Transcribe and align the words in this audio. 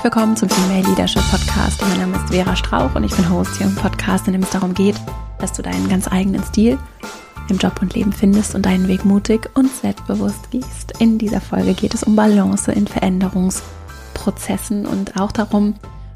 Herzlich 0.00 0.14
willkommen 0.14 0.34
zum 0.34 0.48
Female 0.48 0.88
Leadership 0.88 1.22
Podcast. 1.30 1.82
Mein 1.82 2.00
Name 2.00 2.16
ist 2.16 2.32
Vera 2.32 2.56
Strauch 2.56 2.94
und 2.94 3.04
ich 3.04 3.14
bin 3.14 3.28
Host 3.28 3.58
hier 3.58 3.66
im 3.66 3.74
Podcast, 3.74 4.26
in 4.28 4.32
dem 4.32 4.42
es 4.42 4.48
darum 4.48 4.72
geht, 4.72 4.96
dass 5.38 5.52
du 5.52 5.60
deinen 5.60 5.90
ganz 5.90 6.10
eigenen 6.10 6.42
Stil 6.42 6.78
im 7.50 7.58
Job 7.58 7.82
und 7.82 7.92
Leben 7.92 8.10
findest 8.10 8.54
und 8.54 8.64
deinen 8.64 8.88
Weg 8.88 9.04
mutig 9.04 9.50
und 9.52 9.70
selbstbewusst 9.70 10.50
gehst. 10.50 10.98
In 11.00 11.18
dieser 11.18 11.42
Folge 11.42 11.74
geht 11.74 11.92
es 11.92 12.02
um 12.02 12.16
Balance 12.16 12.72
in 12.72 12.86
Veränderungsprozessen 12.86 14.86
und 14.86 15.20
auch 15.20 15.32
darum, 15.32 15.74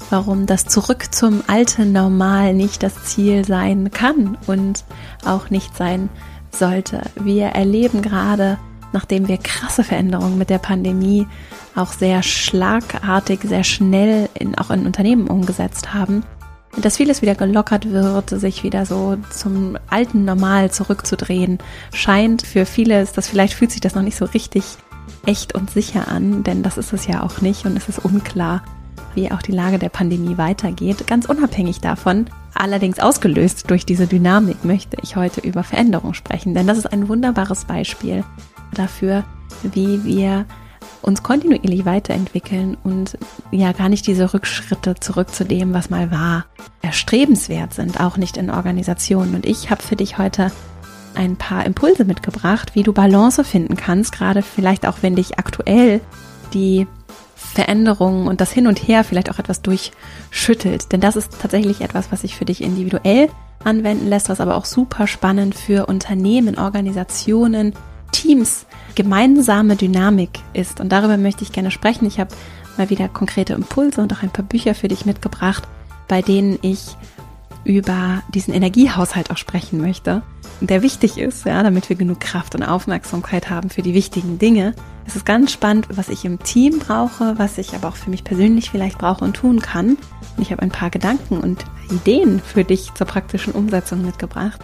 warum 0.09 0.47
das 0.47 0.65
Zurück 0.65 1.13
zum 1.13 1.43
alten 1.45 1.91
Normal 1.91 2.55
nicht 2.55 2.81
das 2.81 3.03
Ziel 3.03 3.45
sein 3.45 3.91
kann 3.91 4.35
und 4.47 4.83
auch 5.25 5.51
nicht 5.51 5.77
sein 5.77 6.09
sollte. 6.49 7.03
Wir 7.21 7.49
erleben 7.49 8.01
gerade, 8.01 8.57
nachdem 8.95 9.27
wir 9.27 9.37
krasse 9.37 9.83
Veränderungen 9.83 10.37
mit 10.37 10.49
der 10.49 10.57
Pandemie 10.57 11.27
auch 11.75 11.91
sehr 11.91 12.23
schlagartig, 12.23 13.41
sehr 13.43 13.65
schnell 13.65 14.29
in, 14.33 14.57
auch 14.57 14.71
in 14.71 14.85
Unternehmen 14.85 15.27
umgesetzt 15.27 15.93
haben, 15.93 16.23
dass 16.77 16.97
vieles 16.97 17.21
wieder 17.21 17.35
gelockert 17.35 17.91
wird, 17.91 18.29
sich 18.29 18.63
wieder 18.63 18.85
so 18.85 19.17
zum 19.29 19.77
alten 19.89 20.25
Normal 20.25 20.71
zurückzudrehen, 20.71 21.59
scheint 21.93 22.41
für 22.41 22.65
viele 22.65 23.05
das 23.05 23.27
vielleicht 23.27 23.53
fühlt 23.53 23.71
sich 23.71 23.81
das 23.81 23.95
noch 23.95 24.01
nicht 24.01 24.17
so 24.17 24.25
richtig 24.25 24.63
echt 25.25 25.53
und 25.53 25.69
sicher 25.69 26.07
an, 26.07 26.43
denn 26.43 26.63
das 26.63 26.77
ist 26.77 26.93
es 26.93 27.05
ja 27.05 27.21
auch 27.21 27.41
nicht 27.41 27.65
und 27.65 27.75
es 27.77 27.89
ist 27.89 27.99
unklar, 27.99 28.63
wie 29.13 29.31
auch 29.31 29.41
die 29.41 29.51
Lage 29.51 29.77
der 29.77 29.89
Pandemie 29.89 30.37
weitergeht. 30.37 31.05
Ganz 31.05 31.25
unabhängig 31.25 31.81
davon, 31.81 32.27
allerdings 32.53 32.99
ausgelöst 32.99 33.69
durch 33.69 33.85
diese 33.85 34.07
Dynamik, 34.07 34.63
möchte 34.63 34.97
ich 35.01 35.17
heute 35.17 35.41
über 35.41 35.63
Veränderung 35.63 36.13
sprechen, 36.13 36.53
denn 36.53 36.67
das 36.67 36.77
ist 36.77 36.91
ein 36.91 37.09
wunderbares 37.09 37.65
Beispiel 37.65 38.23
dafür, 38.75 39.23
wie 39.63 40.03
wir 40.03 40.45
uns 41.01 41.23
kontinuierlich 41.23 41.85
weiterentwickeln 41.85 42.77
und 42.83 43.17
ja 43.51 43.71
gar 43.71 43.89
nicht 43.89 44.07
diese 44.07 44.33
Rückschritte 44.33 44.95
zurück 44.95 45.33
zu 45.33 45.45
dem, 45.45 45.73
was 45.73 45.89
mal 45.89 46.11
war, 46.11 46.45
erstrebenswert 46.81 47.73
sind, 47.73 47.99
auch 47.99 48.17
nicht 48.17 48.37
in 48.37 48.49
Organisationen. 48.49 49.35
Und 49.35 49.45
ich 49.45 49.69
habe 49.69 49.83
für 49.83 49.95
dich 49.95 50.17
heute 50.17 50.51
ein 51.13 51.35
paar 51.37 51.65
Impulse 51.65 52.05
mitgebracht, 52.05 52.75
wie 52.75 52.83
du 52.83 52.91
Balance 52.91 53.43
finden 53.43 53.75
kannst, 53.75 54.11
gerade 54.11 54.41
vielleicht 54.41 54.85
auch, 54.87 54.97
wenn 55.01 55.15
dich 55.15 55.37
aktuell 55.39 56.01
die 56.53 56.87
Veränderungen 57.35 58.27
und 58.27 58.41
das 58.41 58.51
Hin 58.51 58.67
und 58.67 58.87
Her 58.87 59.03
vielleicht 59.03 59.31
auch 59.31 59.39
etwas 59.39 59.61
durchschüttelt. 59.61 60.91
Denn 60.91 61.01
das 61.01 61.15
ist 61.15 61.39
tatsächlich 61.39 61.81
etwas, 61.81 62.11
was 62.11 62.21
sich 62.21 62.35
für 62.35 62.45
dich 62.45 62.61
individuell 62.61 63.29
anwenden 63.63 64.07
lässt, 64.07 64.29
was 64.29 64.41
aber 64.41 64.55
auch 64.55 64.65
super 64.65 65.07
spannend 65.07 65.55
für 65.55 65.85
Unternehmen, 65.85 66.57
Organisationen, 66.57 67.73
Teams 68.15 68.65
gemeinsame 68.95 69.75
Dynamik 69.75 70.39
ist. 70.53 70.79
Und 70.79 70.89
darüber 70.91 71.17
möchte 71.17 71.43
ich 71.43 71.51
gerne 71.51 71.69
sprechen. 71.69 72.07
Ich 72.07 72.19
habe 72.19 72.33
mal 72.77 72.89
wieder 72.89 73.09
konkrete 73.09 73.53
Impulse 73.53 74.01
und 74.01 74.13
auch 74.13 74.23
ein 74.23 74.31
paar 74.31 74.45
Bücher 74.45 74.73
für 74.73 74.87
dich 74.87 75.05
mitgebracht, 75.05 75.63
bei 76.07 76.21
denen 76.21 76.57
ich 76.61 76.95
über 77.65 78.21
diesen 78.33 78.53
Energiehaushalt 78.53 79.31
auch 79.31 79.37
sprechen 79.37 79.81
möchte, 79.81 80.21
der 80.61 80.81
wichtig 80.81 81.17
ist, 81.17 81.45
ja, 81.45 81.61
damit 81.63 81.89
wir 81.89 81.95
genug 81.95 82.19
Kraft 82.19 82.55
und 82.55 82.63
Aufmerksamkeit 82.63 83.49
haben 83.49 83.69
für 83.69 83.81
die 83.81 83.95
wichtigen 83.95 84.37
Dinge. 84.37 84.75
Es 85.05 85.15
ist 85.15 85.25
ganz 85.25 85.51
spannend, 85.51 85.87
was 85.89 86.09
ich 86.09 86.23
im 86.25 86.41
Team 86.41 86.79
brauche, 86.79 87.37
was 87.37 87.57
ich 87.57 87.73
aber 87.73 87.89
auch 87.89 87.95
für 87.95 88.11
mich 88.11 88.23
persönlich 88.23 88.69
vielleicht 88.69 88.99
brauche 88.99 89.25
und 89.25 89.35
tun 89.35 89.61
kann. 89.61 89.97
Und 90.37 90.43
ich 90.43 90.51
habe 90.51 90.61
ein 90.61 90.69
paar 90.69 90.91
Gedanken 90.91 91.39
und 91.39 91.65
Ideen 91.91 92.39
für 92.39 92.63
dich 92.63 92.93
zur 92.93 93.07
praktischen 93.07 93.53
Umsetzung 93.53 94.05
mitgebracht 94.05 94.61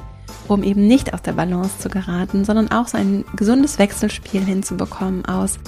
um 0.47 0.63
eben 0.63 0.87
nicht 0.87 1.13
aus 1.13 1.21
der 1.21 1.33
Balance 1.33 1.79
zu 1.79 1.89
geraten, 1.89 2.45
sondern 2.45 2.71
auch 2.71 2.87
so 2.87 2.97
ein 2.97 3.25
gesundes 3.35 3.79
Wechselspiel 3.79 4.43
hinzubekommen 4.43 5.25
aus 5.25 5.59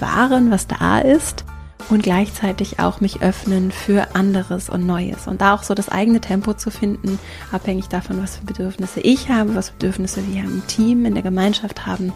Waren, 0.00 0.50
was 0.50 0.66
da 0.66 0.98
ist 0.98 1.44
und 1.88 2.02
gleichzeitig 2.02 2.78
auch 2.78 3.00
mich 3.00 3.22
öffnen 3.22 3.70
für 3.70 4.14
anderes 4.14 4.68
und 4.68 4.86
Neues 4.86 5.26
und 5.26 5.40
da 5.40 5.54
auch 5.54 5.62
so 5.62 5.74
das 5.74 5.88
eigene 5.88 6.20
Tempo 6.20 6.54
zu 6.54 6.70
finden, 6.70 7.18
abhängig 7.50 7.88
davon, 7.88 8.22
was 8.22 8.36
für 8.36 8.44
Bedürfnisse 8.44 9.00
ich 9.00 9.28
habe, 9.28 9.54
was 9.54 9.70
Bedürfnisse 9.72 10.26
wir 10.26 10.42
im 10.42 10.66
Team, 10.66 11.04
in 11.04 11.14
der 11.14 11.22
Gemeinschaft 11.22 11.86
haben. 11.86 12.12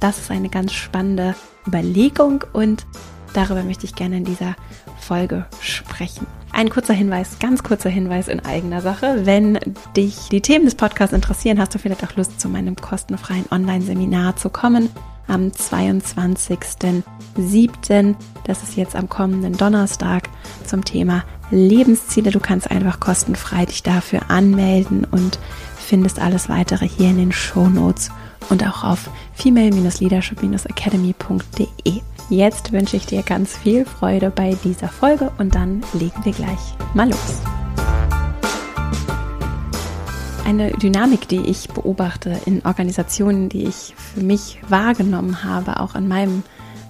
Das 0.00 0.18
ist 0.18 0.30
eine 0.30 0.48
ganz 0.48 0.72
spannende 0.72 1.34
Überlegung 1.66 2.44
und 2.52 2.86
darüber 3.34 3.62
möchte 3.62 3.84
ich 3.84 3.94
gerne 3.94 4.16
in 4.16 4.24
dieser 4.24 4.56
Folge 4.98 5.46
sprechen. 5.60 6.26
Ein 6.52 6.68
kurzer 6.68 6.94
Hinweis, 6.94 7.38
ganz 7.38 7.62
kurzer 7.62 7.90
Hinweis 7.90 8.26
in 8.28 8.44
eigener 8.44 8.80
Sache. 8.80 9.20
Wenn 9.24 9.60
dich 9.96 10.28
die 10.30 10.40
Themen 10.40 10.64
des 10.64 10.74
Podcasts 10.74 11.14
interessieren, 11.14 11.60
hast 11.60 11.72
du 11.74 11.78
vielleicht 11.78 12.02
auch 12.04 12.16
Lust, 12.16 12.40
zu 12.40 12.48
meinem 12.48 12.74
kostenfreien 12.76 13.44
Online-Seminar 13.50 14.36
zu 14.36 14.48
kommen 14.50 14.88
am 15.26 15.48
22.07. 15.48 18.14
Das 18.44 18.62
ist 18.62 18.76
jetzt 18.76 18.94
am 18.96 19.08
kommenden 19.08 19.56
Donnerstag 19.56 20.28
zum 20.66 20.84
Thema 20.84 21.24
Lebensziele. 21.50 22.30
Du 22.30 22.40
kannst 22.40 22.70
einfach 22.70 23.00
kostenfrei 23.00 23.64
dich 23.66 23.82
dafür 23.82 24.22
anmelden 24.28 25.06
und 25.10 25.38
findest 25.76 26.20
alles 26.20 26.48
weitere 26.48 26.88
hier 26.88 27.10
in 27.10 27.18
den 27.18 27.32
Show 27.32 27.68
Notes 27.68 28.10
und 28.48 28.66
auch 28.66 28.84
auf 28.84 29.10
female-leadership-academy.de. 29.34 32.00
Jetzt 32.30 32.70
wünsche 32.70 32.96
ich 32.96 33.06
dir 33.06 33.24
ganz 33.24 33.56
viel 33.56 33.84
Freude 33.84 34.30
bei 34.30 34.56
dieser 34.62 34.86
Folge 34.86 35.32
und 35.38 35.56
dann 35.56 35.82
legen 35.94 36.24
wir 36.24 36.30
gleich 36.30 36.60
mal 36.94 37.10
los. 37.10 37.40
Eine 40.46 40.70
Dynamik, 40.70 41.26
die 41.26 41.40
ich 41.40 41.68
beobachte 41.70 42.40
in 42.46 42.64
Organisationen, 42.64 43.48
die 43.48 43.64
ich 43.64 43.96
für 43.96 44.20
mich 44.20 44.60
wahrgenommen 44.68 45.42
habe, 45.42 45.80
auch 45.80 45.96
in 45.96 46.06
meinem 46.06 46.44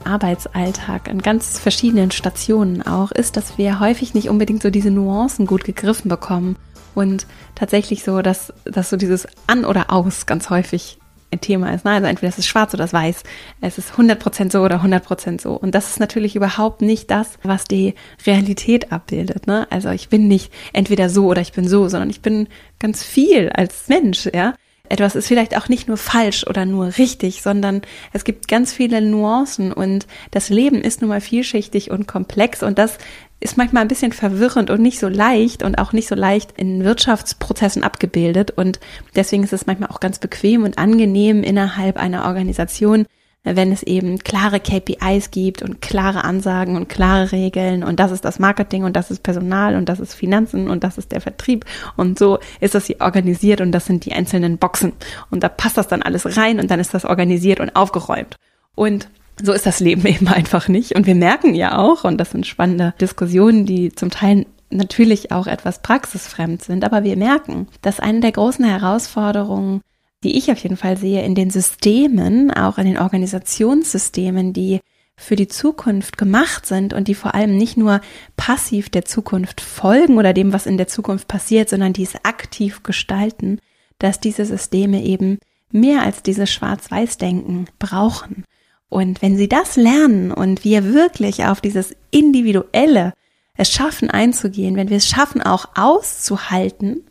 Arbeitsalltag, 0.04 1.08
an 1.08 1.22
ganz 1.22 1.58
verschiedenen 1.58 2.10
Stationen 2.10 2.82
auch, 2.82 3.10
ist, 3.10 3.38
dass 3.38 3.56
wir 3.56 3.80
häufig 3.80 4.12
nicht 4.12 4.28
unbedingt 4.28 4.62
so 4.62 4.68
diese 4.68 4.90
Nuancen 4.90 5.46
gut 5.46 5.64
gegriffen 5.64 6.10
bekommen 6.10 6.56
und 6.94 7.26
tatsächlich 7.54 8.04
so, 8.04 8.20
dass, 8.20 8.52
dass 8.66 8.90
so 8.90 8.98
dieses 8.98 9.26
An 9.46 9.64
oder 9.64 9.90
Aus 9.90 10.26
ganz 10.26 10.50
häufig 10.50 10.98
ein 11.32 11.40
Thema 11.40 11.72
ist. 11.72 11.84
Ne? 11.84 11.92
Also 11.92 12.06
entweder 12.06 12.28
es 12.28 12.38
ist 12.38 12.46
schwarz 12.46 12.74
oder 12.74 12.84
es 12.84 12.92
weiß. 12.92 13.22
Es 13.60 13.78
ist 13.78 13.92
100% 13.92 14.50
so 14.50 14.62
oder 14.62 14.82
100% 14.82 15.40
so. 15.40 15.52
Und 15.52 15.74
das 15.74 15.90
ist 15.90 16.00
natürlich 16.00 16.36
überhaupt 16.36 16.82
nicht 16.82 17.10
das, 17.10 17.38
was 17.42 17.64
die 17.64 17.94
Realität 18.26 18.92
abbildet. 18.92 19.46
Ne? 19.46 19.66
Also 19.70 19.90
ich 19.90 20.08
bin 20.08 20.28
nicht 20.28 20.52
entweder 20.72 21.08
so 21.08 21.26
oder 21.26 21.40
ich 21.40 21.52
bin 21.52 21.68
so, 21.68 21.88
sondern 21.88 22.10
ich 22.10 22.20
bin 22.20 22.48
ganz 22.78 23.02
viel 23.02 23.50
als 23.50 23.88
Mensch, 23.88 24.28
ja. 24.32 24.54
Etwas 24.90 25.14
ist 25.14 25.28
vielleicht 25.28 25.56
auch 25.56 25.68
nicht 25.68 25.86
nur 25.86 25.96
falsch 25.96 26.44
oder 26.48 26.64
nur 26.64 26.98
richtig, 26.98 27.42
sondern 27.42 27.82
es 28.12 28.24
gibt 28.24 28.48
ganz 28.48 28.72
viele 28.72 29.00
Nuancen 29.00 29.72
und 29.72 30.08
das 30.32 30.48
Leben 30.48 30.82
ist 30.82 31.00
nun 31.00 31.10
mal 31.10 31.20
vielschichtig 31.20 31.92
und 31.92 32.08
komplex 32.08 32.64
und 32.64 32.76
das 32.76 32.98
ist 33.40 33.56
manchmal 33.56 33.82
ein 33.82 33.88
bisschen 33.88 34.12
verwirrend 34.12 34.70
und 34.70 34.82
nicht 34.82 34.98
so 34.98 35.08
leicht 35.08 35.62
und 35.62 35.78
auch 35.78 35.92
nicht 35.92 36.08
so 36.08 36.14
leicht 36.14 36.52
in 36.56 36.84
Wirtschaftsprozessen 36.84 37.82
abgebildet. 37.82 38.50
Und 38.50 38.80
deswegen 39.16 39.42
ist 39.42 39.54
es 39.54 39.66
manchmal 39.66 39.90
auch 39.90 40.00
ganz 40.00 40.18
bequem 40.18 40.62
und 40.62 40.78
angenehm 40.78 41.42
innerhalb 41.42 41.96
einer 41.96 42.26
Organisation, 42.26 43.06
wenn 43.42 43.72
es 43.72 43.82
eben 43.82 44.18
klare 44.18 44.60
KPIs 44.60 45.30
gibt 45.30 45.62
und 45.62 45.80
klare 45.80 46.24
Ansagen 46.24 46.76
und 46.76 46.90
klare 46.90 47.32
Regeln 47.32 47.82
und 47.82 47.98
das 47.98 48.10
ist 48.10 48.24
das 48.24 48.38
Marketing 48.38 48.84
und 48.84 48.96
das 48.96 49.10
ist 49.10 49.22
Personal 49.22 49.76
und 49.76 49.88
das 49.88 49.98
ist 49.98 50.12
Finanzen 50.12 50.68
und 50.68 50.84
das 50.84 50.98
ist 50.98 51.10
der 51.10 51.22
Vertrieb 51.22 51.64
und 51.96 52.18
so 52.18 52.38
ist 52.60 52.74
das 52.74 52.84
hier 52.84 53.00
organisiert 53.00 53.62
und 53.62 53.72
das 53.72 53.86
sind 53.86 54.04
die 54.04 54.12
einzelnen 54.12 54.58
Boxen 54.58 54.92
und 55.30 55.42
da 55.42 55.48
passt 55.48 55.78
das 55.78 55.88
dann 55.88 56.02
alles 56.02 56.36
rein 56.36 56.60
und 56.60 56.70
dann 56.70 56.80
ist 56.80 56.92
das 56.92 57.06
organisiert 57.06 57.60
und 57.60 57.74
aufgeräumt. 57.76 58.36
Und 58.74 59.08
so 59.42 59.52
ist 59.52 59.66
das 59.66 59.80
Leben 59.80 60.06
eben 60.06 60.28
einfach 60.28 60.68
nicht. 60.68 60.96
Und 60.96 61.06
wir 61.06 61.14
merken 61.14 61.54
ja 61.54 61.78
auch, 61.78 62.04
und 62.04 62.18
das 62.18 62.30
sind 62.30 62.46
spannende 62.46 62.94
Diskussionen, 63.00 63.66
die 63.66 63.92
zum 63.92 64.10
Teil 64.10 64.46
natürlich 64.70 65.32
auch 65.32 65.46
etwas 65.46 65.82
praxisfremd 65.82 66.62
sind, 66.62 66.84
aber 66.84 67.02
wir 67.02 67.16
merken, 67.16 67.66
dass 67.82 68.00
eine 68.00 68.20
der 68.20 68.32
großen 68.32 68.64
Herausforderungen, 68.64 69.80
die 70.22 70.38
ich 70.38 70.52
auf 70.52 70.58
jeden 70.58 70.76
Fall 70.76 70.96
sehe, 70.96 71.24
in 71.24 71.34
den 71.34 71.50
Systemen, 71.50 72.52
auch 72.52 72.78
in 72.78 72.86
den 72.86 72.98
Organisationssystemen, 72.98 74.52
die 74.52 74.80
für 75.16 75.36
die 75.36 75.48
Zukunft 75.48 76.16
gemacht 76.16 76.66
sind 76.66 76.94
und 76.94 77.08
die 77.08 77.14
vor 77.14 77.34
allem 77.34 77.56
nicht 77.56 77.76
nur 77.76 78.00
passiv 78.36 78.88
der 78.88 79.04
Zukunft 79.04 79.60
folgen 79.60 80.16
oder 80.16 80.32
dem, 80.32 80.52
was 80.52 80.66
in 80.66 80.78
der 80.78 80.88
Zukunft 80.88 81.28
passiert, 81.28 81.68
sondern 81.68 81.92
die 81.92 82.04
es 82.04 82.24
aktiv 82.24 82.82
gestalten, 82.82 83.58
dass 83.98 84.18
diese 84.18 84.46
Systeme 84.46 85.02
eben 85.02 85.38
mehr 85.72 86.02
als 86.02 86.22
dieses 86.22 86.50
Schwarz-Weiß-Denken 86.50 87.66
brauchen. 87.78 88.44
Und 88.90 89.22
wenn 89.22 89.38
sie 89.38 89.48
das 89.48 89.76
lernen 89.76 90.32
und 90.32 90.64
wir 90.64 90.92
wirklich 90.92 91.46
auf 91.46 91.62
dieses 91.62 91.96
individuelle 92.10 93.14
es 93.56 93.70
schaffen 93.70 94.10
einzugehen, 94.10 94.76
wenn 94.76 94.90
wir 94.90 94.96
es 94.96 95.08
schaffen 95.08 95.40
auch 95.40 95.68
auszuhalten, 95.76 97.04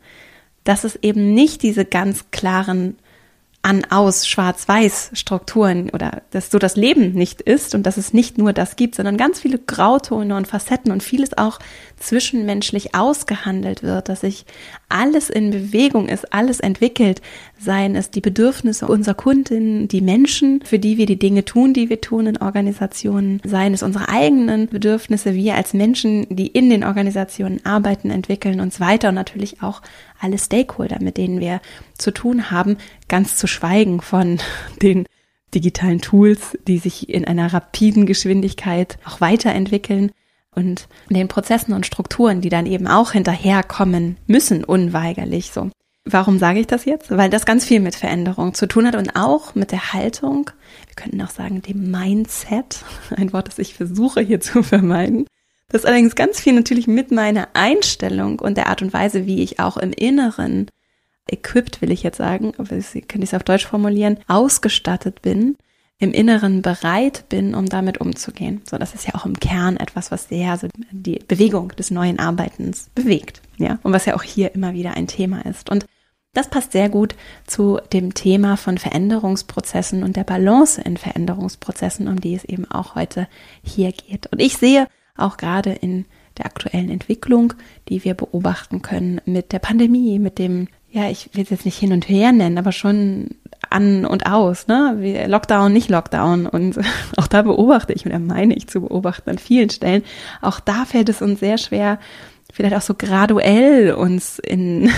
dass 0.62 0.84
es 0.84 0.96
eben 1.02 1.34
nicht 1.34 1.62
diese 1.62 1.84
ganz 1.84 2.30
klaren 2.30 2.96
an, 3.62 3.84
aus, 3.90 4.26
schwarz-weiß 4.26 5.10
Strukturen 5.12 5.90
oder 5.90 6.22
dass 6.30 6.50
so 6.50 6.58
das 6.58 6.76
Leben 6.76 7.12
nicht 7.12 7.42
ist 7.42 7.74
und 7.74 7.84
dass 7.84 7.98
es 7.98 8.14
nicht 8.14 8.38
nur 8.38 8.54
das 8.54 8.74
gibt, 8.74 8.94
sondern 8.94 9.18
ganz 9.18 9.40
viele 9.40 9.58
Grautone 9.58 10.34
und 10.34 10.46
Facetten 10.46 10.90
und 10.90 11.02
vieles 11.02 11.36
auch 11.36 11.58
zwischenmenschlich 11.98 12.94
ausgehandelt 12.94 13.82
wird, 13.82 14.08
dass 14.08 14.22
sich 14.22 14.46
alles 14.88 15.28
in 15.28 15.50
Bewegung 15.50 16.08
ist, 16.08 16.32
alles 16.32 16.60
entwickelt, 16.60 17.20
seien 17.58 17.96
es 17.96 18.10
die 18.10 18.22
Bedürfnisse 18.22 18.88
unserer 18.88 19.14
Kundinnen, 19.14 19.88
die 19.88 20.00
Menschen, 20.00 20.62
für 20.64 20.78
die 20.78 20.96
wir 20.96 21.04
die 21.04 21.18
Dinge 21.18 21.44
tun, 21.44 21.74
die 21.74 21.90
wir 21.90 22.00
tun 22.00 22.26
in 22.26 22.38
Organisationen, 22.38 23.42
seien 23.44 23.74
es 23.74 23.82
unsere 23.82 24.08
eigenen 24.08 24.68
Bedürfnisse, 24.68 25.34
wir 25.34 25.54
als 25.56 25.74
Menschen, 25.74 26.26
die 26.30 26.46
in 26.46 26.70
den 26.70 26.82
Organisationen 26.82 27.64
arbeiten, 27.66 28.10
entwickeln 28.10 28.60
uns 28.60 28.80
weiter 28.80 29.10
und 29.10 29.16
natürlich 29.16 29.62
auch 29.62 29.82
alle 30.18 30.38
Stakeholder, 30.38 30.98
mit 31.00 31.18
denen 31.18 31.40
wir 31.40 31.60
zu 31.98 32.10
tun 32.10 32.50
haben, 32.50 32.76
ganz 33.10 33.36
zu 33.36 33.46
schweigen 33.46 34.00
von 34.00 34.38
den 34.82 35.04
digitalen 35.54 36.00
Tools, 36.00 36.56
die 36.66 36.78
sich 36.78 37.10
in 37.10 37.26
einer 37.26 37.52
rapiden 37.52 38.06
Geschwindigkeit 38.06 38.98
auch 39.04 39.20
weiterentwickeln 39.20 40.12
und 40.54 40.88
den 41.10 41.28
Prozessen 41.28 41.74
und 41.74 41.86
Strukturen, 41.86 42.40
die 42.40 42.48
dann 42.48 42.66
eben 42.66 42.86
auch 42.86 43.12
hinterherkommen 43.12 44.16
müssen, 44.26 44.64
unweigerlich 44.64 45.50
so. 45.52 45.70
Warum 46.04 46.38
sage 46.38 46.60
ich 46.60 46.66
das 46.66 46.86
jetzt? 46.86 47.10
Weil 47.10 47.30
das 47.30 47.44
ganz 47.44 47.66
viel 47.66 47.80
mit 47.80 47.94
Veränderung 47.94 48.54
zu 48.54 48.66
tun 48.66 48.86
hat 48.86 48.96
und 48.96 49.16
auch 49.16 49.54
mit 49.54 49.70
der 49.70 49.92
Haltung, 49.92 50.50
wir 50.86 50.94
könnten 50.96 51.20
auch 51.20 51.30
sagen 51.30 51.62
dem 51.62 51.90
Mindset, 51.90 52.84
ein 53.16 53.32
Wort, 53.32 53.48
das 53.48 53.58
ich 53.58 53.74
versuche 53.74 54.20
hier 54.20 54.40
zu 54.40 54.62
vermeiden, 54.62 55.26
das 55.68 55.84
allerdings 55.84 56.16
ganz 56.16 56.40
viel 56.40 56.52
natürlich 56.52 56.86
mit 56.86 57.12
meiner 57.12 57.48
Einstellung 57.52 58.40
und 58.40 58.56
der 58.56 58.68
Art 58.68 58.82
und 58.82 58.92
Weise, 58.92 59.26
wie 59.26 59.42
ich 59.42 59.60
auch 59.60 59.76
im 59.76 59.92
Inneren 59.92 60.66
equipped, 61.28 61.80
will 61.80 61.90
ich 61.90 62.02
jetzt 62.02 62.18
sagen, 62.18 62.52
aber 62.58 62.68
kann 62.68 63.22
ich 63.22 63.30
es 63.30 63.34
auf 63.34 63.44
Deutsch 63.44 63.66
formulieren, 63.66 64.18
ausgestattet 64.26 65.22
bin, 65.22 65.56
im 65.98 66.12
Inneren 66.12 66.62
bereit 66.62 67.24
bin, 67.28 67.54
um 67.54 67.66
damit 67.66 67.98
umzugehen. 68.00 68.62
So, 68.68 68.78
das 68.78 68.94
ist 68.94 69.06
ja 69.06 69.14
auch 69.14 69.26
im 69.26 69.38
Kern 69.38 69.76
etwas, 69.76 70.10
was 70.10 70.28
sehr 70.28 70.56
so 70.56 70.68
die 70.90 71.20
Bewegung 71.28 71.68
des 71.68 71.90
neuen 71.90 72.18
Arbeitens 72.18 72.88
bewegt, 72.94 73.42
ja, 73.58 73.78
und 73.82 73.92
was 73.92 74.06
ja 74.06 74.16
auch 74.16 74.22
hier 74.22 74.54
immer 74.54 74.72
wieder 74.72 74.96
ein 74.96 75.06
Thema 75.06 75.44
ist. 75.44 75.70
Und 75.70 75.84
das 76.32 76.48
passt 76.48 76.72
sehr 76.72 76.88
gut 76.88 77.16
zu 77.46 77.80
dem 77.92 78.14
Thema 78.14 78.56
von 78.56 78.78
Veränderungsprozessen 78.78 80.04
und 80.04 80.16
der 80.16 80.24
Balance 80.24 80.80
in 80.80 80.96
Veränderungsprozessen, 80.96 82.06
um 82.06 82.20
die 82.20 82.34
es 82.34 82.44
eben 82.44 82.70
auch 82.70 82.94
heute 82.94 83.28
hier 83.62 83.92
geht. 83.92 84.28
Und 84.32 84.40
ich 84.40 84.56
sehe 84.56 84.86
auch 85.16 85.36
gerade 85.36 85.72
in 85.72 86.06
der 86.38 86.46
aktuellen 86.46 86.88
Entwicklung, 86.88 87.54
die 87.88 88.04
wir 88.04 88.14
beobachten 88.14 88.80
können 88.80 89.20
mit 89.26 89.52
der 89.52 89.58
Pandemie, 89.58 90.18
mit 90.18 90.38
dem, 90.38 90.68
ja, 90.90 91.08
ich 91.08 91.30
will 91.32 91.44
es 91.44 91.50
jetzt 91.50 91.64
nicht 91.64 91.78
hin 91.78 91.92
und 91.92 92.08
her 92.08 92.32
nennen, 92.32 92.58
aber 92.58 92.72
schon 92.72 93.28
an 93.68 94.04
und 94.04 94.26
aus, 94.26 94.66
ne? 94.66 94.96
Wie 94.98 95.16
Lockdown, 95.16 95.72
nicht 95.72 95.88
Lockdown. 95.88 96.46
Und 96.46 96.78
auch 97.16 97.26
da 97.26 97.42
beobachte 97.42 97.92
ich, 97.92 98.06
oder 98.06 98.18
meine 98.18 98.54
ich 98.54 98.66
zu 98.66 98.80
beobachten 98.80 99.30
an 99.30 99.38
vielen 99.38 99.70
Stellen, 99.70 100.02
auch 100.40 100.60
da 100.60 100.84
fällt 100.84 101.08
es 101.08 101.22
uns 101.22 101.40
sehr 101.40 101.58
schwer, 101.58 101.98
vielleicht 102.52 102.74
auch 102.74 102.82
so 102.82 102.94
graduell 102.94 103.92
uns 103.92 104.40
in, 104.40 104.90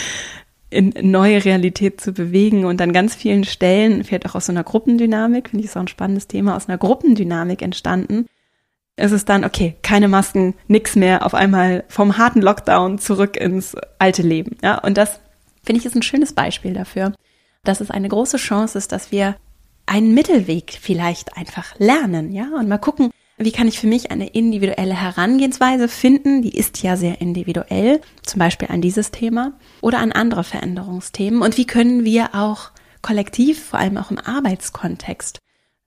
in 0.70 0.92
neue 1.02 1.44
Realität 1.44 2.00
zu 2.00 2.12
bewegen 2.12 2.64
und 2.64 2.80
an 2.82 2.92
ganz 2.92 3.14
vielen 3.14 3.44
Stellen, 3.44 4.02
vielleicht 4.02 4.26
auch 4.26 4.34
aus 4.34 4.46
so 4.46 4.52
einer 4.52 4.64
Gruppendynamik, 4.64 5.50
finde 5.50 5.64
ich 5.64 5.70
ist 5.70 5.76
auch 5.76 5.82
ein 5.82 5.88
spannendes 5.88 6.26
Thema, 6.26 6.56
aus 6.56 6.68
einer 6.68 6.78
Gruppendynamik 6.78 7.62
entstanden, 7.62 8.26
ist 9.00 9.12
es 9.12 9.24
dann, 9.24 9.44
okay, 9.44 9.76
keine 9.82 10.08
Masken, 10.08 10.54
nix 10.68 10.96
mehr, 10.96 11.24
auf 11.26 11.34
einmal 11.34 11.84
vom 11.88 12.18
harten 12.18 12.40
Lockdown 12.40 12.98
zurück 12.98 13.36
ins 13.36 13.76
alte 13.98 14.22
Leben. 14.22 14.56
Ja, 14.62 14.78
und 14.78 14.96
das 14.96 15.20
finde 15.62 15.80
ich 15.80 15.86
ist 15.86 15.96
ein 15.96 16.02
schönes 16.02 16.32
Beispiel 16.32 16.72
dafür, 16.72 17.12
dass 17.64 17.80
es 17.80 17.90
eine 17.90 18.08
große 18.08 18.36
Chance 18.36 18.78
ist, 18.78 18.92
dass 18.92 19.12
wir 19.12 19.36
einen 19.86 20.14
Mittelweg 20.14 20.78
vielleicht 20.80 21.36
einfach 21.36 21.74
lernen, 21.78 22.32
ja, 22.32 22.48
und 22.56 22.68
mal 22.68 22.78
gucken, 22.78 23.10
wie 23.42 23.52
kann 23.52 23.68
ich 23.68 23.80
für 23.80 23.86
mich 23.86 24.10
eine 24.10 24.28
individuelle 24.28 24.94
Herangehensweise 24.94 25.88
finden? 25.88 26.42
Die 26.42 26.54
ist 26.54 26.82
ja 26.82 26.96
sehr 26.96 27.22
individuell, 27.22 28.02
zum 28.22 28.38
Beispiel 28.38 28.68
an 28.68 28.82
dieses 28.82 29.12
Thema 29.12 29.54
oder 29.80 29.98
an 29.98 30.12
andere 30.12 30.44
Veränderungsthemen. 30.44 31.40
Und 31.40 31.56
wie 31.56 31.66
können 31.66 32.04
wir 32.04 32.34
auch 32.34 32.70
kollektiv, 33.00 33.64
vor 33.64 33.78
allem 33.78 33.96
auch 33.96 34.10
im 34.10 34.18
Arbeitskontext, 34.18 35.38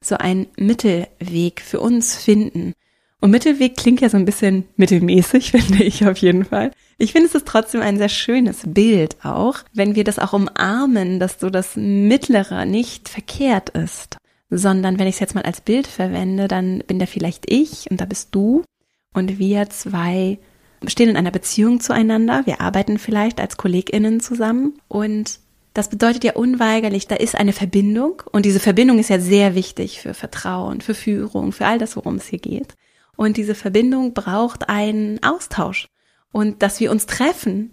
so 0.01 0.18
einen 0.18 0.48
Mittelweg 0.57 1.62
für 1.62 1.80
uns 1.80 2.16
finden, 2.16 2.74
und 3.23 3.31
Mittelweg 3.31 3.77
klingt 3.77 4.01
ja 4.01 4.09
so 4.09 4.17
ein 4.17 4.25
bisschen 4.25 4.65
mittelmäßig, 4.75 5.51
finde 5.53 5.81
ich 5.81 6.05
auf 6.05 6.17
jeden 6.17 6.43
Fall. 6.43 6.71
Ich 6.97 7.13
finde, 7.13 7.29
es 7.29 7.35
ist 7.35 7.47
trotzdem 7.47 7.79
ein 7.79 7.97
sehr 7.97 8.09
schönes 8.09 8.63
Bild 8.65 9.15
auch, 9.23 9.59
wenn 9.73 9.95
wir 9.95 10.03
das 10.03 10.19
auch 10.19 10.33
umarmen, 10.33 11.21
dass 11.21 11.39
so 11.39 11.49
das 11.49 11.77
Mittlere 11.77 12.65
nicht 12.65 13.07
verkehrt 13.07 13.69
ist, 13.69 14.17
sondern 14.49 14.99
wenn 14.99 15.07
ich 15.07 15.15
es 15.15 15.19
jetzt 15.21 15.35
mal 15.35 15.43
als 15.45 15.61
Bild 15.61 15.87
verwende, 15.87 16.49
dann 16.49 16.83
bin 16.85 16.99
da 16.99 17.05
vielleicht 17.05 17.49
ich 17.49 17.89
und 17.89 18.01
da 18.01 18.03
bist 18.03 18.35
du 18.35 18.65
und 19.13 19.39
wir 19.39 19.69
zwei 19.69 20.37
stehen 20.85 21.07
in 21.07 21.15
einer 21.15 21.31
Beziehung 21.31 21.79
zueinander. 21.79 22.41
Wir 22.43 22.59
arbeiten 22.59 22.99
vielleicht 22.99 23.39
als 23.39 23.55
KollegInnen 23.55 24.19
zusammen 24.19 24.73
und 24.89 25.39
das 25.73 25.87
bedeutet 25.87 26.25
ja 26.25 26.33
unweigerlich, 26.33 27.07
da 27.07 27.15
ist 27.15 27.35
eine 27.35 27.53
Verbindung 27.53 28.21
und 28.33 28.45
diese 28.45 28.59
Verbindung 28.59 28.99
ist 28.99 29.09
ja 29.09 29.19
sehr 29.21 29.55
wichtig 29.55 30.01
für 30.01 30.13
Vertrauen, 30.13 30.81
für 30.81 30.93
Führung, 30.93 31.53
für 31.53 31.65
all 31.65 31.77
das, 31.77 31.95
worum 31.95 32.15
es 32.15 32.27
hier 32.27 32.39
geht. 32.39 32.75
Und 33.15 33.38
diese 33.38 33.56
Verbindung 33.56 34.13
braucht 34.13 34.69
einen 34.69 35.21
Austausch 35.24 35.88
und 36.31 36.63
dass 36.63 36.80
wir 36.80 36.92
uns 36.92 37.06
treffen 37.06 37.71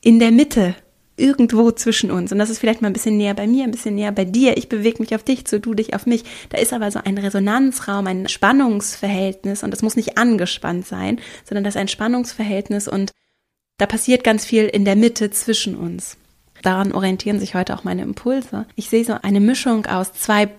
in 0.00 0.18
der 0.18 0.30
Mitte, 0.30 0.74
irgendwo 1.20 1.70
zwischen 1.70 2.10
uns. 2.10 2.32
Und 2.32 2.38
das 2.38 2.50
ist 2.50 2.58
vielleicht 2.58 2.80
mal 2.80 2.88
ein 2.88 2.94
bisschen 2.94 3.16
näher 3.16 3.34
bei 3.34 3.46
mir, 3.46 3.64
ein 3.64 3.70
bisschen 3.70 3.94
näher 3.94 4.10
bei 4.10 4.24
dir. 4.24 4.56
Ich 4.56 4.68
bewege 4.68 5.00
mich 5.00 5.14
auf 5.14 5.22
dich 5.22 5.44
zu, 5.44 5.60
du 5.60 5.74
dich 5.74 5.94
auf 5.94 6.06
mich. 6.06 6.24
Da 6.48 6.58
ist 6.58 6.72
aber 6.72 6.90
so 6.90 7.00
ein 7.04 7.18
Resonanzraum, 7.18 8.06
ein 8.06 8.28
Spannungsverhältnis 8.28 9.62
und 9.62 9.70
das 9.70 9.82
muss 9.82 9.96
nicht 9.96 10.18
angespannt 10.18 10.86
sein, 10.86 11.20
sondern 11.44 11.64
das 11.64 11.74
ist 11.74 11.80
ein 11.80 11.88
Spannungsverhältnis 11.88 12.88
und 12.88 13.12
da 13.76 13.86
passiert 13.86 14.24
ganz 14.24 14.44
viel 14.44 14.64
in 14.64 14.84
der 14.84 14.96
Mitte 14.96 15.30
zwischen 15.30 15.76
uns. 15.76 16.16
Daran 16.62 16.92
orientieren 16.92 17.38
sich 17.38 17.54
heute 17.54 17.74
auch 17.74 17.84
meine 17.84 18.02
Impulse. 18.02 18.66
Ich 18.74 18.90
sehe 18.90 19.04
so 19.04 19.14
eine 19.22 19.40
Mischung 19.40 19.86
aus 19.86 20.12
zwei 20.12 20.50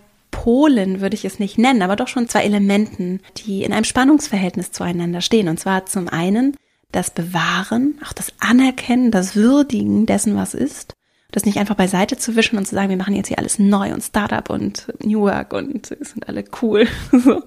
Polen 0.41 1.01
würde 1.01 1.13
ich 1.13 1.23
es 1.23 1.37
nicht 1.37 1.59
nennen, 1.59 1.83
aber 1.83 1.95
doch 1.95 2.07
schon 2.07 2.27
zwei 2.27 2.41
Elementen, 2.41 3.19
die 3.37 3.63
in 3.63 3.73
einem 3.73 3.83
Spannungsverhältnis 3.83 4.71
zueinander 4.71 5.21
stehen. 5.21 5.47
Und 5.47 5.59
zwar 5.59 5.85
zum 5.85 6.07
einen 6.09 6.57
das 6.91 7.11
Bewahren, 7.11 7.99
auch 8.03 8.11
das 8.11 8.33
Anerkennen, 8.39 9.11
das 9.11 9.35
Würdigen 9.35 10.07
dessen, 10.07 10.35
was 10.35 10.55
ist. 10.55 10.95
Das 11.31 11.45
nicht 11.45 11.59
einfach 11.59 11.75
beiseite 11.75 12.17
zu 12.17 12.35
wischen 12.35 12.57
und 12.57 12.65
zu 12.65 12.73
sagen, 12.73 12.89
wir 12.89 12.97
machen 12.97 13.13
jetzt 13.13 13.27
hier 13.27 13.37
alles 13.37 13.59
neu 13.59 13.93
und 13.93 14.01
Startup 14.01 14.49
und 14.49 14.91
New 15.03 15.21
Work 15.21 15.53
und 15.53 15.85
sind 15.85 16.27
alle 16.27 16.43
cool. 16.63 16.87
so, 17.11 17.43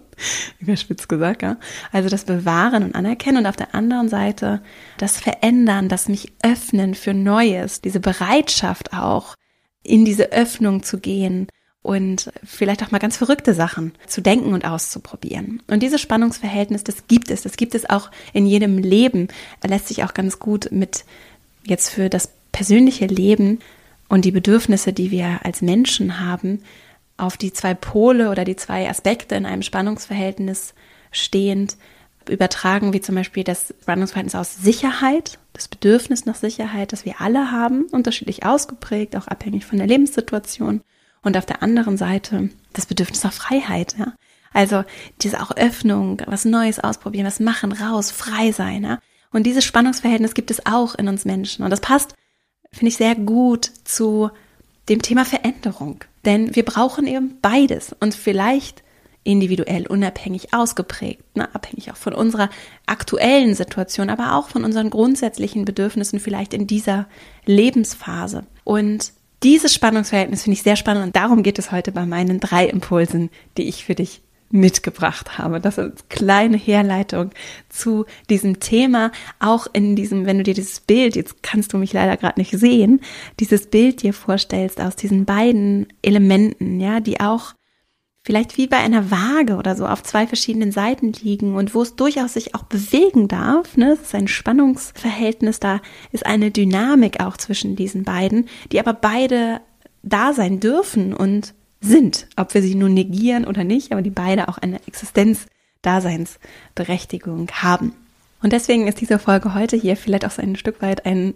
überspitzt 0.61 1.09
gesagt, 1.09 1.43
ja. 1.43 1.57
Also 1.91 2.09
das 2.09 2.23
Bewahren 2.25 2.85
und 2.85 2.95
Anerkennen 2.95 3.39
und 3.39 3.47
auf 3.47 3.57
der 3.57 3.75
anderen 3.75 4.09
Seite 4.09 4.63
das 4.99 5.17
Verändern, 5.17 5.89
das 5.89 6.09
mich 6.09 6.33
öffnen 6.45 6.95
für 6.95 7.13
Neues, 7.13 7.81
diese 7.81 7.99
Bereitschaft 7.99 8.93
auch, 8.93 9.35
in 9.83 10.05
diese 10.05 10.31
Öffnung 10.31 10.85
zu 10.85 11.01
gehen 11.01 11.49
und 11.85 12.33
vielleicht 12.43 12.83
auch 12.83 12.91
mal 12.93 12.99
ganz 12.99 13.19
verrückte 13.19 13.53
Sachen 13.53 13.93
zu 14.07 14.23
denken 14.23 14.55
und 14.55 14.65
auszuprobieren. 14.65 15.63
Und 15.67 15.83
dieses 15.83 16.01
Spannungsverhältnis, 16.01 16.83
das 16.83 17.07
gibt 17.09 17.31
es, 17.31 17.43
das 17.43 17.59
gibt 17.59 17.75
es 17.75 17.89
auch 17.89 18.11
in 18.33 18.47
jedem 18.47 18.79
Leben, 18.79 19.29
lässt 19.63 19.89
sich 19.89 20.03
auch 20.03 20.15
ganz 20.15 20.39
gut 20.39 20.73
mit 20.73 21.05
jetzt 21.63 21.91
für 21.91 22.09
das 22.09 22.31
persönliche 22.53 23.05
Leben 23.05 23.59
und 24.09 24.25
die 24.25 24.31
Bedürfnisse, 24.31 24.95
die 24.95 25.11
wir 25.11 25.41
als 25.45 25.61
Menschen 25.61 26.21
haben, 26.21 26.63
auf 27.19 27.37
die 27.37 27.53
zwei 27.53 27.75
Pole 27.75 28.31
oder 28.31 28.47
die 28.47 28.57
zwei 28.57 28.89
Aspekte 28.89 29.35
in 29.35 29.45
einem 29.45 29.63
Spannungsverhältnis 29.63 30.73
stehend 31.13 31.77
übertragen, 32.31 32.95
wie 32.95 33.03
zum 33.03 33.15
Beispiel 33.15 33.45
das 33.45 33.75
Spannungsverhältnis 33.83 34.35
aus 34.35 34.57
Sicherheit, 34.57 35.39
das 35.53 35.69
Bedürfnis 35.69 36.25
nach 36.25 36.35
Sicherheit, 36.35 36.95
das 36.95 37.05
wir 37.05 37.21
alle 37.21 37.51
haben, 37.53 37.85
unterschiedlich 37.93 38.47
ausgeprägt, 38.47 39.17
auch 39.17 39.27
abhängig 39.27 39.67
von 39.67 39.77
der 39.77 39.87
Lebenssituation 39.87 40.81
und 41.25 41.37
auf 41.37 41.47
der 41.47 41.63
anderen 41.63 41.97
Seite 41.97 42.51
das 42.73 42.87
Bedürfnis 42.87 43.25
nach 43.25 43.33
Freiheit, 43.33 43.97
ja. 43.99 44.15
Also 44.53 44.85
diese 45.21 45.43
auch 45.43 45.51
Öffnung, 45.57 46.23
was 46.27 46.45
Neues 46.45 46.79
ausprobieren, 46.79 47.27
was 47.27 47.41
machen, 47.41 47.73
raus, 47.73 48.13
frei 48.13 48.53
sein, 48.53 48.85
ja. 48.85 48.99
Und 49.33 49.45
dieses 49.45 49.65
Spannungsverhältnis 49.65 50.35
gibt 50.35 50.53
es 50.53 50.65
auch 50.65 50.95
in 50.95 51.09
uns 51.09 51.25
Menschen. 51.25 51.65
Und 51.65 51.71
das 51.71 51.81
passt, 51.81 52.15
finde 52.71 52.91
ich, 52.91 52.97
sehr 52.97 53.17
gut 53.17 53.73
zu 53.83 54.31
dem 54.89 55.03
Thema 55.03 55.25
Veränderung. 55.25 56.05
Denn 56.25 56.55
wir 56.55 56.65
brauchen 56.65 57.09
eben 57.09 57.39
beides 57.43 57.97
und 57.99 58.15
vielleicht 58.15 58.85
individuell, 59.25 59.87
unabhängig 59.87 60.55
ausgeprägt, 60.55 61.37
ne, 61.37 61.53
abhängig 61.55 61.91
auch 61.91 61.97
von 61.97 62.15
unserer 62.15 62.51
aktuellen 62.87 63.55
Situation, 63.55 64.11
aber 64.11 64.35
auch 64.35 64.51
von 64.51 64.65
unseren 64.65 64.91
grundsätzlichen 64.91 65.65
Bedürfnissen 65.65 66.21
vielleicht 66.21 66.55
in 66.55 66.67
dieser 66.67 67.07
Lebensphase. 67.47 68.45
Und 68.63 69.13
dieses 69.45 69.75
Spannungsverhältnis 69.75 70.43
finde 70.43 70.55
ich 70.55 70.63
sehr 70.63 70.77
spannend 70.77 71.05
und 71.05 71.17
darum 71.17 71.43
geht 71.43 71.59
es 71.59 71.71
heute 71.71 71.93
bei 71.93 72.07
meinen 72.07 72.41
drei 72.41 72.67
Impulsen, 72.67 73.31
die 73.57 73.69
ich 73.69 73.85
für 73.85 73.95
dich 73.95 74.23
mitgebracht 74.51 75.37
habe. 75.37 75.61
Das 75.61 75.79
ist 75.79 76.09
kleine 76.09 76.57
Herleitung 76.57 77.31
zu 77.69 78.07
diesem 78.31 78.61
Thema. 78.61 79.11
Auch 79.41 79.67
in 79.73 79.97
diesem, 79.97 80.27
wenn 80.27 80.39
du 80.39 80.45
dir 80.45 80.55
dieses 80.55 80.81
Bild, 80.81 81.17
jetzt 81.17 81.43
kannst 81.43 81.73
du 81.73 81.79
mich 81.79 81.93
leider 81.93 82.17
gerade 82.17 82.41
nicht 82.41 82.53
sehen, 82.53 83.01
dieses 83.41 83.67
Bild 83.67 84.03
dir 84.03 84.15
vorstellst 84.15 84.81
aus 84.81 84.97
diesen 84.97 85.25
beiden 85.25 85.89
Elementen, 86.03 86.81
ja, 86.81 87.01
die 87.01 87.21
auch 87.21 87.55
vielleicht 88.25 88.57
wie 88.57 88.67
bei 88.67 88.79
einer 88.79 89.11
Waage 89.11 89.57
oder 89.57 89.77
so 89.77 89.87
auf 89.87 90.03
zwei 90.03 90.27
verschiedenen 90.27 90.73
Seiten 90.73 91.13
liegen 91.13 91.57
und 91.57 91.75
wo 91.75 91.83
es 91.83 91.95
durchaus 91.95 92.33
sich 92.35 92.55
auch 92.55 92.63
bewegen 92.63 93.29
darf. 93.29 93.77
Ne? 93.77 93.93
Es 93.93 94.01
ist 94.01 94.15
ein 94.15 94.29
Spannungsverhältnis, 94.29 95.61
da 95.61 95.83
ist 96.11 96.25
eine 96.25 96.51
Dynamik 96.51 97.21
auch 97.21 97.37
zwischen 97.37 97.77
diesen 97.77 98.05
beiden, 98.05 98.49
die 98.73 98.81
aber 98.81 98.95
beide 98.95 99.61
da 100.03 100.33
sein 100.33 100.59
dürfen 100.59 101.13
und 101.13 101.53
sind, 101.81 102.29
ob 102.37 102.55
wir 102.55 102.63
sie 102.63 102.75
nun 102.75 102.95
negieren 102.95 103.45
oder 103.45 103.63
nicht, 103.63 103.93
aber 103.93 104.01
die 104.01 104.09
beide 104.09 104.49
auch 104.49 104.57
eine 104.57 104.81
Existenz-Daseinsberechtigung 104.87 107.51
haben. 107.53 107.93
Und 108.43 108.55
deswegen 108.55 108.89
ist 108.89 109.03
diese 109.03 109.19
Folge 109.19 109.53
heute 109.55 109.77
hier 109.77 109.97
vielleicht 109.97 110.25
auch 110.25 110.31
so 110.31 110.41
ein 110.41 110.57
Stück 110.57 110.81
weit 110.81 111.05
ein 111.05 111.35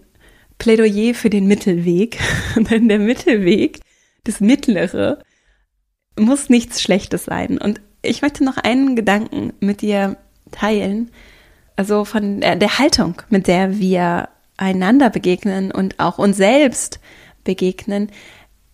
Plädoyer 0.59 1.15
für 1.15 1.31
den 1.31 1.47
Mittelweg. 1.47 2.19
Denn 2.57 2.89
der 2.89 2.99
Mittelweg, 2.99 3.79
das 4.25 4.41
Mittlere, 4.41 5.23
muss 6.19 6.49
nichts 6.49 6.83
Schlechtes 6.83 7.25
sein. 7.25 7.59
Und 7.59 7.81
ich 8.03 8.23
möchte 8.23 8.45
noch 8.45 8.57
einen 8.57 8.97
Gedanken 8.97 9.53
mit 9.61 9.83
dir 9.83 10.17
teilen, 10.51 11.11
also 11.77 12.05
von 12.05 12.41
der, 12.41 12.57
der 12.57 12.79
Haltung, 12.79 13.23
mit 13.29 13.47
der 13.47 13.79
wir 13.79 14.29
einander 14.57 15.11
begegnen 15.11 15.71
und 15.71 16.01
auch 16.01 16.19
uns 16.19 16.37
selbst 16.37 17.01
begegnen. 17.45 18.11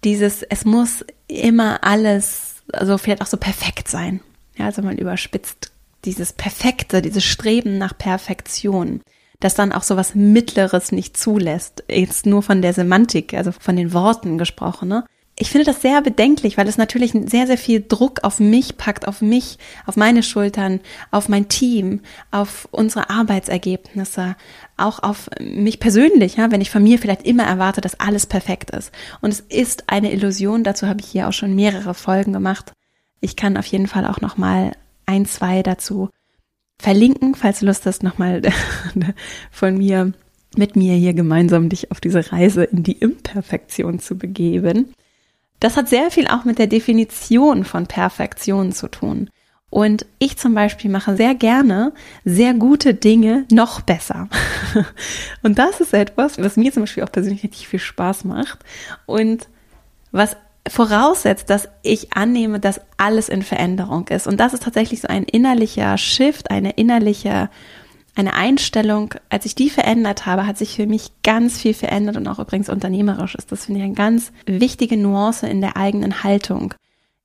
Dieses, 0.05 0.43
es 0.43 0.65
muss 0.65 1.05
immer 1.29 1.85
alles, 1.85 2.63
also 2.73 2.99
vielleicht 2.99 3.23
auch 3.23 3.27
so 3.27 3.37
perfekt 3.37 3.89
sein. 3.89 4.21
Ja, 4.57 4.67
also 4.67 4.83
mal 4.83 4.99
überspitzt 4.99 5.73
dieses 6.05 6.33
Perfekte, 6.33 7.03
dieses 7.03 7.25
Streben 7.25 7.79
nach 7.79 7.97
Perfektion, 7.97 9.01
das 9.41 9.55
dann 9.55 9.73
auch 9.73 9.83
so 9.83 9.97
was 9.97 10.15
Mittleres 10.15 10.93
nicht 10.93 11.17
zulässt. 11.17 11.85
Jetzt 11.89 12.27
nur 12.27 12.43
von 12.43 12.63
der 12.63 12.73
Semantik, 12.73 13.35
also 13.35 13.53
von 13.53 13.77
den 13.77 13.93
Worten 13.93 14.39
gesprochen, 14.39 14.89
ne? 14.89 15.05
Ich 15.37 15.50
finde 15.50 15.64
das 15.64 15.83
sehr 15.83 16.00
bedenklich, 16.00 16.57
weil 16.57 16.69
es 16.69 16.79
natürlich 16.79 17.11
sehr, 17.11 17.49
sehr 17.49 17.59
viel 17.59 17.85
Druck 17.87 18.23
auf 18.23 18.38
mich 18.38 18.76
packt, 18.76 19.09
auf 19.09 19.21
mich, 19.21 19.59
auf 19.85 19.97
meine 19.97 20.23
Schultern, 20.23 20.79
auf 21.11 21.29
mein 21.29 21.49
Team, 21.49 22.00
auf 22.31 22.69
unsere 22.71 23.11
Arbeitsergebnisse, 23.11 24.37
auch 24.76 25.03
auf 25.03 25.29
mich 25.41 25.81
persönlich, 25.81 26.37
ja, 26.37 26.53
wenn 26.53 26.61
ich 26.61 26.71
von 26.71 26.85
mir 26.85 27.00
vielleicht 27.00 27.26
immer 27.26 27.43
erwarte, 27.43 27.81
dass 27.81 27.99
alles 27.99 28.26
perfekt 28.26 28.71
ist. 28.71 28.93
Und 29.23 29.33
es 29.33 29.41
ist 29.41 29.85
eine 29.88 30.12
Illusion, 30.12 30.62
dazu 30.62 30.87
habe 30.87 31.00
ich 31.00 31.07
hier 31.07 31.29
auch 31.29 31.33
schon 31.33 31.57
mehrere 31.57 31.95
Folgen 31.95 32.33
gemacht. 32.33 32.73
Ich 33.21 33.35
kann 33.35 33.57
auf 33.57 33.67
jeden 33.67 33.88
Fall 33.88 34.07
auch 34.07 34.21
nochmal 34.21 34.73
ein, 35.05 35.26
zwei 35.26 35.64
dazu 35.64 36.11
verlinken, 36.79 37.35
falls 37.35 37.59
du 37.59 37.67
Lust 37.67 37.87
hast, 37.87 38.05
nochmal 38.05 38.43
von 39.50 39.79
mir 39.79 40.12
mit 40.57 40.76
mir 40.76 40.95
hier 40.95 41.14
gemeinsam 41.14 41.69
dich 41.69 41.91
auf 41.91 42.00
diese 42.00 42.31
Reise 42.31 42.62
in 42.62 42.85
die 42.85 42.99
Imperfektion 42.99 43.99
zu 43.99 44.17
begeben. 44.17 44.95
Das 45.64 45.78
hat 45.78 45.88
sehr 45.88 46.11
viel 46.11 46.26
auch 46.26 46.44
mit 46.44 46.59
der 46.59 46.66
Definition 46.66 47.64
von 47.64 47.87
Perfektion 47.87 48.73
zu 48.73 48.87
tun. 48.87 49.30
Und 49.71 50.04
ich 50.18 50.37
zum 50.37 50.52
Beispiel 50.52 50.90
mache 50.90 51.16
sehr 51.16 51.35
gerne 51.35 51.94
sehr 52.23 52.52
gute 52.52 52.92
Dinge 52.92 53.47
noch 53.50 53.80
besser. 53.80 54.28
Und 55.42 55.59
das 55.59 55.80
ist 55.80 55.94
etwas, 55.94 56.37
was 56.37 56.59
mir 56.59 56.71
zum 56.71 56.83
Beispiel 56.83 57.02
auch 57.02 57.11
persönlich 57.11 57.44
richtig 57.44 57.66
viel 57.66 57.78
Spaß 57.78 58.25
macht 58.25 58.59
und 59.06 59.49
was 60.12 60.37
voraussetzt, 60.68 61.49
dass 61.49 61.71
ich 61.83 62.12
annehme, 62.12 62.61
dass 62.61 62.83
alles 62.99 63.30
in 63.30 63.42
Veränderung 63.42 64.09
ist. 64.09 64.26
Und 64.26 64.40
das 64.40 64.52
ist 64.52 64.64
tatsächlich 64.64 65.00
so 65.00 65.09
ein 65.09 65.23
innerlicher 65.25 65.97
Shift, 65.97 66.50
eine 66.50 66.73
innerliche 66.73 67.49
eine 68.14 68.35
Einstellung, 68.35 69.14
als 69.28 69.44
ich 69.44 69.54
die 69.54 69.71
verändert 69.71 70.26
habe, 70.26 70.47
hat 70.47 70.56
sich 70.56 70.76
für 70.76 70.87
mich 70.87 71.11
ganz 71.23 71.61
viel 71.61 71.75
verändert 71.75 72.16
und 72.16 72.28
auch 72.28 72.38
übrigens 72.38 72.68
unternehmerisch 72.68 73.35
ist. 73.35 73.50
Das 73.50 73.66
finde 73.66 73.80
ich 73.80 73.85
eine 73.87 73.94
ganz 73.94 74.33
wichtige 74.47 74.97
Nuance 74.97 75.49
in 75.49 75.61
der 75.61 75.76
eigenen 75.76 76.23
Haltung. 76.23 76.75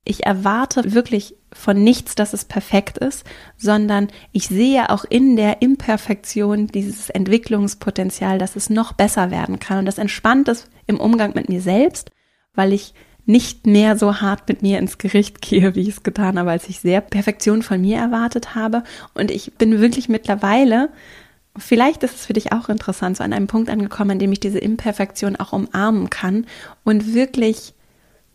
Ich 0.03 0.25
erwarte 0.25 0.93
wirklich 0.93 1.36
von 1.53 1.84
nichts, 1.84 2.15
dass 2.15 2.34
es 2.34 2.46
perfekt 2.46 2.98
ist, 2.98 3.25
sondern 3.58 4.08
ich 4.31 4.48
sehe 4.48 4.89
auch 4.89 5.05
in 5.05 5.36
der 5.36 5.62
Imperfektion 5.62 6.67
dieses 6.67 7.10
Entwicklungspotenzial, 7.10 8.39
dass 8.39 8.55
es 8.55 8.69
noch 8.69 8.93
besser 8.93 9.29
werden 9.29 9.60
kann. 9.60 9.79
Und 9.79 9.86
das 9.86 9.98
entspannt 10.00 10.48
es 10.48 10.67
im 10.88 11.00
Umgang 11.00 11.34
mit 11.36 11.50
mir 11.50 11.62
selbst, 11.62 12.12
weil 12.55 12.74
ich 12.74 12.93
nicht 13.30 13.68
mehr 13.68 13.96
so 13.96 14.22
hart 14.22 14.50
mit 14.50 14.64
mir 14.64 14.80
ins 14.80 14.98
Gericht 14.98 15.40
gehe, 15.40 15.76
wie 15.76 15.82
ich 15.82 15.90
es 15.90 16.04
getan 16.04 16.40
habe, 16.40 16.50
als 16.50 16.68
ich 16.68 16.80
sehr 16.80 17.00
Perfektion 17.00 17.62
von 17.62 17.80
mir 17.80 17.98
erwartet 17.98 18.56
habe. 18.56 18.84
Und 19.14 19.30
ich 19.30 19.54
bin 19.54 19.80
wirklich 19.80 20.10
mittlerweile, 20.10 20.90
vielleicht 21.56 22.02
ist 22.02 22.16
es 22.16 22.26
für 22.26 22.34
dich 22.34 22.54
auch 22.54 22.70
interessant, 22.70 23.18
so 23.18 23.24
an 23.24 23.32
einem 23.32 23.46
Punkt 23.46 23.70
angekommen, 23.70 24.12
an 24.12 24.20
dem 24.20 24.32
ich 24.32 24.40
diese 24.40 24.58
Imperfektion 24.58 25.36
auch 25.36 25.54
umarmen 25.54 26.10
kann 26.10 26.48
und 26.84 27.14
wirklich 27.14 27.76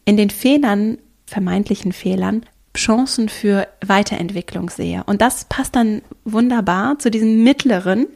in 0.05 0.17
den 0.17 0.31
Fehlern, 0.31 0.99
vermeintlichen 1.27 1.93
Fehlern, 1.93 2.47
Chancen 2.77 3.29
für 3.29 3.67
Weiterentwicklung 3.85 4.71
sehe. 4.71 5.03
Und 5.07 5.23
das 5.23 5.47
passt 5.47 5.75
dann 5.75 6.03
wunderbar 6.25 7.01
zu 7.01 7.11
diesem 7.11 7.43
mittleren, 7.43 8.07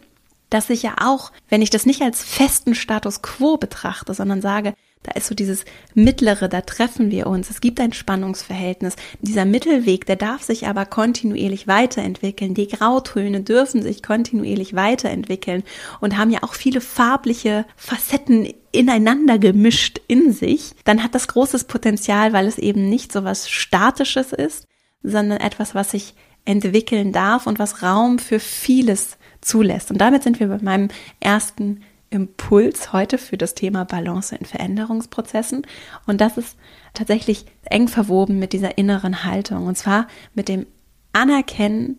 dass 0.48 0.70
ich 0.70 0.84
ja 0.84 0.94
auch, 1.02 1.32
wenn 1.48 1.60
ich 1.60 1.70
das 1.70 1.86
nicht 1.86 2.02
als 2.02 2.22
festen 2.22 2.76
Status 2.76 3.20
quo 3.20 3.56
betrachte, 3.56 4.14
sondern 4.14 4.40
sage, 4.40 4.74
da 5.08 5.14
ist 5.14 5.28
so 5.28 5.34
dieses 5.34 5.64
Mittlere, 5.94 6.48
da 6.48 6.60
treffen 6.60 7.10
wir 7.10 7.26
uns. 7.26 7.48
Es 7.48 7.60
gibt 7.60 7.80
ein 7.80 7.92
Spannungsverhältnis. 7.92 8.96
Dieser 9.20 9.46
Mittelweg, 9.46 10.04
der 10.06 10.16
darf 10.16 10.42
sich 10.42 10.66
aber 10.66 10.84
kontinuierlich 10.84 11.66
weiterentwickeln. 11.66 12.54
Die 12.54 12.68
Grautöne 12.68 13.40
dürfen 13.40 13.82
sich 13.82 14.02
kontinuierlich 14.02 14.74
weiterentwickeln 14.74 15.62
und 16.00 16.18
haben 16.18 16.30
ja 16.30 16.42
auch 16.42 16.54
viele 16.54 16.80
farbliche 16.80 17.64
Facetten 17.76 18.52
ineinander 18.70 19.38
gemischt 19.38 20.00
in 20.08 20.32
sich. 20.32 20.72
Dann 20.84 21.02
hat 21.02 21.14
das 21.14 21.28
großes 21.28 21.64
Potenzial, 21.64 22.32
weil 22.34 22.46
es 22.46 22.58
eben 22.58 22.88
nicht 22.88 23.12
so 23.12 23.24
was 23.24 23.48
Statisches 23.48 24.32
ist, 24.32 24.66
sondern 25.02 25.40
etwas, 25.40 25.74
was 25.74 25.92
sich 25.92 26.14
entwickeln 26.44 27.12
darf 27.12 27.46
und 27.46 27.58
was 27.58 27.82
Raum 27.82 28.18
für 28.18 28.40
vieles 28.40 29.16
zulässt. 29.40 29.90
Und 29.90 29.98
damit 29.98 30.22
sind 30.22 30.38
wir 30.38 30.48
bei 30.48 30.58
meinem 30.60 30.88
ersten 31.20 31.80
Impuls 32.10 32.92
heute 32.92 33.18
für 33.18 33.36
das 33.36 33.54
Thema 33.54 33.84
Balance 33.84 34.34
in 34.34 34.46
Veränderungsprozessen. 34.46 35.66
Und 36.06 36.20
das 36.20 36.38
ist 36.38 36.56
tatsächlich 36.94 37.46
eng 37.64 37.88
verwoben 37.88 38.38
mit 38.38 38.52
dieser 38.52 38.78
inneren 38.78 39.24
Haltung. 39.24 39.66
Und 39.66 39.76
zwar 39.76 40.06
mit 40.34 40.48
dem 40.48 40.66
Anerkennen, 41.12 41.98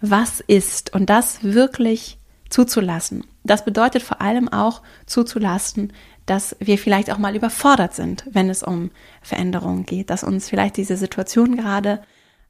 was 0.00 0.40
ist 0.40 0.92
und 0.94 1.10
das 1.10 1.42
wirklich 1.42 2.18
zuzulassen. 2.48 3.24
Das 3.44 3.64
bedeutet 3.64 4.02
vor 4.02 4.20
allem 4.20 4.48
auch 4.48 4.82
zuzulassen, 5.06 5.92
dass 6.26 6.56
wir 6.60 6.78
vielleicht 6.78 7.10
auch 7.10 7.18
mal 7.18 7.34
überfordert 7.34 7.94
sind, 7.94 8.24
wenn 8.30 8.50
es 8.50 8.62
um 8.62 8.90
Veränderungen 9.22 9.86
geht, 9.86 10.10
dass 10.10 10.24
uns 10.24 10.48
vielleicht 10.48 10.76
diese 10.76 10.96
Situation 10.96 11.56
gerade 11.56 12.02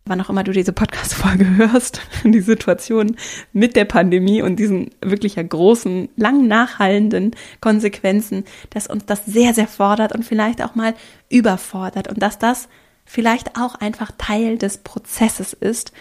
wann 0.07 0.21
auch 0.21 0.31
immer 0.31 0.45
du 0.45 0.53
diese 0.53 0.73
Podcast-Folge 0.73 1.47
hörst, 1.57 2.01
die 2.25 2.41
Situation 2.41 3.17
mit 3.53 3.77
der 3.77 3.85
Pandemie 3.85 4.43
und 4.43 4.57
diesen 4.57 4.91
wirklich 5.01 5.37
großen, 5.37 6.09
lang 6.17 6.47
nachhallenden 6.49 7.37
Konsequenzen, 7.61 8.45
dass 8.71 8.87
uns 8.87 9.07
das 9.07 9.25
sehr, 9.27 9.55
sehr 9.55 9.69
fordert 9.69 10.13
und 10.13 10.25
vielleicht 10.25 10.63
auch 10.63 10.75
mal 10.75 10.95
überfordert 11.29 12.09
und 12.09 12.23
dass 12.23 12.39
das 12.39 12.69
vielleicht 13.05 13.57
auch 13.59 13.75
einfach 13.75 14.13
Teil 14.17 14.59
des 14.59 14.79
Prozesses 14.79 15.53
ist 15.53 15.93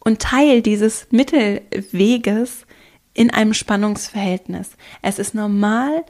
und 0.00 0.20
Teil 0.20 0.62
dieses 0.62 1.08
Mittelweges 1.10 2.66
in 3.14 3.30
einem 3.30 3.54
Spannungsverhältnis. 3.54 4.70
Es 5.02 5.18
ist 5.18 5.34
normal, 5.34 6.04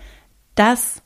dass 0.55 1.03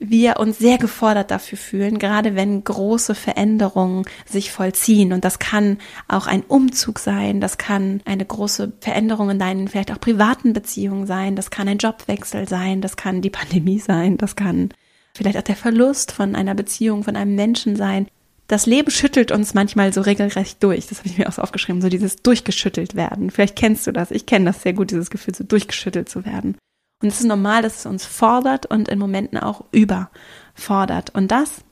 wir 0.00 0.40
uns 0.40 0.58
sehr 0.58 0.78
gefordert 0.78 1.30
dafür 1.30 1.58
fühlen, 1.58 1.98
gerade 1.98 2.34
wenn 2.34 2.64
große 2.64 3.14
Veränderungen 3.14 4.06
sich 4.24 4.50
vollziehen. 4.50 5.12
Und 5.12 5.24
das 5.24 5.38
kann 5.38 5.78
auch 6.08 6.26
ein 6.26 6.42
Umzug 6.42 6.98
sein, 6.98 7.40
das 7.40 7.58
kann 7.58 8.00
eine 8.06 8.24
große 8.24 8.72
Veränderung 8.80 9.30
in 9.30 9.38
deinen 9.38 9.68
vielleicht 9.68 9.92
auch 9.92 10.00
privaten 10.00 10.54
Beziehungen 10.54 11.06
sein, 11.06 11.36
das 11.36 11.50
kann 11.50 11.68
ein 11.68 11.78
Jobwechsel 11.78 12.48
sein, 12.48 12.80
das 12.80 12.96
kann 12.96 13.20
die 13.20 13.30
Pandemie 13.30 13.78
sein, 13.78 14.16
das 14.16 14.36
kann 14.36 14.70
vielleicht 15.14 15.36
auch 15.36 15.42
der 15.42 15.56
Verlust 15.56 16.12
von 16.12 16.34
einer 16.34 16.54
Beziehung, 16.54 17.04
von 17.04 17.14
einem 17.14 17.34
Menschen 17.34 17.76
sein. 17.76 18.08
Das 18.48 18.66
Leben 18.66 18.90
schüttelt 18.90 19.30
uns 19.30 19.54
manchmal 19.54 19.92
so 19.92 20.00
regelrecht 20.00 20.62
durch. 20.62 20.88
Das 20.88 20.98
habe 20.98 21.08
ich 21.08 21.18
mir 21.18 21.28
auch 21.28 21.32
so 21.32 21.42
aufgeschrieben, 21.42 21.80
so 21.80 21.88
dieses 21.88 22.16
durchgeschüttelt 22.16 22.96
werden. 22.96 23.30
Vielleicht 23.30 23.54
kennst 23.54 23.86
du 23.86 23.92
das. 23.92 24.10
Ich 24.10 24.26
kenne 24.26 24.46
das 24.46 24.62
sehr 24.62 24.72
gut, 24.72 24.90
dieses 24.90 25.10
Gefühl, 25.10 25.36
so 25.36 25.44
durchgeschüttelt 25.44 26.08
zu 26.08 26.24
werden. 26.24 26.56
Und 27.02 27.08
es 27.08 27.20
ist 27.20 27.26
normal, 27.26 27.62
dass 27.62 27.78
es 27.80 27.86
uns 27.86 28.04
fordert 28.04 28.66
und 28.66 28.88
in 28.88 28.98
Momenten 28.98 29.38
auch 29.38 29.64
überfordert. 29.72 31.10
Und 31.14 31.30
das 31.30 31.62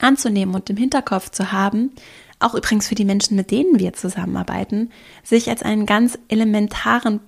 anzunehmen 0.00 0.54
und 0.54 0.68
im 0.70 0.76
Hinterkopf 0.76 1.30
zu 1.30 1.52
haben, 1.52 1.92
auch 2.40 2.54
übrigens 2.54 2.88
für 2.88 2.94
die 2.94 3.04
Menschen, 3.04 3.36
mit 3.36 3.50
denen 3.50 3.78
wir 3.78 3.94
zusammenarbeiten, 3.94 4.90
sich 5.22 5.48
als 5.48 5.62
einen 5.62 5.86
ganz 5.86 6.18
elementaren 6.28 7.20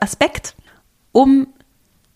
Aspekt, 0.00 0.54
um 1.12 1.48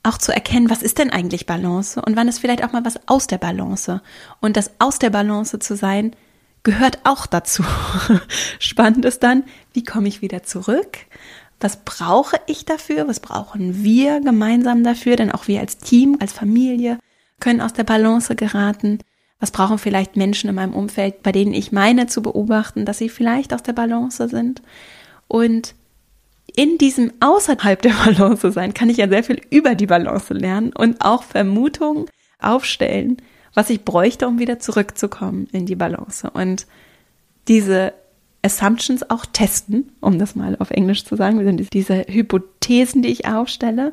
auch 0.05 0.19
zu 0.19 0.33
erkennen, 0.33 0.71
was 0.71 0.83
ist 0.83 0.99
denn 0.99 1.11
eigentlich 1.11 1.47
Balance 1.47 2.01
und 2.01 2.17
wann 2.17 2.29
ist 2.29 2.41
vielleicht 2.41 2.65
auch 2.65 2.73
mal 2.73 2.85
was 2.85 3.09
aus 3.09 3.27
der 3.27 3.39
Balance. 3.39 4.03
Und 4.41 4.57
das 4.57 4.73
aus 4.79 4.99
der 4.99 5.11
Balance 5.11 5.59
zu 5.59 5.77
sein, 5.77 6.15
gehört 6.65 7.01
auch 7.05 7.27
dazu. 7.27 7.65
Spannend 8.59 9.05
ist 9.05 9.23
dann, 9.23 9.45
wie 9.73 9.85
komme 9.85 10.09
ich 10.09 10.23
wieder 10.23 10.43
zurück? 10.43 10.99
Was 11.63 11.85
brauche 11.85 12.37
ich 12.47 12.65
dafür? 12.65 13.07
Was 13.09 13.21
brauchen 13.21 13.85
wir 13.85 14.21
gemeinsam 14.21 14.83
dafür? 14.83 15.17
Denn 15.17 15.31
auch 15.31 15.49
wir 15.49 15.61
als 15.61 15.79
Team, 15.79 16.17
als 16.21 16.33
Familie 16.33 16.99
können 17.41 17.61
aus 17.61 17.73
der 17.73 17.85
Balance 17.85 18.35
geraten. 18.35 18.99
Was 19.39 19.51
brauchen 19.51 19.79
vielleicht 19.79 20.17
Menschen 20.17 20.49
in 20.49 20.57
meinem 20.57 20.75
Umfeld, 20.75 21.23
bei 21.23 21.33
denen 21.33 21.55
ich 21.55 21.73
meine 21.73 22.07
zu 22.07 22.23
beobachten, 22.23 22.85
dass 22.85 22.99
sie 22.99 23.09
vielleicht 23.09 23.55
aus 23.55 23.63
der 23.63 23.73
Balance 23.73 24.29
sind? 24.29 24.63
Und 25.29 25.75
in 26.55 26.79
diesem 26.79 27.13
außerhalb 27.21 27.81
der 27.81 27.93
Balance 28.05 28.53
sein, 28.53 28.75
kann 28.75 28.91
ich 28.91 28.99
ja 28.99 29.09
sehr 29.09 29.25
viel 29.25 29.41
über 29.51 29.75
die 29.75 29.87
Balance 29.87 30.35
lernen 30.35 30.73
und 30.73 31.05
auch 31.05 31.23
Vermutungen 31.23 32.07
aufstellen, 32.41 33.19
was 33.55 33.71
ich 33.71 33.85
bräuchte, 33.85 34.27
um 34.27 34.39
wieder 34.39 34.59
zurückzukommen 34.59 35.49
in 35.53 35.67
die 35.67 35.77
Balance. 35.77 36.31
Und 36.31 36.67
diese 37.49 37.93
Assumptions 38.43 39.09
auch 39.09 39.25
testen, 39.27 39.93
um 40.01 40.19
das 40.19 40.35
mal 40.35 40.57
auf 40.59 40.71
Englisch 40.71 41.05
zu 41.05 41.17
sagen, 41.17 41.57
diese 41.73 42.05
Hypothesen, 42.09 43.03
die 43.03 43.09
ich 43.11 43.27
aufstelle, 43.27 43.93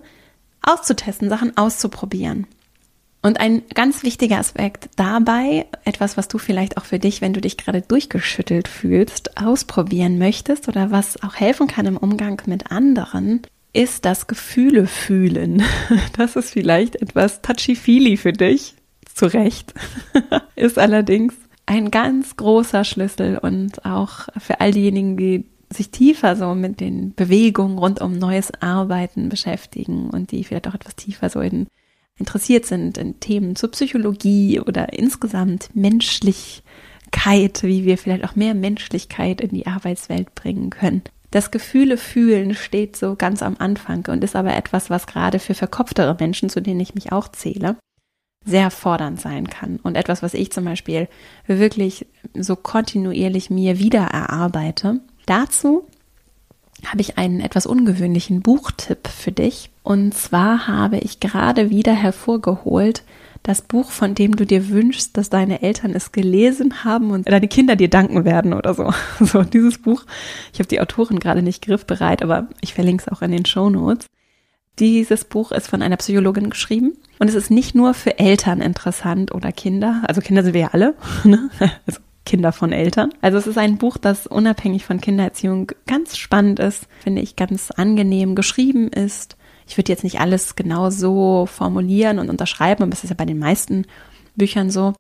auszutesten, 0.61 1.29
Sachen 1.29 1.55
auszuprobieren. 1.57 2.47
Und 3.21 3.39
ein 3.39 3.63
ganz 3.73 4.03
wichtiger 4.03 4.37
Aspekt 4.37 4.89
dabei, 4.95 5.65
etwas, 5.83 6.15
was 6.15 6.29
du 6.29 6.37
vielleicht 6.37 6.77
auch 6.77 6.85
für 6.85 6.99
dich, 6.99 7.19
wenn 7.21 7.33
du 7.33 7.41
dich 7.41 7.57
gerade 7.57 7.81
durchgeschüttelt 7.81 8.69
fühlst, 8.69 9.37
ausprobieren 9.37 10.17
möchtest 10.17 10.69
oder 10.69 10.89
was 10.89 11.21
auch 11.21 11.35
helfen 11.35 11.67
kann 11.67 11.85
im 11.85 11.97
Umgang 11.97 12.41
mit 12.45 12.71
anderen, 12.71 13.41
ist 13.73 14.05
das 14.05 14.27
Gefühle 14.27 14.87
fühlen. 14.87 15.63
Das 16.17 16.35
ist 16.35 16.51
vielleicht 16.51 16.95
etwas 16.95 17.41
touchy-feely 17.41 18.17
für 18.17 18.33
dich. 18.33 18.75
Zu 19.13 19.25
Recht. 19.25 19.73
ist 20.55 20.79
allerdings 20.79 21.33
ein 21.69 21.91
ganz 21.91 22.35
großer 22.35 22.83
Schlüssel 22.83 23.37
und 23.37 23.85
auch 23.85 24.27
für 24.39 24.59
all 24.59 24.71
diejenigen, 24.71 25.17
die 25.17 25.45
sich 25.71 25.91
tiefer 25.91 26.35
so 26.35 26.55
mit 26.55 26.79
den 26.79 27.13
Bewegungen 27.13 27.77
rund 27.77 28.01
um 28.01 28.17
neues 28.17 28.51
Arbeiten 28.59 29.29
beschäftigen 29.29 30.09
und 30.09 30.31
die 30.31 30.43
vielleicht 30.43 30.67
auch 30.67 30.73
etwas 30.73 30.95
tiefer 30.95 31.29
so 31.29 31.41
in 31.41 31.67
interessiert 32.17 32.65
sind 32.65 32.97
in 32.97 33.19
Themen 33.19 33.55
zur 33.55 33.71
Psychologie 33.71 34.59
oder 34.59 34.91
insgesamt 34.91 35.69
Menschlichkeit, 35.73 37.63
wie 37.63 37.85
wir 37.85 37.97
vielleicht 37.97 38.25
auch 38.25 38.35
mehr 38.35 38.55
Menschlichkeit 38.55 39.39
in 39.39 39.51
die 39.51 39.67
Arbeitswelt 39.67 40.35
bringen 40.35 40.71
können. 40.71 41.03
Das 41.31 41.51
Gefühle 41.51 41.97
fühlen 41.97 42.55
steht 42.55 42.97
so 42.97 43.15
ganz 43.15 43.41
am 43.41 43.55
Anfang 43.59 44.05
und 44.07 44.23
ist 44.23 44.35
aber 44.35 44.57
etwas, 44.57 44.89
was 44.89 45.07
gerade 45.07 45.39
für 45.39 45.53
verkopftere 45.53 46.17
Menschen, 46.19 46.49
zu 46.49 46.61
denen 46.61 46.79
ich 46.79 46.95
mich 46.95 47.11
auch 47.11 47.29
zähle, 47.29 47.77
sehr 48.45 48.71
fordernd 48.71 49.19
sein 49.19 49.47
kann 49.47 49.79
und 49.83 49.95
etwas, 49.95 50.23
was 50.23 50.33
ich 50.33 50.51
zum 50.51 50.65
Beispiel 50.65 51.07
wirklich 51.45 52.05
so 52.33 52.55
kontinuierlich 52.55 53.49
mir 53.49 53.79
wieder 53.79 54.01
erarbeite. 54.01 55.01
Dazu 55.25 55.85
habe 56.85 57.01
ich 57.01 57.17
einen 57.17 57.41
etwas 57.41 57.65
ungewöhnlichen 57.65 58.41
Buchtipp 58.41 59.07
für 59.07 59.31
dich. 59.31 59.69
Und 59.83 60.13
zwar 60.13 60.67
habe 60.67 60.97
ich 60.97 61.19
gerade 61.19 61.69
wieder 61.69 61.93
hervorgeholt 61.93 63.03
das 63.43 63.61
Buch, 63.61 63.91
von 63.91 64.15
dem 64.15 64.35
du 64.35 64.45
dir 64.45 64.69
wünschst, 64.69 65.15
dass 65.15 65.29
deine 65.29 65.61
Eltern 65.61 65.93
es 65.93 66.11
gelesen 66.11 66.83
haben 66.83 67.11
und 67.11 67.29
deine 67.29 67.47
Kinder 67.47 67.75
dir 67.75 67.89
danken 67.89 68.25
werden 68.25 68.53
oder 68.53 68.73
so. 68.73 68.91
So 69.19 69.43
dieses 69.43 69.77
Buch. 69.77 70.05
Ich 70.53 70.59
habe 70.59 70.67
die 70.67 70.81
Autorin 70.81 71.19
gerade 71.19 71.41
nicht 71.41 71.63
griffbereit, 71.63 72.21
aber 72.21 72.47
ich 72.61 72.73
verlinke 72.73 73.03
es 73.05 73.11
auch 73.11 73.21
in 73.21 73.31
den 73.31 73.45
Show 73.45 73.69
Notes. 73.69 74.07
Dieses 74.79 75.25
Buch 75.25 75.51
ist 75.51 75.67
von 75.67 75.81
einer 75.81 75.97
Psychologin 75.97 76.49
geschrieben 76.49 76.93
und 77.19 77.27
es 77.27 77.35
ist 77.35 77.51
nicht 77.51 77.75
nur 77.75 77.93
für 77.93 78.17
Eltern 78.17 78.61
interessant 78.61 79.33
oder 79.33 79.51
Kinder, 79.51 80.03
also 80.07 80.21
Kinder 80.21 80.43
sind 80.43 80.53
wir 80.53 80.61
ja 80.61 80.69
alle, 80.71 80.95
ne? 81.25 81.49
also 81.85 81.99
Kinder 82.25 82.51
von 82.51 82.71
Eltern. 82.71 83.09
Also 83.21 83.37
es 83.37 83.47
ist 83.47 83.57
ein 83.57 83.77
Buch, 83.77 83.97
das 83.97 84.27
unabhängig 84.27 84.85
von 84.85 85.01
Kindererziehung 85.01 85.71
ganz 85.87 86.15
spannend 86.17 86.59
ist, 86.59 86.87
finde 87.01 87.21
ich 87.21 87.35
ganz 87.35 87.71
angenehm 87.71 88.35
geschrieben 88.35 88.87
ist. 88.87 89.35
Ich 89.67 89.77
würde 89.77 89.91
jetzt 89.91 90.03
nicht 90.03 90.19
alles 90.19 90.55
genau 90.55 90.89
so 90.91 91.45
formulieren 91.45 92.19
und 92.19 92.29
unterschreiben, 92.29 92.83
aber 92.83 92.93
es 92.93 93.03
ist 93.03 93.09
ja 93.09 93.15
bei 93.15 93.25
den 93.25 93.39
meisten 93.39 93.85
Büchern 94.35 94.69
so. 94.69 94.93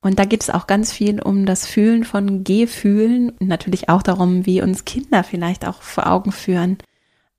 Und 0.00 0.18
da 0.18 0.24
geht 0.24 0.42
es 0.42 0.50
auch 0.50 0.66
ganz 0.66 0.92
viel 0.92 1.22
um 1.22 1.46
das 1.46 1.66
Fühlen 1.66 2.04
von 2.04 2.42
Gefühlen 2.42 3.30
und 3.30 3.46
natürlich 3.46 3.88
auch 3.88 4.02
darum, 4.02 4.44
wie 4.44 4.60
uns 4.60 4.84
Kinder 4.84 5.22
vielleicht 5.22 5.66
auch 5.66 5.82
vor 5.82 6.08
Augen 6.08 6.32
führen, 6.32 6.78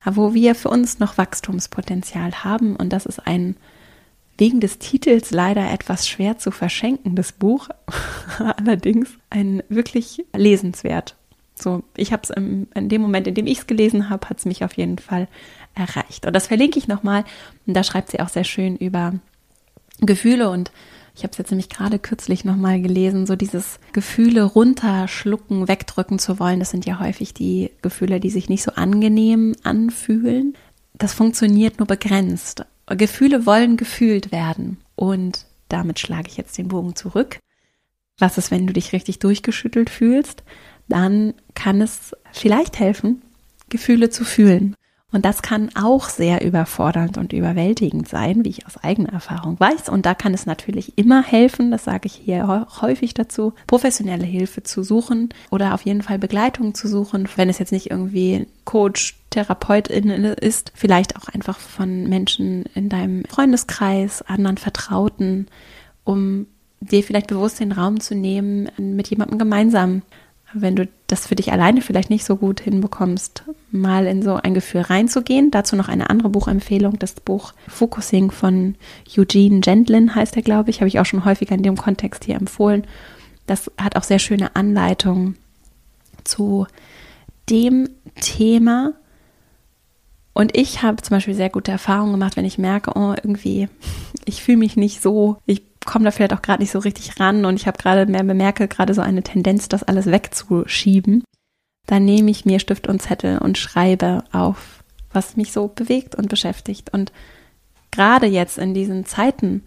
wo 0.04 0.34
wir 0.34 0.54
für 0.54 0.68
uns 0.68 0.98
noch 0.98 1.18
Wachstumspotenzial 1.18 2.44
haben. 2.44 2.76
Und 2.76 2.92
das 2.92 3.06
ist 3.06 3.26
ein 3.26 3.56
wegen 4.36 4.60
des 4.60 4.78
Titels 4.78 5.30
leider 5.30 5.70
etwas 5.70 6.08
schwer 6.08 6.38
zu 6.38 6.50
verschenkendes 6.50 7.32
Buch, 7.32 7.68
allerdings 8.38 9.10
ein 9.30 9.62
wirklich 9.68 10.24
lesenswert. 10.34 11.14
So, 11.54 11.84
ich 11.96 12.12
habe 12.12 12.22
es 12.24 12.30
in 12.30 12.88
dem 12.88 13.00
Moment, 13.00 13.28
in 13.28 13.34
dem 13.34 13.46
ich 13.46 13.58
es 13.58 13.66
gelesen 13.68 14.10
habe, 14.10 14.28
hat 14.28 14.38
es 14.38 14.44
mich 14.44 14.64
auf 14.64 14.72
jeden 14.72 14.98
Fall 14.98 15.28
erreicht. 15.74 16.26
Und 16.26 16.32
das 16.32 16.48
verlinke 16.48 16.78
ich 16.78 16.88
nochmal. 16.88 17.24
Und 17.66 17.74
da 17.74 17.84
schreibt 17.84 18.10
sie 18.10 18.18
auch 18.20 18.28
sehr 18.28 18.42
schön 18.42 18.76
über 18.76 19.14
Gefühle 20.00 20.50
und 20.50 20.72
ich 21.14 21.22
habe 21.22 21.30
es 21.30 21.38
jetzt 21.38 21.50
nämlich 21.50 21.68
gerade 21.68 21.98
kürzlich 21.98 22.44
nochmal 22.44 22.80
gelesen, 22.80 23.26
so 23.26 23.36
dieses 23.36 23.78
Gefühle 23.92 24.42
runterschlucken, 24.42 25.68
wegdrücken 25.68 26.18
zu 26.18 26.40
wollen, 26.40 26.58
das 26.58 26.70
sind 26.70 26.86
ja 26.86 26.98
häufig 26.98 27.32
die 27.32 27.70
Gefühle, 27.82 28.18
die 28.18 28.30
sich 28.30 28.48
nicht 28.48 28.64
so 28.64 28.72
angenehm 28.72 29.54
anfühlen. 29.62 30.56
Das 30.94 31.14
funktioniert 31.14 31.78
nur 31.78 31.86
begrenzt. 31.86 32.64
Gefühle 32.86 33.46
wollen 33.46 33.76
gefühlt 33.76 34.32
werden. 34.32 34.78
Und 34.96 35.46
damit 35.68 36.00
schlage 36.00 36.28
ich 36.28 36.36
jetzt 36.36 36.58
den 36.58 36.68
Bogen 36.68 36.96
zurück. 36.96 37.38
Was 38.18 38.38
ist, 38.38 38.50
wenn 38.50 38.66
du 38.66 38.72
dich 38.72 38.92
richtig 38.92 39.20
durchgeschüttelt 39.20 39.90
fühlst? 39.90 40.42
Dann 40.88 41.34
kann 41.54 41.80
es 41.80 42.12
vielleicht 42.32 42.78
helfen, 42.78 43.22
Gefühle 43.68 44.10
zu 44.10 44.24
fühlen. 44.24 44.74
Und 45.14 45.24
das 45.24 45.42
kann 45.42 45.70
auch 45.76 46.08
sehr 46.08 46.44
überfordernd 46.44 47.18
und 47.18 47.32
überwältigend 47.32 48.08
sein, 48.08 48.44
wie 48.44 48.48
ich 48.48 48.66
aus 48.66 48.82
eigener 48.82 49.12
Erfahrung 49.12 49.60
weiß. 49.60 49.88
Und 49.88 50.06
da 50.06 50.12
kann 50.12 50.34
es 50.34 50.44
natürlich 50.44 50.98
immer 50.98 51.22
helfen, 51.22 51.70
das 51.70 51.84
sage 51.84 52.06
ich 52.06 52.14
hier 52.14 52.66
häufig 52.80 53.14
dazu, 53.14 53.52
professionelle 53.68 54.24
Hilfe 54.24 54.64
zu 54.64 54.82
suchen 54.82 55.28
oder 55.52 55.72
auf 55.72 55.82
jeden 55.82 56.02
Fall 56.02 56.18
Begleitung 56.18 56.74
zu 56.74 56.88
suchen, 56.88 57.28
wenn 57.36 57.48
es 57.48 57.60
jetzt 57.60 57.70
nicht 57.70 57.92
irgendwie 57.92 58.48
Coach, 58.64 59.14
Therapeutin 59.30 60.10
ist, 60.10 60.72
vielleicht 60.74 61.14
auch 61.16 61.28
einfach 61.28 61.60
von 61.60 62.08
Menschen 62.08 62.64
in 62.74 62.88
deinem 62.88 63.24
Freundeskreis, 63.26 64.20
anderen 64.22 64.58
Vertrauten, 64.58 65.46
um 66.02 66.48
dir 66.80 67.04
vielleicht 67.04 67.28
bewusst 67.28 67.60
den 67.60 67.70
Raum 67.70 68.00
zu 68.00 68.16
nehmen, 68.16 68.68
mit 68.78 69.08
jemandem 69.10 69.38
gemeinsam 69.38 70.02
wenn 70.54 70.76
du 70.76 70.88
das 71.08 71.26
für 71.26 71.34
dich 71.34 71.52
alleine 71.52 71.82
vielleicht 71.82 72.10
nicht 72.10 72.24
so 72.24 72.36
gut 72.36 72.60
hinbekommst, 72.60 73.44
mal 73.70 74.06
in 74.06 74.22
so 74.22 74.36
ein 74.36 74.54
Gefühl 74.54 74.82
reinzugehen. 74.82 75.50
Dazu 75.50 75.76
noch 75.76 75.88
eine 75.88 76.08
andere 76.10 76.28
Buchempfehlung, 76.28 76.98
das 76.98 77.14
Buch 77.14 77.52
Focusing 77.68 78.30
von 78.30 78.76
Eugene 79.16 79.60
Gentlin 79.60 80.14
heißt 80.14 80.36
er, 80.36 80.42
glaube 80.42 80.70
ich, 80.70 80.80
habe 80.80 80.88
ich 80.88 81.00
auch 81.00 81.06
schon 81.06 81.24
häufiger 81.24 81.54
in 81.54 81.62
dem 81.62 81.76
Kontext 81.76 82.24
hier 82.24 82.36
empfohlen. 82.36 82.84
Das 83.46 83.70
hat 83.76 83.96
auch 83.96 84.04
sehr 84.04 84.18
schöne 84.18 84.56
Anleitungen 84.56 85.36
zu 86.22 86.66
dem 87.50 87.90
Thema. 88.20 88.94
Und 90.32 90.56
ich 90.56 90.82
habe 90.82 91.02
zum 91.02 91.16
Beispiel 91.16 91.34
sehr 91.34 91.50
gute 91.50 91.72
Erfahrungen 91.72 92.12
gemacht, 92.12 92.36
wenn 92.36 92.44
ich 92.44 92.58
merke, 92.58 92.92
oh, 92.96 93.12
irgendwie, 93.12 93.68
ich 94.24 94.42
fühle 94.42 94.58
mich 94.58 94.76
nicht 94.76 95.02
so, 95.02 95.36
ich 95.46 95.62
komme 95.84 96.04
da 96.04 96.10
vielleicht 96.10 96.32
auch 96.32 96.42
gerade 96.42 96.62
nicht 96.62 96.72
so 96.72 96.78
richtig 96.78 97.18
ran 97.20 97.44
und 97.44 97.56
ich 97.56 97.66
habe 97.66 97.78
gerade 97.78 98.06
mehr 98.06 98.24
bemerke 98.24 98.68
gerade 98.68 98.94
so 98.94 99.00
eine 99.00 99.22
Tendenz, 99.22 99.68
das 99.68 99.82
alles 99.82 100.06
wegzuschieben, 100.06 101.24
dann 101.86 102.04
nehme 102.04 102.30
ich 102.30 102.44
mir 102.44 102.60
Stift 102.60 102.88
und 102.88 103.02
Zettel 103.02 103.38
und 103.38 103.58
schreibe 103.58 104.24
auf, 104.32 104.82
was 105.12 105.36
mich 105.36 105.52
so 105.52 105.68
bewegt 105.68 106.14
und 106.14 106.28
beschäftigt. 106.28 106.92
Und 106.92 107.12
gerade 107.90 108.26
jetzt 108.26 108.58
in 108.58 108.74
diesen 108.74 109.04
Zeiten 109.04 109.62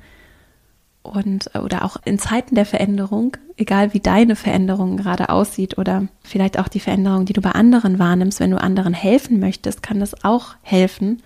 und 1.03 1.51
oder 1.55 1.85
auch 1.85 1.97
in 2.03 2.19
Zeiten 2.19 2.55
der 2.55 2.65
Veränderung, 2.65 3.37
egal 3.55 3.93
wie 3.93 3.99
deine 3.99 4.35
Veränderung 4.35 4.97
gerade 4.97 5.29
aussieht 5.29 5.77
oder 5.77 6.07
vielleicht 6.23 6.59
auch 6.59 6.67
die 6.67 6.81
Veränderung, 6.81 7.25
die 7.25 7.33
du 7.33 7.41
bei 7.41 7.51
anderen 7.51 7.99
wahrnimmst, 7.99 8.39
wenn 8.39 8.51
du 8.51 8.61
anderen 8.61 8.93
helfen 8.93 9.39
möchtest, 9.39 9.81
kann 9.81 9.99
das 9.99 10.23
auch 10.25 10.55
helfen. 10.61 11.21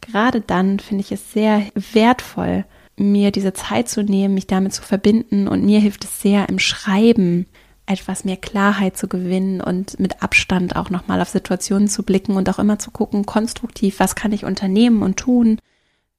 Gerade 0.00 0.40
dann 0.40 0.78
finde 0.78 1.02
ich 1.02 1.12
es 1.12 1.32
sehr 1.32 1.62
wertvoll, 1.74 2.64
mir 3.00 3.30
diese 3.30 3.52
Zeit 3.52 3.88
zu 3.88 4.02
nehmen, 4.02 4.34
mich 4.34 4.46
damit 4.46 4.72
zu 4.72 4.82
verbinden. 4.82 5.48
Und 5.48 5.64
mir 5.64 5.80
hilft 5.80 6.04
es 6.04 6.20
sehr 6.20 6.48
im 6.48 6.58
Schreiben, 6.58 7.46
etwas 7.86 8.24
mehr 8.24 8.36
Klarheit 8.36 8.96
zu 8.96 9.08
gewinnen 9.08 9.60
und 9.60 9.98
mit 9.98 10.22
Abstand 10.22 10.76
auch 10.76 10.90
nochmal 10.90 11.22
auf 11.22 11.30
Situationen 11.30 11.88
zu 11.88 12.02
blicken 12.02 12.36
und 12.36 12.48
auch 12.50 12.58
immer 12.58 12.78
zu 12.78 12.90
gucken, 12.90 13.24
konstruktiv, 13.24 13.98
was 13.98 14.14
kann 14.14 14.32
ich 14.32 14.44
unternehmen 14.44 15.02
und 15.02 15.16
tun, 15.16 15.58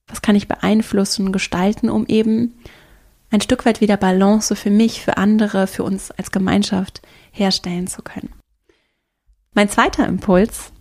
was 0.08 0.22
kann 0.22 0.36
ich 0.36 0.48
beeinflussen, 0.48 1.32
gestalten, 1.32 1.90
um 1.90 2.08
eben 2.08 2.56
ein 3.30 3.42
Stück 3.42 3.66
weit 3.66 3.82
wieder 3.82 3.98
Balance 3.98 4.56
für 4.56 4.72
mich, 4.72 5.02
für 5.04 5.18
andere, 5.18 5.68
für 5.68 5.84
uns 5.84 6.10
als 6.10 6.32
Gemeinschaft 6.32 7.02
herstellen 7.32 7.86
zu 7.86 8.02
können. 8.02 8.34
Mein 9.54 9.70
zweiter 9.70 10.08
Impuls 10.08 10.72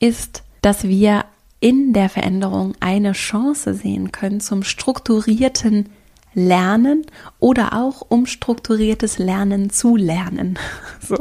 ist, 0.00 0.42
dass 0.62 0.84
wir 0.84 1.26
in 1.62 1.92
der 1.92 2.08
Veränderung 2.08 2.74
eine 2.80 3.12
Chance 3.12 3.72
sehen 3.74 4.10
können 4.10 4.40
zum 4.40 4.64
strukturierten 4.64 5.90
lernen 6.34 7.06
oder 7.38 7.74
auch 7.74 8.02
um 8.08 8.26
strukturiertes 8.26 9.18
Lernen 9.18 9.70
zu 9.70 9.96
lernen. 9.96 10.58
So, 11.00 11.16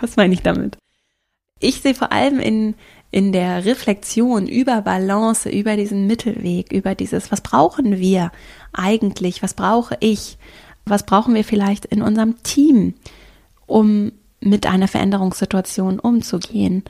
was 0.00 0.16
meine 0.16 0.32
ich 0.32 0.42
damit? 0.42 0.78
Ich 1.60 1.82
sehe 1.82 1.94
vor 1.94 2.12
allem 2.12 2.40
in, 2.40 2.74
in 3.10 3.32
der 3.32 3.66
Reflexion 3.66 4.46
über 4.46 4.80
Balance, 4.80 5.50
über 5.50 5.76
diesen 5.76 6.06
Mittelweg, 6.06 6.72
über 6.72 6.94
dieses, 6.94 7.30
was 7.30 7.42
brauchen 7.42 7.98
wir 7.98 8.32
eigentlich, 8.72 9.42
was 9.42 9.52
brauche 9.52 9.98
ich, 10.00 10.38
was 10.86 11.04
brauchen 11.04 11.34
wir 11.34 11.44
vielleicht 11.44 11.84
in 11.84 12.00
unserem 12.00 12.42
Team, 12.42 12.94
um 13.66 14.12
mit 14.40 14.66
einer 14.66 14.88
Veränderungssituation 14.88 15.98
umzugehen. 15.98 16.84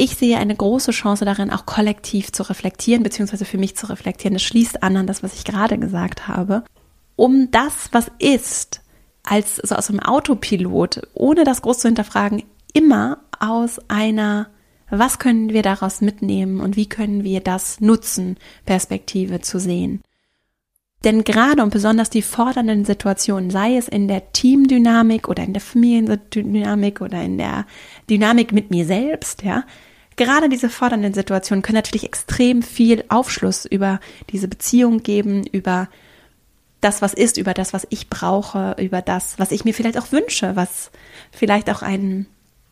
Ich 0.00 0.14
sehe 0.14 0.38
eine 0.38 0.54
große 0.54 0.92
Chance 0.92 1.24
darin, 1.24 1.50
auch 1.50 1.66
kollektiv 1.66 2.30
zu 2.30 2.44
reflektieren, 2.44 3.02
beziehungsweise 3.02 3.44
für 3.44 3.58
mich 3.58 3.76
zu 3.76 3.88
reflektieren. 3.90 4.34
Das 4.34 4.44
schließt 4.44 4.84
an 4.84 4.96
an 4.96 5.08
das, 5.08 5.24
was 5.24 5.34
ich 5.34 5.42
gerade 5.42 5.76
gesagt 5.76 6.28
habe. 6.28 6.62
Um 7.16 7.50
das, 7.50 7.88
was 7.90 8.08
ist, 8.20 8.80
als 9.24 9.56
so 9.56 9.74
aus 9.74 9.90
einem 9.90 9.98
Autopilot, 9.98 11.02
ohne 11.14 11.42
das 11.42 11.62
groß 11.62 11.80
zu 11.80 11.88
hinterfragen, 11.88 12.44
immer 12.72 13.18
aus 13.40 13.80
einer 13.88 14.46
was 14.88 15.18
können 15.18 15.52
wir 15.52 15.62
daraus 15.62 16.00
mitnehmen 16.00 16.60
und 16.60 16.76
wie 16.76 16.88
können 16.88 17.24
wir 17.24 17.40
das 17.40 17.80
nutzen, 17.80 18.36
Perspektive 18.66 19.40
zu 19.40 19.58
sehen. 19.58 20.00
Denn 21.04 21.24
gerade 21.24 21.62
und 21.62 21.70
besonders 21.70 22.08
die 22.08 22.22
fordernden 22.22 22.84
Situationen, 22.84 23.50
sei 23.50 23.76
es 23.76 23.88
in 23.88 24.08
der 24.08 24.32
Teamdynamik 24.32 25.28
oder 25.28 25.42
in 25.42 25.52
der 25.52 25.60
Familiendynamik 25.60 27.00
oder 27.00 27.20
in 27.22 27.36
der 27.36 27.66
Dynamik 28.08 28.52
mit 28.52 28.70
mir 28.70 28.86
selbst, 28.86 29.42
ja, 29.42 29.64
gerade 30.18 30.50
diese 30.50 30.68
fordernden 30.68 31.14
Situationen 31.14 31.62
können 31.62 31.76
natürlich 31.76 32.04
extrem 32.04 32.62
viel 32.62 33.04
Aufschluss 33.08 33.64
über 33.64 34.00
diese 34.30 34.48
Beziehung 34.48 35.02
geben, 35.02 35.46
über 35.46 35.88
das, 36.82 37.00
was 37.00 37.14
ist, 37.14 37.38
über 37.38 37.54
das, 37.54 37.72
was 37.72 37.86
ich 37.88 38.10
brauche, 38.10 38.76
über 38.78 39.00
das, 39.00 39.38
was 39.38 39.50
ich 39.50 39.64
mir 39.64 39.72
vielleicht 39.72 39.98
auch 39.98 40.12
wünsche, 40.12 40.54
was 40.54 40.90
vielleicht 41.32 41.70
auch 41.70 41.82
ein 41.82 42.26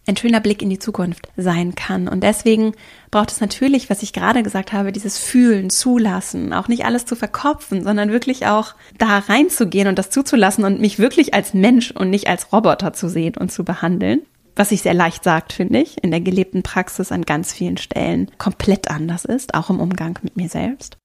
ein 0.07 0.17
schöner 0.17 0.41
Blick 0.41 0.63
in 0.63 0.71
die 0.71 0.79
Zukunft 0.79 1.29
sein 1.37 1.75
kann. 1.75 2.07
Und 2.09 2.23
deswegen 2.23 2.75
braucht 3.11 3.33
es 3.33 3.41
natürlich, 3.41 3.91
was 3.91 4.03
ich 4.03 4.13
gerade 4.13 4.43
gesagt 4.43 4.73
habe, 4.73 4.93
dieses 4.93 5.19
Fühlen, 5.19 5.69
Zulassen, 5.69 6.53
auch 6.53 6.69
nicht 6.69 6.85
alles 6.85 7.07
zu 7.07 7.17
verkopfen, 7.17 7.83
sondern 7.83 8.13
wirklich 8.13 8.47
auch 8.47 8.75
da 8.99 9.19
reinzugehen 9.19 9.89
und 9.89 9.99
das 9.99 10.11
zuzulassen 10.11 10.65
und 10.65 10.81
mich 10.81 10.99
wirklich 10.99 11.35
als 11.35 11.55
Mensch 11.55 11.91
und 11.91 12.11
nicht 12.11 12.29
als 12.29 12.53
Roboter 12.53 12.93
zu 12.93 13.09
sehen 13.09 13.37
und 13.37 13.51
zu 13.51 13.65
behandeln. 13.65 14.23
Was 14.57 14.71
sich 14.71 14.83
sehr 14.83 14.95
leicht 14.95 15.23
sagt, 15.23 15.53
finde 15.53 15.81
ich, 15.81 16.03
in 16.03 16.11
der 16.11 16.23
gelebten 16.23 16.63
Praxis 16.63 17.13
an 17.13 17.23
ganz 17.23 17.53
vielen 17.53 17.77
Stellen 17.77 18.31
komplett 18.39 18.91
anders 18.91 19.27
ist, 19.27 19.55
auch 19.55 19.69
im 19.69 19.81
Umgang 19.81 20.19
mit 20.23 20.37
mir 20.37 20.49
selbst. 20.49 20.97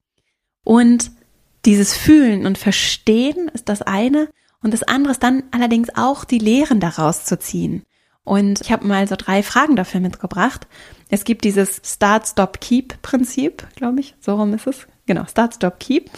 Und 0.63 1.11
dieses 1.65 1.95
Fühlen 1.95 2.45
und 2.45 2.57
Verstehen 2.57 3.49
ist 3.49 3.69
das 3.69 3.81
eine. 3.81 4.29
Und 4.63 4.73
das 4.73 4.83
andere 4.83 5.11
ist 5.11 5.23
dann 5.23 5.43
allerdings 5.51 5.89
auch 5.95 6.23
die 6.23 6.37
Lehren 6.39 6.79
daraus 6.79 7.25
zu 7.25 7.37
ziehen. 7.37 7.83
Und 8.23 8.61
ich 8.61 8.71
habe 8.71 8.87
mal 8.87 9.07
so 9.07 9.15
drei 9.17 9.43
Fragen 9.43 9.75
dafür 9.75 9.99
mitgebracht. 9.99 10.67
Es 11.09 11.23
gibt 11.23 11.43
dieses 11.43 11.81
Start, 11.83 12.27
Stop, 12.27 12.61
Keep 12.61 13.01
Prinzip, 13.01 13.67
glaube 13.75 13.99
ich. 13.99 14.15
So 14.21 14.35
rum 14.35 14.53
ist 14.53 14.67
es. 14.67 14.87
Genau, 15.05 15.25
Start, 15.25 15.55
Stop, 15.55 15.79
Keep. 15.79 16.09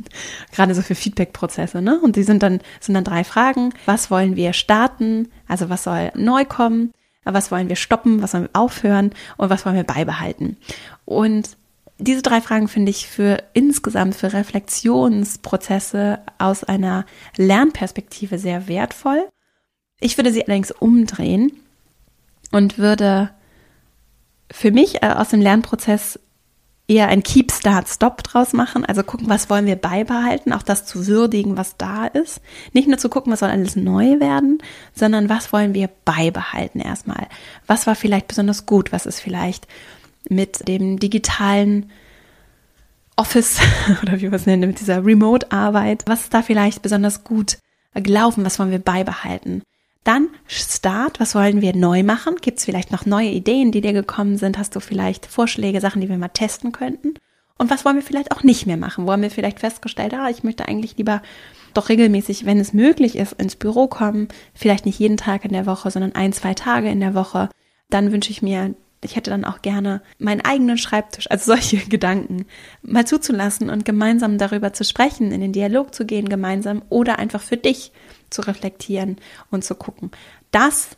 Gerade 0.52 0.74
so 0.74 0.82
für 0.82 0.94
Feedback-Prozesse, 0.94 1.80
ne? 1.80 2.00
Und 2.00 2.16
die 2.16 2.22
sind 2.22 2.42
dann, 2.42 2.60
sind 2.80 2.94
dann 2.94 3.04
drei 3.04 3.24
Fragen. 3.24 3.72
Was 3.86 4.10
wollen 4.10 4.36
wir 4.36 4.52
starten? 4.52 5.28
Also 5.48 5.68
was 5.68 5.84
soll 5.84 6.10
neu 6.14 6.44
kommen? 6.44 6.92
Was 7.24 7.50
wollen 7.50 7.68
wir 7.68 7.76
stoppen? 7.76 8.20
Was 8.20 8.32
sollen 8.32 8.44
wir 8.44 8.60
aufhören? 8.60 9.12
Und 9.36 9.48
was 9.50 9.64
wollen 9.64 9.76
wir 9.76 9.84
beibehalten? 9.84 10.56
Und 11.04 11.56
diese 11.98 12.22
drei 12.22 12.40
Fragen 12.40 12.66
finde 12.66 12.90
ich 12.90 13.06
für 13.06 13.42
insgesamt 13.52 14.16
für 14.16 14.32
Reflexionsprozesse 14.32 16.18
aus 16.38 16.64
einer 16.64 17.06
Lernperspektive 17.36 18.38
sehr 18.38 18.66
wertvoll 18.66 19.22
ich 20.02 20.18
würde 20.18 20.32
sie 20.32 20.44
allerdings 20.44 20.72
umdrehen 20.72 21.52
und 22.50 22.76
würde 22.76 23.30
für 24.50 24.72
mich 24.72 25.02
äh, 25.02 25.06
aus 25.06 25.30
dem 25.30 25.40
Lernprozess 25.40 26.18
eher 26.92 27.08
ein 27.08 27.22
Keep, 27.22 27.52
Start, 27.52 27.88
Stop 27.88 28.22
draus 28.22 28.52
machen. 28.52 28.84
Also 28.84 29.02
gucken, 29.02 29.28
was 29.28 29.48
wollen 29.48 29.66
wir 29.66 29.76
beibehalten, 29.76 30.52
auch 30.52 30.62
das 30.62 30.84
zu 30.84 31.06
würdigen, 31.06 31.56
was 31.56 31.76
da 31.76 32.06
ist. 32.06 32.40
Nicht 32.72 32.88
nur 32.88 32.98
zu 32.98 33.08
gucken, 33.08 33.32
was 33.32 33.40
soll 33.40 33.50
alles 33.50 33.76
neu 33.76 34.20
werden, 34.20 34.58
sondern 34.94 35.28
was 35.28 35.52
wollen 35.52 35.74
wir 35.74 35.88
beibehalten 36.04 36.80
erstmal. 36.80 37.26
Was 37.66 37.86
war 37.86 37.94
vielleicht 37.94 38.28
besonders 38.28 38.66
gut, 38.66 38.92
was 38.92 39.06
ist 39.06 39.20
vielleicht 39.20 39.66
mit 40.28 40.68
dem 40.68 40.98
digitalen 40.98 41.90
Office 43.16 43.58
oder 44.02 44.16
wie 44.18 44.30
wir 44.30 44.32
es 44.32 44.46
nennen, 44.46 44.68
mit 44.68 44.80
dieser 44.80 45.04
Remote-Arbeit, 45.04 46.04
was 46.06 46.22
ist 46.22 46.34
da 46.34 46.42
vielleicht 46.42 46.82
besonders 46.82 47.24
gut 47.24 47.58
gelaufen, 47.94 48.44
was 48.44 48.58
wollen 48.58 48.70
wir 48.70 48.78
beibehalten. 48.78 49.62
Dann 50.04 50.28
Start, 50.46 51.20
was 51.20 51.34
wollen 51.34 51.60
wir 51.60 51.76
neu 51.76 52.02
machen? 52.02 52.36
Gibt 52.40 52.58
es 52.58 52.64
vielleicht 52.64 52.90
noch 52.90 53.06
neue 53.06 53.30
Ideen, 53.30 53.70
die 53.70 53.80
dir 53.80 53.92
gekommen 53.92 54.36
sind? 54.36 54.58
Hast 54.58 54.74
du 54.74 54.80
vielleicht 54.80 55.26
Vorschläge, 55.26 55.80
Sachen, 55.80 56.00
die 56.00 56.08
wir 56.08 56.18
mal 56.18 56.28
testen 56.28 56.72
könnten? 56.72 57.14
Und 57.56 57.70
was 57.70 57.84
wollen 57.84 57.96
wir 57.96 58.02
vielleicht 58.02 58.32
auch 58.32 58.42
nicht 58.42 58.66
mehr 58.66 58.76
machen? 58.76 59.06
Wo 59.06 59.12
haben 59.12 59.22
wir 59.22 59.30
vielleicht 59.30 59.60
festgestellt, 59.60 60.14
ah, 60.14 60.28
ich 60.28 60.42
möchte 60.42 60.66
eigentlich 60.66 60.96
lieber 60.96 61.22
doch 61.74 61.88
regelmäßig, 61.88 62.44
wenn 62.44 62.58
es 62.58 62.72
möglich 62.72 63.16
ist, 63.16 63.34
ins 63.34 63.54
Büro 63.56 63.86
kommen, 63.86 64.28
vielleicht 64.54 64.84
nicht 64.86 64.98
jeden 64.98 65.16
Tag 65.16 65.44
in 65.44 65.52
der 65.52 65.66
Woche, 65.66 65.90
sondern 65.90 66.14
ein, 66.14 66.32
zwei 66.32 66.54
Tage 66.54 66.88
in 66.88 67.00
der 67.00 67.14
Woche. 67.14 67.48
Dann 67.88 68.10
wünsche 68.10 68.30
ich 68.30 68.42
mir, 68.42 68.74
ich 69.04 69.16
hätte 69.16 69.30
dann 69.30 69.44
auch 69.44 69.62
gerne 69.62 70.00
meinen 70.18 70.40
eigenen 70.40 70.78
Schreibtisch, 70.78 71.30
also 71.30 71.52
solche 71.52 71.76
Gedanken 71.88 72.46
mal 72.82 73.06
zuzulassen 73.06 73.68
und 73.68 73.84
gemeinsam 73.84 74.38
darüber 74.38 74.72
zu 74.72 74.84
sprechen, 74.84 75.32
in 75.32 75.40
den 75.40 75.52
Dialog 75.52 75.94
zu 75.94 76.06
gehen 76.06 76.28
gemeinsam 76.28 76.82
oder 76.88 77.18
einfach 77.18 77.42
für 77.42 77.56
dich 77.56 77.92
zu 78.30 78.42
reflektieren 78.42 79.16
und 79.50 79.64
zu 79.64 79.74
gucken. 79.74 80.10
Das 80.50 80.96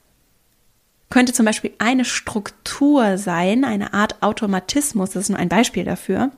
könnte 1.10 1.32
zum 1.32 1.46
Beispiel 1.46 1.72
eine 1.78 2.04
Struktur 2.04 3.18
sein, 3.18 3.64
eine 3.64 3.94
Art 3.94 4.22
Automatismus, 4.22 5.10
das 5.10 5.24
ist 5.24 5.28
nur 5.30 5.38
ein 5.38 5.48
Beispiel 5.48 5.84
dafür, 5.84 6.30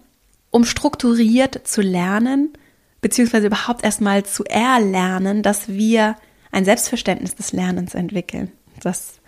um 0.50 0.64
strukturiert 0.64 1.66
zu 1.66 1.80
lernen, 1.82 2.52
beziehungsweise 3.00 3.46
überhaupt 3.46 3.84
erstmal 3.84 4.24
zu 4.24 4.44
erlernen, 4.44 5.42
dass 5.42 5.68
wir 5.68 6.16
ein 6.52 6.64
Selbstverständnis 6.64 7.34
des 7.34 7.52
Lernens 7.52 7.94
entwickeln. 7.94 8.52
Das 8.80 9.20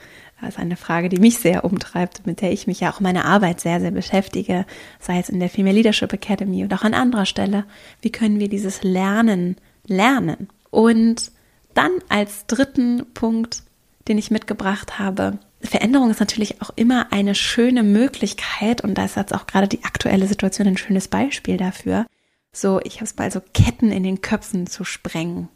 ist 0.46 0.58
eine 0.58 0.76
Frage, 0.76 1.08
die 1.08 1.18
mich 1.18 1.38
sehr 1.38 1.64
umtreibt, 1.64 2.26
mit 2.26 2.40
der 2.40 2.52
ich 2.52 2.66
mich 2.66 2.80
ja 2.80 2.92
auch 2.92 3.00
in 3.00 3.04
meiner 3.04 3.24
Arbeit 3.24 3.60
sehr, 3.60 3.80
sehr 3.80 3.90
beschäftige, 3.90 4.66
sei 5.00 5.18
es 5.18 5.28
in 5.28 5.40
der 5.40 5.48
Female 5.48 5.74
Leadership 5.74 6.12
Academy 6.12 6.64
oder 6.64 6.76
auch 6.76 6.84
an 6.84 6.94
anderer 6.94 7.26
Stelle. 7.26 7.64
Wie 8.02 8.12
können 8.12 8.38
wir 8.38 8.48
dieses 8.48 8.84
Lernen 8.84 9.56
lernen? 9.86 10.48
Und 10.70 11.32
dann 11.74 11.90
als 12.08 12.46
dritten 12.46 13.04
Punkt, 13.14 13.62
den 14.06 14.18
ich 14.18 14.30
mitgebracht 14.30 14.98
habe, 14.98 15.38
Veränderung 15.60 16.10
ist 16.10 16.20
natürlich 16.20 16.62
auch 16.62 16.70
immer 16.76 17.12
eine 17.12 17.34
schöne 17.34 17.82
Möglichkeit 17.82 18.82
und 18.82 18.94
da 18.94 19.04
ist 19.04 19.16
jetzt 19.16 19.34
auch 19.34 19.46
gerade 19.46 19.66
die 19.66 19.82
aktuelle 19.82 20.28
Situation 20.28 20.68
ein 20.68 20.76
schönes 20.76 21.08
Beispiel 21.08 21.56
dafür. 21.56 22.06
So, 22.52 22.80
ich 22.84 22.96
habe 22.96 23.04
es 23.04 23.16
mal 23.16 23.30
so 23.32 23.40
Ketten 23.54 23.90
in 23.90 24.04
den 24.04 24.20
Köpfen 24.20 24.66
zu 24.66 24.84
sprengen 24.84 25.48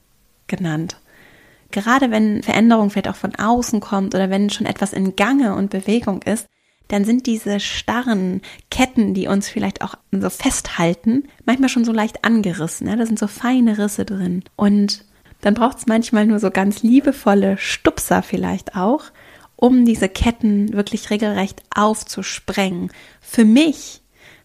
genannt. 0.48 0.96
Gerade 1.72 2.11
wenn 2.11 2.42
Veränderung 2.42 2.90
vielleicht 2.90 3.08
auch 3.08 3.16
von 3.16 3.35
außen 3.35 3.80
kommt 3.80 4.14
oder 4.14 4.30
wenn 4.30 4.50
schon 4.50 4.66
etwas 4.66 4.92
in 4.92 5.16
Gange 5.16 5.54
und 5.54 5.70
Bewegung 5.70 6.22
ist, 6.22 6.46
dann 6.88 7.04
sind 7.04 7.26
diese 7.26 7.58
starren 7.58 8.42
Ketten, 8.70 9.14
die 9.14 9.26
uns 9.26 9.48
vielleicht 9.48 9.82
auch 9.82 9.94
so 10.11 10.28
festhalten, 10.28 11.24
manchmal 11.46 11.70
schon 11.70 11.85
so 11.85 11.92
leicht 11.92 12.24
angerissen. 12.24 12.87
Ja? 12.87 12.96
Da 12.96 13.06
sind 13.06 13.18
so 13.18 13.26
feine 13.26 13.78
Risse 13.78 14.04
drin. 14.04 14.44
Und 14.56 15.04
dann 15.40 15.54
braucht 15.54 15.78
es 15.78 15.87
manchmal 15.87 16.26
nur 16.26 16.38
so 16.38 16.50
ganz 16.50 16.82
liebevolle 16.82 17.56
Stupser 17.58 18.22
vielleicht 18.22 18.76
auch, 18.76 19.04
um 19.56 19.85
diese 19.85 20.08
Ketten 20.08 20.72
wirklich 20.72 21.11
regelrecht 21.11 21.62
aufzusprengen. 21.74 22.90
Für 23.20 23.44
mich, 23.44 24.02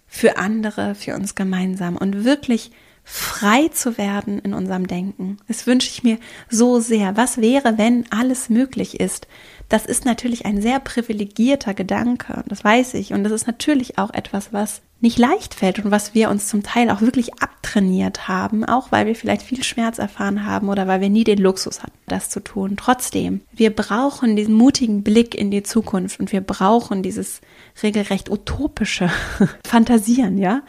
für 0.07 0.37
andere, 0.37 0.95
für 0.95 1.15
uns 1.15 1.35
gemeinsam 1.35 1.97
und 1.97 2.23
wirklich 2.23 2.71
frei 3.09 3.69
zu 3.69 3.97
werden 3.97 4.37
in 4.39 4.53
unserem 4.53 4.85
Denken. 4.85 5.37
Das 5.47 5.65
wünsche 5.65 5.89
ich 5.89 6.03
mir 6.03 6.19
so 6.49 6.81
sehr. 6.81 7.15
Was 7.15 7.37
wäre, 7.37 7.77
wenn 7.77 8.03
alles 8.11 8.49
möglich 8.49 8.99
ist? 8.99 9.27
Das 9.69 9.85
ist 9.85 10.03
natürlich 10.03 10.45
ein 10.45 10.61
sehr 10.61 10.81
privilegierter 10.81 11.73
Gedanke, 11.73 12.43
das 12.47 12.65
weiß 12.65 12.95
ich. 12.95 13.13
Und 13.13 13.23
das 13.23 13.31
ist 13.31 13.47
natürlich 13.47 13.97
auch 13.97 14.13
etwas, 14.13 14.51
was 14.51 14.81
nicht 14.99 15.19
leicht 15.19 15.53
fällt 15.53 15.79
und 15.79 15.89
was 15.91 16.15
wir 16.15 16.29
uns 16.29 16.47
zum 16.47 16.63
Teil 16.63 16.89
auch 16.89 16.99
wirklich 16.99 17.41
abtrainiert 17.41 18.27
haben, 18.27 18.65
auch 18.65 18.91
weil 18.91 19.05
wir 19.05 19.15
vielleicht 19.15 19.43
viel 19.43 19.63
Schmerz 19.63 19.99
erfahren 19.99 20.45
haben 20.45 20.67
oder 20.67 20.87
weil 20.87 20.99
wir 20.99 21.09
nie 21.09 21.23
den 21.23 21.37
Luxus 21.37 21.83
hatten, 21.83 21.97
das 22.07 22.29
zu 22.29 22.41
tun. 22.41 22.75
Trotzdem, 22.77 23.41
wir 23.53 23.73
brauchen 23.73 24.35
diesen 24.35 24.55
mutigen 24.55 25.03
Blick 25.03 25.33
in 25.33 25.49
die 25.49 25.63
Zukunft 25.63 26.19
und 26.19 26.31
wir 26.33 26.41
brauchen 26.41 27.03
dieses 27.03 27.41
regelrecht 27.83 28.29
utopische 28.29 29.09
Fantasieren, 29.65 30.37
ja. 30.37 30.61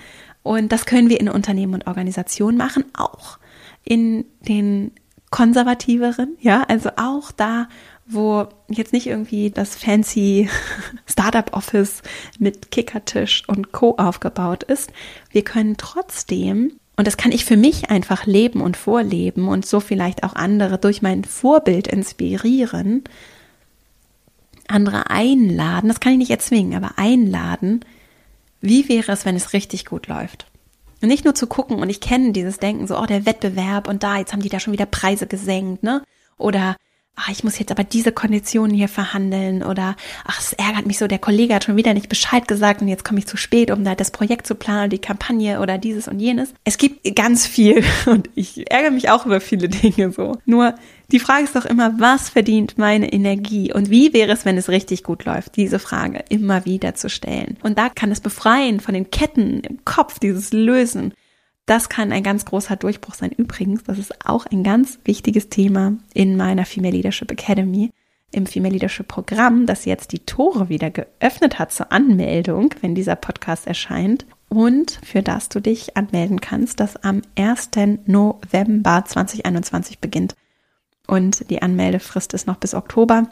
Und 0.42 0.72
das 0.72 0.86
können 0.86 1.08
wir 1.10 1.20
in 1.20 1.28
Unternehmen 1.28 1.74
und 1.74 1.86
Organisationen 1.86 2.56
machen, 2.56 2.84
auch 2.96 3.38
in 3.84 4.24
den 4.40 4.92
konservativeren, 5.30 6.36
ja, 6.40 6.64
also 6.68 6.90
auch 6.96 7.32
da, 7.32 7.68
wo 8.06 8.48
jetzt 8.68 8.94
nicht 8.94 9.06
irgendwie 9.06 9.50
das 9.50 9.76
fancy 9.76 10.48
Startup 11.06 11.52
Office 11.54 12.02
mit 12.38 12.70
Kickertisch 12.70 13.46
und 13.46 13.72
Co 13.72 13.96
aufgebaut 13.96 14.62
ist. 14.62 14.90
Wir 15.30 15.44
können 15.44 15.76
trotzdem 15.76 16.72
Und 16.96 17.06
das 17.06 17.18
kann 17.18 17.32
ich 17.32 17.44
für 17.44 17.56
mich 17.56 17.90
einfach 17.90 18.26
leben 18.26 18.60
und 18.62 18.76
vorleben 18.76 19.48
und 19.48 19.66
so 19.66 19.80
vielleicht 19.80 20.24
auch 20.24 20.34
andere 20.34 20.78
durch 20.78 21.02
mein 21.02 21.24
Vorbild 21.24 21.86
inspirieren, 21.86 23.04
andere 24.66 25.10
einladen, 25.10 25.88
das 25.88 26.00
kann 26.00 26.12
ich 26.12 26.18
nicht 26.18 26.30
erzwingen, 26.30 26.74
aber 26.74 26.98
einladen, 26.98 27.84
wie 28.60 28.88
wäre 28.88 29.12
es, 29.12 29.24
wenn 29.24 29.36
es 29.36 29.52
richtig 29.52 29.84
gut 29.84 30.06
läuft? 30.06 30.46
Und 31.00 31.08
nicht 31.08 31.24
nur 31.24 31.34
zu 31.34 31.46
gucken, 31.46 31.78
und 31.78 31.90
ich 31.90 32.00
kenne 32.00 32.32
dieses 32.32 32.58
Denken, 32.58 32.86
so, 32.86 32.98
oh, 32.98 33.06
der 33.06 33.24
Wettbewerb 33.24 33.88
und 33.88 34.02
da, 34.02 34.18
jetzt 34.18 34.32
haben 34.32 34.42
die 34.42 34.48
da 34.48 34.58
schon 34.58 34.72
wieder 34.72 34.86
Preise 34.86 35.26
gesenkt, 35.26 35.82
ne? 35.82 36.02
Oder 36.38 36.76
ach, 37.18 37.28
ich 37.30 37.44
muss 37.44 37.58
jetzt 37.58 37.70
aber 37.70 37.84
diese 37.84 38.12
Konditionen 38.12 38.74
hier 38.74 38.88
verhandeln 38.88 39.62
oder 39.62 39.96
ach, 40.24 40.40
es 40.40 40.52
ärgert 40.52 40.86
mich 40.86 40.98
so, 40.98 41.06
der 41.06 41.18
Kollege 41.18 41.54
hat 41.54 41.64
schon 41.64 41.76
wieder 41.76 41.94
nicht 41.94 42.08
Bescheid 42.08 42.46
gesagt 42.46 42.82
und 42.82 42.88
jetzt 42.88 43.04
komme 43.04 43.18
ich 43.18 43.26
zu 43.26 43.36
spät, 43.36 43.70
um 43.70 43.84
da 43.84 43.94
das 43.94 44.10
Projekt 44.10 44.46
zu 44.46 44.54
planen 44.54 44.80
oder 44.80 44.88
die 44.88 45.00
Kampagne 45.00 45.60
oder 45.60 45.78
dieses 45.78 46.08
und 46.08 46.20
jenes. 46.20 46.54
Es 46.64 46.78
gibt 46.78 47.14
ganz 47.14 47.46
viel 47.46 47.84
und 48.06 48.30
ich 48.34 48.70
ärgere 48.70 48.90
mich 48.90 49.10
auch 49.10 49.26
über 49.26 49.40
viele 49.40 49.68
Dinge 49.68 50.12
so. 50.12 50.38
Nur 50.44 50.74
die 51.10 51.20
Frage 51.20 51.44
ist 51.44 51.56
doch 51.56 51.64
immer, 51.64 51.98
was 51.98 52.28
verdient 52.28 52.76
meine 52.76 53.12
Energie 53.12 53.72
und 53.72 53.90
wie 53.90 54.12
wäre 54.12 54.32
es, 54.32 54.44
wenn 54.44 54.58
es 54.58 54.68
richtig 54.68 55.02
gut 55.02 55.24
läuft? 55.24 55.56
Diese 55.56 55.78
Frage 55.78 56.24
immer 56.28 56.64
wieder 56.66 56.94
zu 56.94 57.08
stellen. 57.08 57.56
Und 57.62 57.78
da 57.78 57.88
kann 57.88 58.12
es 58.12 58.20
befreien 58.20 58.80
von 58.80 58.94
den 58.94 59.10
Ketten 59.10 59.60
im 59.60 59.84
Kopf, 59.84 60.18
dieses 60.18 60.52
Lösen 60.52 61.14
das 61.68 61.88
kann 61.90 62.12
ein 62.12 62.22
ganz 62.22 62.46
großer 62.46 62.76
Durchbruch 62.76 63.14
sein. 63.14 63.30
Übrigens, 63.30 63.84
das 63.84 63.98
ist 63.98 64.26
auch 64.26 64.46
ein 64.46 64.64
ganz 64.64 64.98
wichtiges 65.04 65.50
Thema 65.50 65.92
in 66.14 66.34
meiner 66.36 66.64
Female 66.64 66.94
Leadership 66.94 67.30
Academy, 67.30 67.90
im 68.30 68.46
Female 68.46 68.72
Leadership 68.72 69.06
Programm, 69.06 69.66
das 69.66 69.84
jetzt 69.84 70.12
die 70.12 70.20
Tore 70.20 70.70
wieder 70.70 70.90
geöffnet 70.90 71.58
hat 71.58 71.72
zur 71.72 71.92
Anmeldung, 71.92 72.74
wenn 72.80 72.94
dieser 72.94 73.16
Podcast 73.16 73.66
erscheint. 73.66 74.24
Und 74.48 74.98
für 75.04 75.22
das 75.22 75.50
du 75.50 75.60
dich 75.60 75.94
anmelden 75.96 76.40
kannst, 76.40 76.80
das 76.80 76.96
am 76.96 77.20
1. 77.36 77.68
November 78.06 79.04
2021 79.04 79.98
beginnt. 79.98 80.34
Und 81.06 81.50
die 81.50 81.60
Anmeldefrist 81.60 82.32
ist 82.32 82.46
noch 82.46 82.56
bis 82.56 82.72
Oktober. 82.74 83.28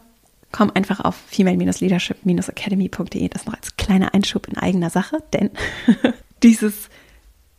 Komm 0.53 0.71
einfach 0.75 1.01
auf 1.01 1.15
female-leadership-academy.de. 1.15 3.29
Das 3.29 3.47
noch 3.47 3.55
als 3.55 3.77
kleiner 3.77 4.13
Einschub 4.13 4.47
in 4.47 4.59
eigener 4.59 4.91
Sache, 4.91 5.23
denn 5.33 5.53
dieses 6.43 6.91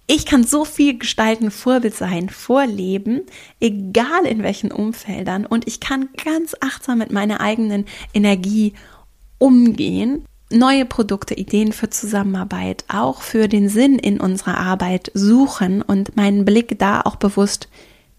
ich 0.07 0.25
kann 0.25 0.45
so 0.45 0.63
viel 0.63 0.97
gestalten, 0.97 1.51
Vorbild 1.51 1.93
sein, 1.93 2.29
vorleben, 2.29 3.23
egal 3.59 4.25
in 4.25 4.41
welchen 4.41 4.71
Umfeldern. 4.71 5.45
Und 5.45 5.67
ich 5.67 5.81
kann 5.81 6.09
ganz 6.23 6.55
achtsam 6.61 6.99
mit 6.99 7.11
meiner 7.11 7.41
eigenen 7.41 7.85
Energie 8.13 8.73
umgehen. 9.37 10.23
Neue 10.49 10.85
Produkte, 10.85 11.33
Ideen 11.33 11.73
für 11.73 11.89
Zusammenarbeit, 11.89 12.85
auch 12.87 13.21
für 13.21 13.49
den 13.49 13.67
Sinn 13.67 13.99
in 13.99 14.21
unserer 14.21 14.57
Arbeit 14.57 15.11
suchen 15.13 15.81
und 15.81 16.15
meinen 16.15 16.45
Blick 16.45 16.79
da 16.79 17.01
auch 17.01 17.17
bewusst 17.17 17.67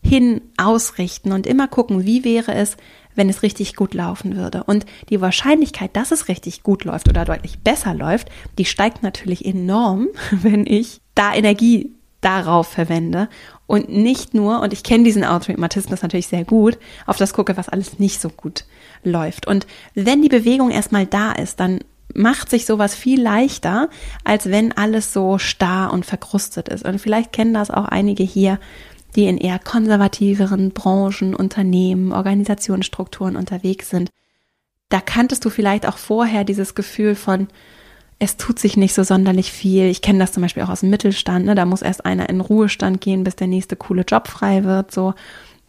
hin 0.03 0.43
ausrichten 0.59 1.33
und 1.33 1.47
immer 1.47 1.69
gucken, 1.69 2.05
wie 2.05 2.23
wäre 2.23 2.53
es, 2.55 2.77
wenn 3.15 3.31
es 3.31 3.43
richtig 3.43 3.75
gut 3.75 3.95
laufen 3.95 4.37
würde. 4.37 4.63
Und 4.65 4.85
die 5.09 5.23
Wahrscheinlichkeit, 5.23 5.97
dass 5.97 6.13
es 6.13 6.29
richtig 6.29 6.63
gut 6.63 6.85
läuft 6.85 7.09
oder 7.09 7.25
deutlich 7.25 7.61
besser 7.61 7.95
läuft, 7.95 8.29
die 8.59 8.67
steigt 8.67 9.03
natürlich 9.03 9.45
enorm, 9.45 10.09
wenn 10.31 10.67
ich 10.67 11.01
da 11.19 11.35
Energie 11.35 11.93
darauf 12.21 12.69
verwende 12.69 13.29
und 13.67 13.89
nicht 13.89 14.35
nur, 14.35 14.61
und 14.61 14.73
ich 14.73 14.83
kenne 14.83 15.05
diesen 15.05 15.25
Automatismus 15.25 16.03
natürlich 16.03 16.29
sehr 16.29 16.45
gut, 16.45 16.79
auf 17.07 17.17
das 17.17 17.33
gucke, 17.33 17.57
was 17.57 17.69
alles 17.69 17.99
nicht 17.99 18.21
so 18.21 18.29
gut 18.29 18.65
läuft. 19.05 19.47
Und 19.47 19.67
wenn 19.95 20.23
die 20.23 20.29
Bewegung 20.29 20.71
erstmal 20.71 21.07
da 21.07 21.33
ist, 21.33 21.61
dann 21.61 21.81
macht 22.15 22.51
sich 22.51 22.67
sowas 22.67 22.95
viel 22.95 23.21
leichter, 23.21 23.89
als 24.25 24.47
wenn 24.47 24.73
alles 24.73 25.13
so 25.13 25.39
starr 25.39 25.93
und 25.93 26.07
verkrustet 26.07 26.69
ist. 26.69 26.85
Und 26.85 26.99
vielleicht 27.01 27.33
kennen 27.33 27.55
das 27.55 27.71
auch 27.71 27.85
einige 27.85 28.25
hier, 28.25 28.59
die 29.15 29.27
in 29.27 29.39
eher 29.39 29.59
konservativeren 29.59 30.71
Branchen, 30.71 31.35
Unternehmen, 31.35 32.13
Organisationsstrukturen 32.13 33.37
unterwegs 33.37 33.91
sind. 33.91 34.11
Da 34.89 35.01
kanntest 35.01 35.45
du 35.45 35.51
vielleicht 35.51 35.87
auch 35.87 35.99
vorher 35.99 36.45
dieses 36.45 36.75
Gefühl 36.75 37.15
von, 37.15 37.49
es 38.19 38.37
tut 38.37 38.59
sich 38.59 38.77
nicht 38.77 38.95
so 38.95 39.05
sonderlich 39.05 39.53
viel. 39.53 39.85
Ich 39.85 40.03
kenne 40.03 40.19
das 40.19 40.33
zum 40.33 40.43
Beispiel 40.43 40.65
auch 40.65 40.71
aus 40.71 40.81
dem 40.81 40.91
Mittelstand. 40.91 41.47
Ne? 41.47 41.55
Da 41.55 41.65
muss 41.65 41.83
erst 41.83 42.05
einer 42.05 42.29
in 42.29 42.41
Ruhestand 42.41 43.01
gehen, 43.01 43.25
bis 43.25 43.37
der 43.37 43.47
nächste 43.47 43.77
coole 43.77 44.03
Job 44.03 44.29
frei 44.29 44.65
wird. 44.65 44.93
So, 44.93 45.15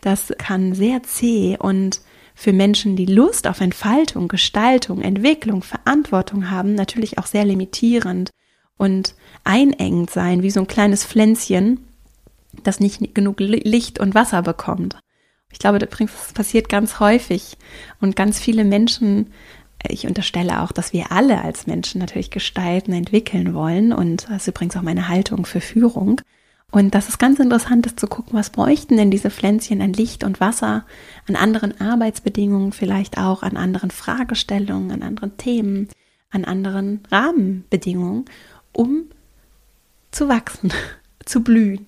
das 0.02 0.34
kann 0.38 0.74
sehr 0.74 1.04
zäh 1.04 1.58
und 1.58 2.02
für 2.34 2.54
Menschen, 2.54 2.96
die 2.96 3.06
Lust 3.06 3.48
auf 3.48 3.60
Entfaltung, 3.60 4.30
Gestaltung, 4.30 5.02
Entwicklung, 5.02 5.62
Verantwortung 5.62 6.50
haben, 6.50 6.74
natürlich 6.74 7.18
auch 7.18 7.26
sehr 7.26 7.44
limitierend 7.44 8.32
und 8.78 9.14
einengend 9.44 10.10
sein, 10.10 10.42
wie 10.42 10.50
so 10.50 10.62
ein 10.62 10.68
kleines 10.68 11.06
Pflänzchen, 11.06 11.86
das 12.64 12.80
nicht 12.80 13.14
genug 13.14 13.42
Licht 13.42 14.00
und 14.00 14.16
Wasser 14.16 14.42
bekommt. 14.42 14.98
Ich 15.52 15.60
glaube, 15.60 15.80
das 15.80 15.90
passiert 16.34 16.70
ganz 16.70 17.02
häufig 17.02 17.58
und 18.00 18.16
ganz 18.16 18.40
viele 18.40 18.64
Menschen 18.64 19.34
ich 19.88 20.08
unterstelle 20.08 20.62
auch, 20.62 20.72
dass 20.72 20.94
wir 20.94 21.12
alle 21.12 21.42
als 21.42 21.68
Menschen 21.68 22.00
natürlich 22.00 22.32
gestalten, 22.32 22.92
entwickeln 22.92 23.54
wollen. 23.54 23.94
Und 23.94 24.28
das 24.30 24.44
ist 24.44 24.48
übrigens 24.48 24.76
auch 24.76 24.82
meine 24.82 25.08
Haltung 25.08 25.46
für 25.46 25.62
Führung. 25.62 26.22
Und 26.72 26.94
das 26.94 27.10
ist 27.10 27.18
ganz 27.18 27.39
interessant, 27.39 27.86
ist 27.86 28.00
zu 28.00 28.08
gucken, 28.08 28.34
was 28.34 28.52
bräuchten 28.52 28.98
denn 28.98 29.10
diese 29.10 29.32
Pflänzchen 29.32 29.82
an 29.82 29.94
Licht 29.94 30.24
und 30.24 30.39
Wasser, 30.39 30.86
an 31.28 31.36
anderen 31.36 31.80
Arbeitsbedingungen, 31.82 32.74
vielleicht 32.74 33.18
auch 33.18 33.42
an 33.42 33.58
anderen 33.58 33.89
Fragestellungen, 33.89 34.92
an 34.92 35.02
anderen 35.02 35.36
Themen, 35.38 35.89
an 36.30 36.46
anderen 36.46 37.02
Rahmenbedingungen, 37.10 38.26
um 38.72 39.06
zu 40.12 40.28
wachsen, 40.28 40.72
zu 41.26 41.44
blühen, 41.44 41.88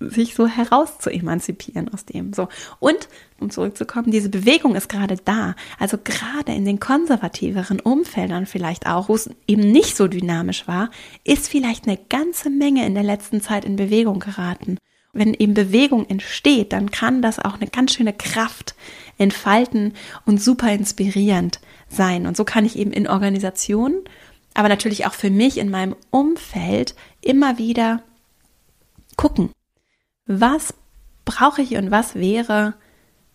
sich 0.00 0.34
so 0.34 0.46
heraus 0.46 0.98
zu 0.98 1.10
emanzipieren 1.10 1.92
aus 1.92 2.04
dem. 2.04 2.32
So. 2.32 2.48
Und, 2.78 3.08
um 3.40 3.50
zurückzukommen, 3.50 4.10
diese 4.10 4.28
Bewegung 4.28 4.74
ist 4.76 4.88
gerade 4.88 5.16
da. 5.24 5.54
Also 5.78 5.98
gerade 6.02 6.52
in 6.52 6.64
den 6.64 6.80
konservativeren 6.80 7.80
Umfeldern 7.80 8.46
vielleicht 8.46 8.86
auch, 8.86 9.08
wo 9.08 9.14
es 9.14 9.30
eben 9.46 9.70
nicht 9.72 9.96
so 9.96 10.08
dynamisch 10.08 10.68
war, 10.68 10.90
ist 11.24 11.48
vielleicht 11.48 11.86
eine 11.86 11.98
ganze 12.08 12.50
Menge 12.50 12.86
in 12.86 12.94
der 12.94 13.02
letzten 13.02 13.40
Zeit 13.40 13.64
in 13.64 13.76
Bewegung 13.76 14.20
geraten. 14.20 14.78
Wenn 15.12 15.34
eben 15.34 15.54
Bewegung 15.54 16.06
entsteht, 16.08 16.72
dann 16.72 16.90
kann 16.90 17.22
das 17.22 17.38
auch 17.38 17.54
eine 17.54 17.66
ganz 17.66 17.94
schöne 17.94 18.12
Kraft 18.12 18.74
entfalten 19.16 19.94
und 20.26 20.40
super 20.40 20.72
inspirierend 20.72 21.60
sein. 21.88 22.26
Und 22.26 22.36
so 22.36 22.44
kann 22.44 22.64
ich 22.64 22.78
eben 22.78 22.92
in 22.92 23.08
Organisationen, 23.08 24.02
aber 24.54 24.68
natürlich 24.68 25.06
auch 25.06 25.14
für 25.14 25.30
mich 25.30 25.58
in 25.58 25.70
meinem 25.70 25.96
Umfeld 26.10 26.94
immer 27.20 27.58
wieder 27.58 28.02
gucken, 29.16 29.50
was 30.28 30.74
brauche 31.24 31.62
ich 31.62 31.76
und 31.76 31.90
was 31.90 32.14
wäre, 32.14 32.74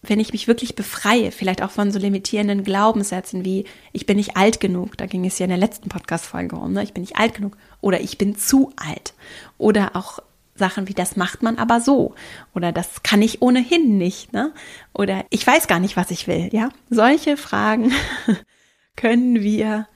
wenn 0.04 0.20
ich 0.20 0.32
mich 0.32 0.48
wirklich 0.48 0.76
befreie, 0.76 1.32
vielleicht 1.32 1.62
auch 1.62 1.72
von 1.72 1.92
so 1.92 2.00
limitierenden 2.00 2.64
Glaubenssätzen 2.64 3.44
wie 3.44 3.66
ich 3.92 4.06
bin 4.06 4.18
nicht 4.18 4.38
alt 4.38 4.60
genug, 4.60 4.98
da 4.98 5.06
ging 5.06 5.26
es 5.26 5.40
ja 5.40 5.46
in 5.46 5.50
der 5.50 5.58
letzten 5.58 5.90
Podcast-Folge 5.90 6.56
um, 6.56 6.74
ne? 6.74 6.84
ich 6.84 6.94
bin 6.94 7.02
nicht 7.02 7.18
alt 7.18 7.34
genug 7.34 7.58
oder 7.82 8.00
ich 8.00 8.18
bin 8.18 8.38
zu 8.38 8.72
alt 8.78 9.14
oder 9.58 9.96
auch 9.96 10.20
Sachen 10.56 10.88
wie 10.88 10.94
das 10.94 11.16
macht 11.16 11.42
man 11.42 11.58
aber 11.58 11.82
so 11.82 12.14
oder 12.54 12.72
das 12.72 13.02
kann 13.02 13.24
ich 13.24 13.42
ohnehin 13.42 13.98
nicht, 13.98 14.34
ne? 14.34 14.54
Oder 14.94 15.26
ich 15.32 15.48
weiß 15.48 15.66
gar 15.66 15.80
nicht, 15.80 15.98
was 15.98 16.12
ich 16.12 16.28
will, 16.28 16.50
ja? 16.52 16.70
Solche 16.92 17.38
Fragen 17.38 17.92
können 18.96 19.42
wir 19.42 19.88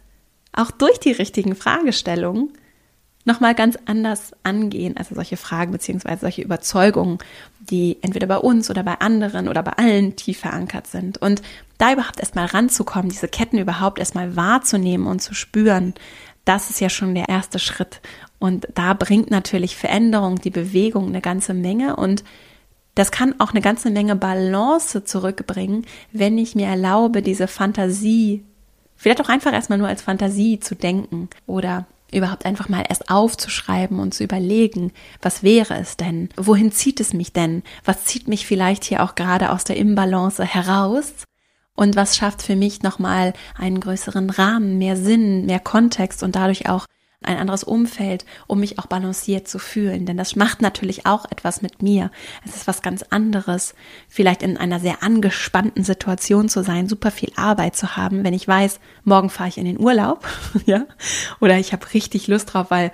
auch 0.51 0.71
durch 0.71 0.99
die 0.99 1.11
richtigen 1.11 1.55
Fragestellungen 1.55 2.53
nochmal 3.27 3.53
ganz 3.53 3.77
anders 3.85 4.31
angehen. 4.43 4.97
Also 4.97 5.13
solche 5.13 5.37
Fragen 5.37 5.71
beziehungsweise 5.71 6.21
solche 6.21 6.41
Überzeugungen, 6.41 7.19
die 7.59 7.97
entweder 8.01 8.25
bei 8.25 8.37
uns 8.37 8.69
oder 8.69 8.83
bei 8.83 8.99
anderen 8.99 9.47
oder 9.49 9.61
bei 9.61 9.73
allen 9.73 10.15
tief 10.15 10.39
verankert 10.39 10.87
sind. 10.87 11.17
Und 11.19 11.41
da 11.77 11.93
überhaupt 11.93 12.19
erstmal 12.19 12.45
ranzukommen, 12.45 13.09
diese 13.09 13.27
Ketten 13.27 13.59
überhaupt 13.59 13.99
erstmal 13.99 14.35
wahrzunehmen 14.35 15.05
und 15.05 15.21
zu 15.21 15.33
spüren, 15.33 15.93
das 16.45 16.69
ist 16.69 16.79
ja 16.79 16.89
schon 16.89 17.13
der 17.13 17.27
erste 17.27 17.59
Schritt. 17.59 17.99
Und 18.39 18.67
da 18.73 18.93
bringt 18.93 19.29
natürlich 19.29 19.75
Veränderung, 19.75 20.39
die 20.39 20.49
Bewegung 20.49 21.07
eine 21.07 21.21
ganze 21.21 21.53
Menge 21.53 21.97
und 21.97 22.23
das 22.95 23.11
kann 23.11 23.39
auch 23.39 23.51
eine 23.51 23.61
ganze 23.61 23.91
Menge 23.91 24.15
Balance 24.15 25.03
zurückbringen, 25.03 25.85
wenn 26.13 26.37
ich 26.39 26.55
mir 26.55 26.65
erlaube, 26.65 27.21
diese 27.21 27.47
Fantasie, 27.47 28.43
vielleicht 28.95 29.21
auch 29.21 29.29
einfach 29.29 29.53
erstmal 29.53 29.77
nur 29.77 29.87
als 29.87 30.01
Fantasie 30.01 30.59
zu 30.59 30.73
denken 30.73 31.29
oder 31.45 31.85
überhaupt 32.11 32.45
einfach 32.45 32.69
mal 32.69 32.85
erst 32.87 33.09
aufzuschreiben 33.09 33.99
und 33.99 34.13
zu 34.13 34.23
überlegen, 34.23 34.91
was 35.21 35.43
wäre 35.43 35.75
es 35.75 35.97
denn? 35.97 36.29
Wohin 36.37 36.71
zieht 36.71 36.99
es 36.99 37.13
mich 37.13 37.33
denn? 37.33 37.63
Was 37.83 38.05
zieht 38.05 38.27
mich 38.27 38.47
vielleicht 38.47 38.83
hier 38.83 39.03
auch 39.03 39.15
gerade 39.15 39.51
aus 39.51 39.63
der 39.63 39.77
Imbalance 39.77 40.43
heraus? 40.43 41.13
Und 41.75 41.95
was 41.95 42.17
schafft 42.17 42.41
für 42.41 42.55
mich 42.55 42.81
nochmal 42.81 43.33
einen 43.55 43.79
größeren 43.79 44.29
Rahmen, 44.29 44.77
mehr 44.77 44.97
Sinn, 44.97 45.45
mehr 45.45 45.59
Kontext 45.59 46.23
und 46.23 46.35
dadurch 46.35 46.69
auch 46.69 46.85
ein 47.23 47.37
anderes 47.37 47.63
Umfeld, 47.63 48.25
um 48.45 48.59
mich 48.59 48.77
auch 48.77 48.85
balanciert 48.85 49.47
zu 49.47 49.57
fühlen. 49.57 50.05
Denn 50.05 50.17
das 50.17 50.35
macht 50.35 50.61
natürlich 50.61 51.05
auch 51.05 51.25
etwas 51.31 51.61
mit 51.61 51.81
mir. 51.81 52.11
Es 52.45 52.55
ist 52.55 52.67
was 52.67 52.81
ganz 52.81 53.03
anderes, 53.03 53.73
vielleicht 54.07 54.43
in 54.43 54.57
einer 54.57 54.79
sehr 54.79 55.01
angespannten 55.01 55.83
Situation 55.83 56.47
zu 56.47 56.63
sein, 56.63 56.87
super 56.87 57.09
viel 57.09 57.31
Arbeit 57.35 57.75
zu 57.75 57.97
haben, 57.97 58.23
wenn 58.23 58.33
ich 58.33 58.47
weiß, 58.47 58.79
morgen 59.03 59.29
fahre 59.29 59.49
ich 59.49 59.57
in 59.57 59.65
den 59.65 59.79
Urlaub, 59.79 60.27
ja, 60.65 60.85
oder 61.39 61.57
ich 61.57 61.73
habe 61.73 61.91
richtig 61.93 62.27
Lust 62.27 62.53
drauf, 62.53 62.67
weil 62.69 62.91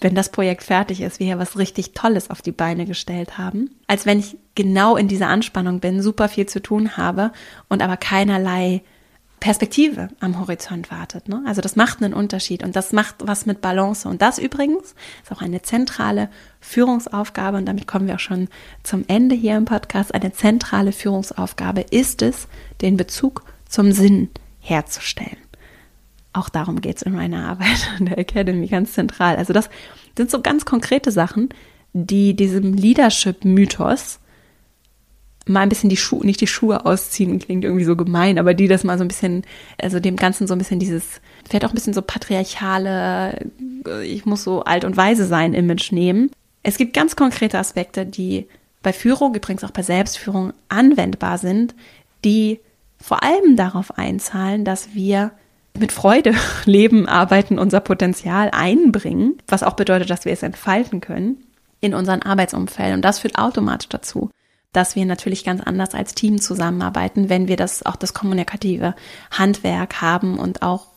wenn 0.00 0.14
das 0.14 0.30
Projekt 0.30 0.64
fertig 0.64 1.00
ist, 1.00 1.20
wir 1.20 1.26
hier 1.26 1.38
was 1.38 1.56
richtig 1.56 1.94
Tolles 1.94 2.30
auf 2.30 2.42
die 2.42 2.52
Beine 2.52 2.84
gestellt 2.84 3.38
haben, 3.38 3.70
als 3.86 4.06
wenn 4.06 4.18
ich 4.18 4.36
genau 4.54 4.96
in 4.96 5.08
dieser 5.08 5.28
Anspannung 5.28 5.80
bin, 5.80 6.02
super 6.02 6.28
viel 6.28 6.46
zu 6.46 6.60
tun 6.60 6.96
habe 6.96 7.32
und 7.68 7.82
aber 7.82 7.96
keinerlei 7.96 8.82
Perspektive 9.44 10.08
am 10.20 10.40
Horizont 10.40 10.90
wartet. 10.90 11.28
Ne? 11.28 11.42
Also 11.44 11.60
das 11.60 11.76
macht 11.76 12.02
einen 12.02 12.14
Unterschied 12.14 12.64
und 12.64 12.74
das 12.74 12.94
macht 12.94 13.16
was 13.18 13.44
mit 13.44 13.60
Balance. 13.60 14.08
Und 14.08 14.22
das 14.22 14.38
übrigens 14.38 14.94
ist 15.22 15.30
auch 15.30 15.42
eine 15.42 15.60
zentrale 15.60 16.30
Führungsaufgabe 16.60 17.58
und 17.58 17.66
damit 17.66 17.86
kommen 17.86 18.06
wir 18.06 18.14
auch 18.14 18.20
schon 18.20 18.48
zum 18.84 19.04
Ende 19.06 19.34
hier 19.34 19.58
im 19.58 19.66
Podcast. 19.66 20.14
Eine 20.14 20.32
zentrale 20.32 20.92
Führungsaufgabe 20.92 21.82
ist 21.82 22.22
es, 22.22 22.48
den 22.80 22.96
Bezug 22.96 23.44
zum 23.68 23.92
Sinn 23.92 24.30
herzustellen. 24.60 25.36
Auch 26.32 26.48
darum 26.48 26.80
geht 26.80 26.96
es 26.96 27.02
in 27.02 27.12
meiner 27.12 27.46
Arbeit 27.46 27.90
an 27.98 28.06
der 28.06 28.16
Academy 28.16 28.66
ganz 28.66 28.94
zentral. 28.94 29.36
Also 29.36 29.52
das 29.52 29.68
sind 30.16 30.30
so 30.30 30.40
ganz 30.40 30.64
konkrete 30.64 31.10
Sachen, 31.10 31.50
die 31.92 32.34
diesem 32.34 32.72
Leadership-Mythos 32.72 34.20
mal 35.46 35.60
ein 35.60 35.68
bisschen 35.68 35.90
die 35.90 35.96
Schuhe, 35.96 36.24
nicht 36.24 36.40
die 36.40 36.46
Schuhe 36.46 36.86
ausziehen, 36.86 37.38
klingt 37.38 37.64
irgendwie 37.64 37.84
so 37.84 37.96
gemein, 37.96 38.38
aber 38.38 38.54
die 38.54 38.68
das 38.68 38.84
mal 38.84 38.96
so 38.98 39.04
ein 39.04 39.08
bisschen, 39.08 39.42
also 39.80 40.00
dem 40.00 40.16
Ganzen 40.16 40.46
so 40.46 40.54
ein 40.54 40.58
bisschen 40.58 40.78
dieses, 40.78 41.20
vielleicht 41.48 41.64
auch 41.64 41.70
ein 41.70 41.74
bisschen 41.74 41.92
so 41.92 42.02
patriarchale, 42.02 43.50
ich 44.04 44.24
muss 44.24 44.44
so 44.44 44.62
alt 44.62 44.84
und 44.84 44.96
weise 44.96 45.26
sein 45.26 45.54
Image 45.54 45.92
nehmen. 45.92 46.30
Es 46.62 46.78
gibt 46.78 46.94
ganz 46.94 47.14
konkrete 47.14 47.58
Aspekte, 47.58 48.06
die 48.06 48.46
bei 48.82 48.92
Führung, 48.92 49.34
übrigens 49.34 49.64
auch 49.64 49.70
bei 49.70 49.82
Selbstführung 49.82 50.52
anwendbar 50.68 51.38
sind, 51.38 51.74
die 52.24 52.60
vor 52.98 53.22
allem 53.22 53.56
darauf 53.56 53.98
einzahlen, 53.98 54.64
dass 54.64 54.94
wir 54.94 55.32
mit 55.78 55.92
Freude 55.92 56.34
leben, 56.64 57.06
arbeiten, 57.06 57.58
unser 57.58 57.80
Potenzial 57.80 58.50
einbringen, 58.52 59.38
was 59.48 59.62
auch 59.62 59.74
bedeutet, 59.74 60.08
dass 60.08 60.24
wir 60.24 60.32
es 60.32 60.42
entfalten 60.42 61.00
können 61.00 61.36
in 61.80 61.92
unseren 61.92 62.22
Arbeitsumfeld. 62.22 62.94
Und 62.94 63.02
das 63.02 63.18
führt 63.18 63.38
automatisch 63.38 63.88
dazu, 63.90 64.30
dass 64.74 64.96
wir 64.96 65.06
natürlich 65.06 65.44
ganz 65.44 65.62
anders 65.62 65.94
als 65.94 66.14
Team 66.14 66.40
zusammenarbeiten, 66.40 67.30
wenn 67.30 67.48
wir 67.48 67.56
das 67.56 67.86
auch 67.86 67.96
das 67.96 68.12
kommunikative 68.12 68.94
Handwerk 69.30 70.02
haben 70.02 70.38
und 70.38 70.60
auch 70.62 70.88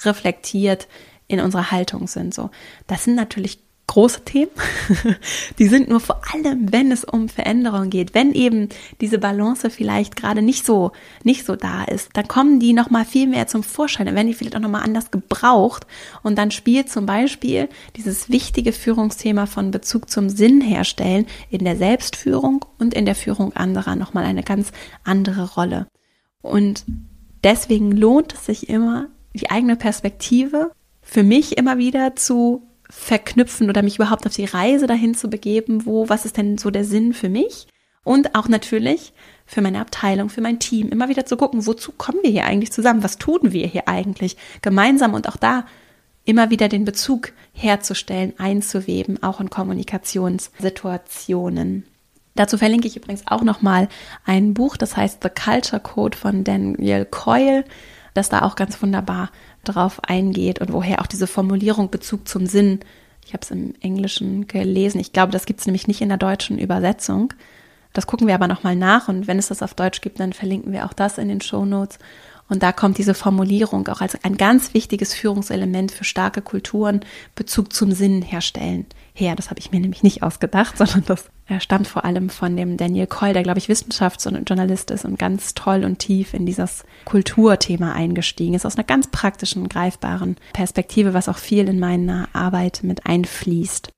reflektiert 0.00 0.88
in 1.28 1.40
unserer 1.40 1.70
Haltung 1.70 2.08
sind. 2.08 2.34
So, 2.34 2.50
das 2.86 3.04
sind 3.04 3.14
natürlich 3.14 3.60
große 3.86 4.24
Themen. 4.24 4.50
Die 5.58 5.68
sind 5.68 5.88
nur 5.88 6.00
vor 6.00 6.20
allem, 6.32 6.72
wenn 6.72 6.90
es 6.90 7.04
um 7.04 7.28
Veränderung 7.28 7.90
geht, 7.90 8.14
wenn 8.14 8.32
eben 8.32 8.68
diese 9.00 9.18
Balance 9.18 9.70
vielleicht 9.70 10.16
gerade 10.16 10.42
nicht 10.42 10.66
so, 10.66 10.92
nicht 11.22 11.46
so 11.46 11.56
da 11.56 11.84
ist, 11.84 12.10
dann 12.14 12.26
kommen 12.26 12.58
die 12.58 12.72
nochmal 12.72 13.04
viel 13.04 13.26
mehr 13.26 13.46
zum 13.46 13.62
Vorschein, 13.62 14.06
dann 14.06 14.14
werden 14.14 14.26
die 14.26 14.34
vielleicht 14.34 14.56
auch 14.56 14.60
nochmal 14.60 14.82
anders 14.82 15.10
gebraucht 15.10 15.86
und 16.22 16.36
dann 16.36 16.50
spielt 16.50 16.90
zum 16.90 17.06
Beispiel 17.06 17.68
dieses 17.96 18.28
wichtige 18.28 18.72
Führungsthema 18.72 19.46
von 19.46 19.70
Bezug 19.70 20.10
zum 20.10 20.28
Sinn 20.28 20.60
herstellen 20.60 21.26
in 21.50 21.64
der 21.64 21.76
Selbstführung 21.76 22.64
und 22.78 22.92
in 22.94 23.06
der 23.06 23.14
Führung 23.14 23.54
anderer 23.54 23.94
nochmal 23.94 24.24
eine 24.24 24.42
ganz 24.42 24.72
andere 25.04 25.54
Rolle. 25.54 25.86
Und 26.42 26.84
deswegen 27.44 27.92
lohnt 27.92 28.34
es 28.34 28.46
sich 28.46 28.68
immer, 28.68 29.08
die 29.34 29.50
eigene 29.50 29.76
Perspektive 29.76 30.72
für 31.02 31.22
mich 31.22 31.56
immer 31.56 31.78
wieder 31.78 32.16
zu 32.16 32.65
verknüpfen 32.90 33.68
oder 33.68 33.82
mich 33.82 33.96
überhaupt 33.96 34.26
auf 34.26 34.34
die 34.34 34.44
Reise 34.44 34.86
dahin 34.86 35.14
zu 35.14 35.28
begeben, 35.28 35.86
wo, 35.86 36.08
was 36.08 36.24
ist 36.24 36.36
denn 36.36 36.58
so 36.58 36.70
der 36.70 36.84
Sinn 36.84 37.12
für 37.12 37.28
mich? 37.28 37.66
Und 38.04 38.36
auch 38.36 38.48
natürlich 38.48 39.12
für 39.46 39.62
meine 39.62 39.80
Abteilung, 39.80 40.28
für 40.28 40.40
mein 40.40 40.60
Team, 40.60 40.90
immer 40.90 41.08
wieder 41.08 41.26
zu 41.26 41.36
gucken, 41.36 41.66
wozu 41.66 41.90
kommen 41.92 42.18
wir 42.22 42.30
hier 42.30 42.44
eigentlich 42.44 42.70
zusammen? 42.72 43.02
Was 43.02 43.18
tun 43.18 43.52
wir 43.52 43.66
hier 43.66 43.88
eigentlich 43.88 44.36
gemeinsam? 44.62 45.14
Und 45.14 45.28
auch 45.28 45.36
da 45.36 45.66
immer 46.24 46.50
wieder 46.50 46.68
den 46.68 46.84
Bezug 46.84 47.32
herzustellen, 47.52 48.34
einzuweben, 48.38 49.20
auch 49.22 49.40
in 49.40 49.50
Kommunikationssituationen. 49.50 51.84
Dazu 52.34 52.58
verlinke 52.58 52.86
ich 52.86 52.96
übrigens 52.96 53.22
auch 53.26 53.42
nochmal 53.42 53.88
ein 54.24 54.52
Buch, 54.52 54.76
das 54.76 54.96
heißt 54.96 55.22
The 55.22 55.30
Culture 55.30 55.80
Code 55.80 56.18
von 56.18 56.44
Daniel 56.44 57.06
Coyle, 57.06 57.64
das 58.12 58.28
da 58.28 58.42
auch 58.42 58.56
ganz 58.56 58.82
wunderbar 58.82 59.30
drauf 59.68 60.00
eingeht 60.04 60.60
und 60.60 60.72
woher 60.72 61.00
auch 61.00 61.06
diese 61.06 61.26
Formulierung 61.26 61.90
Bezug 61.90 62.28
zum 62.28 62.46
Sinn, 62.46 62.80
ich 63.24 63.32
habe 63.32 63.42
es 63.42 63.50
im 63.50 63.74
Englischen 63.80 64.46
gelesen, 64.46 65.00
ich 65.00 65.12
glaube, 65.12 65.32
das 65.32 65.46
gibt 65.46 65.60
es 65.60 65.66
nämlich 65.66 65.88
nicht 65.88 66.00
in 66.00 66.08
der 66.08 66.18
deutschen 66.18 66.58
Übersetzung. 66.58 67.32
Das 67.92 68.06
gucken 68.06 68.26
wir 68.26 68.34
aber 68.34 68.46
nochmal 68.46 68.76
nach 68.76 69.08
und 69.08 69.26
wenn 69.26 69.38
es 69.38 69.48
das 69.48 69.62
auf 69.62 69.74
Deutsch 69.74 70.00
gibt, 70.00 70.20
dann 70.20 70.32
verlinken 70.32 70.72
wir 70.72 70.84
auch 70.84 70.92
das 70.92 71.18
in 71.18 71.28
den 71.28 71.40
Show 71.40 71.64
Notes. 71.64 71.98
Und 72.48 72.62
da 72.62 72.72
kommt 72.72 72.98
diese 72.98 73.14
Formulierung 73.14 73.88
auch 73.88 74.00
als 74.00 74.22
ein 74.24 74.36
ganz 74.36 74.72
wichtiges 74.72 75.14
Führungselement 75.14 75.90
für 75.90 76.04
starke 76.04 76.42
Kulturen, 76.42 77.00
Bezug 77.34 77.72
zum 77.72 77.92
Sinn 77.92 78.22
herstellen, 78.22 78.86
her. 79.14 79.34
Das 79.34 79.50
habe 79.50 79.58
ich 79.58 79.72
mir 79.72 79.80
nämlich 79.80 80.02
nicht 80.02 80.22
ausgedacht, 80.22 80.78
sondern 80.78 81.04
das 81.06 81.28
stammt 81.62 81.88
vor 81.88 82.04
allem 82.04 82.30
von 82.30 82.56
dem 82.56 82.76
Daniel 82.76 83.06
Coyle, 83.06 83.32
der, 83.32 83.42
glaube 83.42 83.58
ich, 83.58 83.68
Wissenschafts- 83.68 84.26
und 84.26 84.48
Journalist 84.48 84.90
ist 84.90 85.04
und 85.04 85.18
ganz 85.18 85.54
toll 85.54 85.84
und 85.84 85.98
tief 85.98 86.34
in 86.34 86.46
dieses 86.46 86.84
Kulturthema 87.04 87.92
eingestiegen 87.92 88.54
ist, 88.54 88.66
aus 88.66 88.76
einer 88.76 88.84
ganz 88.84 89.08
praktischen, 89.08 89.68
greifbaren 89.68 90.36
Perspektive, 90.52 91.14
was 91.14 91.28
auch 91.28 91.38
viel 91.38 91.68
in 91.68 91.80
meiner 91.80 92.28
Arbeit 92.32 92.80
mit 92.82 93.06
einfließt. 93.06 93.90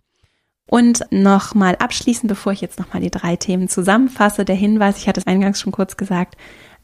Und 0.70 1.06
nochmal 1.10 1.76
abschließend, 1.76 2.28
bevor 2.28 2.52
ich 2.52 2.60
jetzt 2.60 2.78
nochmal 2.78 3.00
die 3.00 3.10
drei 3.10 3.36
Themen 3.36 3.70
zusammenfasse, 3.70 4.44
der 4.44 4.54
Hinweis, 4.54 4.98
ich 4.98 5.08
hatte 5.08 5.20
es 5.20 5.26
eingangs 5.26 5.60
schon 5.60 5.72
kurz 5.72 5.96
gesagt, 5.96 6.36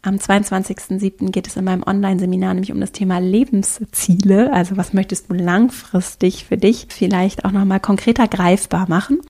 am 0.04 0.16
22.07. 0.16 1.30
geht 1.30 1.46
es 1.46 1.56
in 1.56 1.64
meinem 1.64 1.82
Online-Seminar 1.82 2.52
nämlich 2.52 2.72
um 2.72 2.80
das 2.80 2.92
Thema 2.92 3.18
Lebensziele. 3.18 4.52
Also 4.52 4.76
was 4.76 4.92
möchtest 4.92 5.30
du 5.30 5.34
langfristig 5.34 6.44
für 6.44 6.58
dich 6.58 6.88
vielleicht 6.90 7.44
auch 7.44 7.52
nochmal 7.52 7.80
konkreter 7.80 8.28
greifbar 8.28 8.86
machen? 8.88 9.20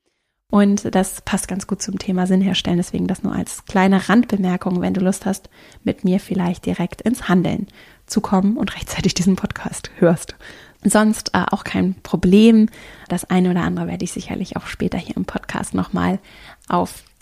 Und 0.50 0.94
das 0.94 1.20
passt 1.22 1.48
ganz 1.48 1.66
gut 1.66 1.80
zum 1.80 1.98
Thema 1.98 2.26
Sinn 2.26 2.40
herstellen. 2.40 2.76
Deswegen 2.76 3.06
das 3.06 3.22
nur 3.22 3.34
als 3.34 3.64
kleine 3.66 4.08
Randbemerkung, 4.08 4.80
wenn 4.80 4.94
du 4.94 5.00
Lust 5.00 5.26
hast, 5.26 5.48
mit 5.84 6.04
mir 6.04 6.18
vielleicht 6.18 6.66
direkt 6.66 7.02
ins 7.02 7.28
Handeln 7.28 7.68
zu 8.06 8.20
kommen 8.20 8.56
und 8.56 8.74
rechtzeitig 8.74 9.14
diesen 9.14 9.36
Podcast 9.36 9.90
hörst. 9.98 10.34
Sonst 10.82 11.30
äh, 11.34 11.44
auch 11.50 11.64
kein 11.64 11.94
Problem. 12.02 12.68
Das 13.08 13.30
eine 13.30 13.50
oder 13.50 13.62
andere 13.62 13.86
werde 13.86 14.04
ich 14.04 14.12
sicherlich 14.12 14.56
auch 14.56 14.66
später 14.66 14.98
hier 14.98 15.16
im 15.16 15.24
Podcast 15.24 15.72
nochmal 15.72 16.18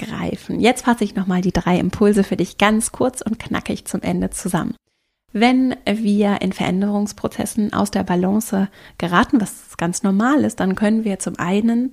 aufgreifen. 0.02 0.60
Jetzt 0.60 0.84
fasse 0.84 1.04
ich 1.04 1.14
nochmal 1.14 1.40
die 1.40 1.52
drei 1.52 1.78
Impulse 1.78 2.24
für 2.24 2.36
dich 2.36 2.58
ganz 2.58 2.92
kurz 2.92 3.20
und 3.20 3.38
knackig 3.38 3.84
zum 3.84 4.02
Ende 4.02 4.30
zusammen. 4.30 4.74
Wenn 5.32 5.74
wir 5.86 6.42
in 6.42 6.52
Veränderungsprozessen 6.52 7.72
aus 7.72 7.90
der 7.90 8.02
Balance 8.02 8.68
geraten, 8.98 9.40
was 9.40 9.76
ganz 9.78 10.02
normal 10.02 10.44
ist, 10.44 10.60
dann 10.60 10.74
können 10.74 11.04
wir 11.04 11.18
zum 11.18 11.38
einen 11.38 11.92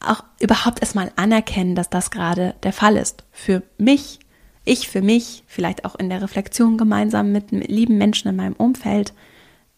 auch 0.00 0.22
überhaupt 0.40 0.80
erstmal 0.80 1.10
anerkennen, 1.16 1.74
dass 1.74 1.88
das 1.88 2.10
gerade 2.10 2.54
der 2.62 2.72
Fall 2.72 2.96
ist. 2.96 3.24
Für 3.32 3.62
mich, 3.78 4.18
ich 4.64 4.88
für 4.88 5.00
mich, 5.00 5.42
vielleicht 5.46 5.84
auch 5.84 5.94
in 5.94 6.10
der 6.10 6.22
Reflexion 6.22 6.76
gemeinsam 6.76 7.32
mit 7.32 7.50
lieben 7.50 7.96
Menschen 7.96 8.28
in 8.28 8.36
meinem 8.36 8.54
Umfeld, 8.54 9.14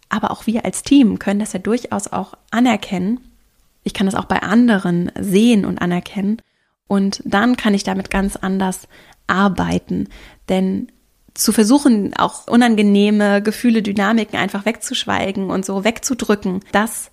aber 0.09 0.31
auch 0.31 0.47
wir 0.47 0.65
als 0.65 0.83
Team 0.83 1.19
können 1.19 1.41
das 1.41 1.53
ja 1.53 1.59
durchaus 1.59 2.09
auch 2.09 2.35
anerkennen. 2.51 3.21
Ich 3.85 3.95
kann 3.95 4.07
das 4.07 4.15
auch 4.15 4.27
bei 4.27 4.43
anderen 4.43 5.11
sehen 5.19 5.65
und 5.65 5.81
anerkennen. 5.81 6.39
Und 6.89 7.23
dann 7.25 7.57
kann 7.57 7.75
ich 7.75 7.85
damit 7.85 8.11
ganz 8.11 8.37
anders 8.37 8.89
arbeiten. 9.27 10.09
Denn 10.49 10.91
zu 11.35 11.53
versuchen, 11.53 12.15
auch 12.17 12.47
unangenehme 12.49 13.41
Gefühle, 13.43 13.83
Dynamiken 13.83 14.39
einfach 14.39 14.67
wegzuschweigen 14.67 15.49
und 15.49 15.65
so 15.65 15.85
wegzudrücken, 15.85 16.61
das 16.73 17.12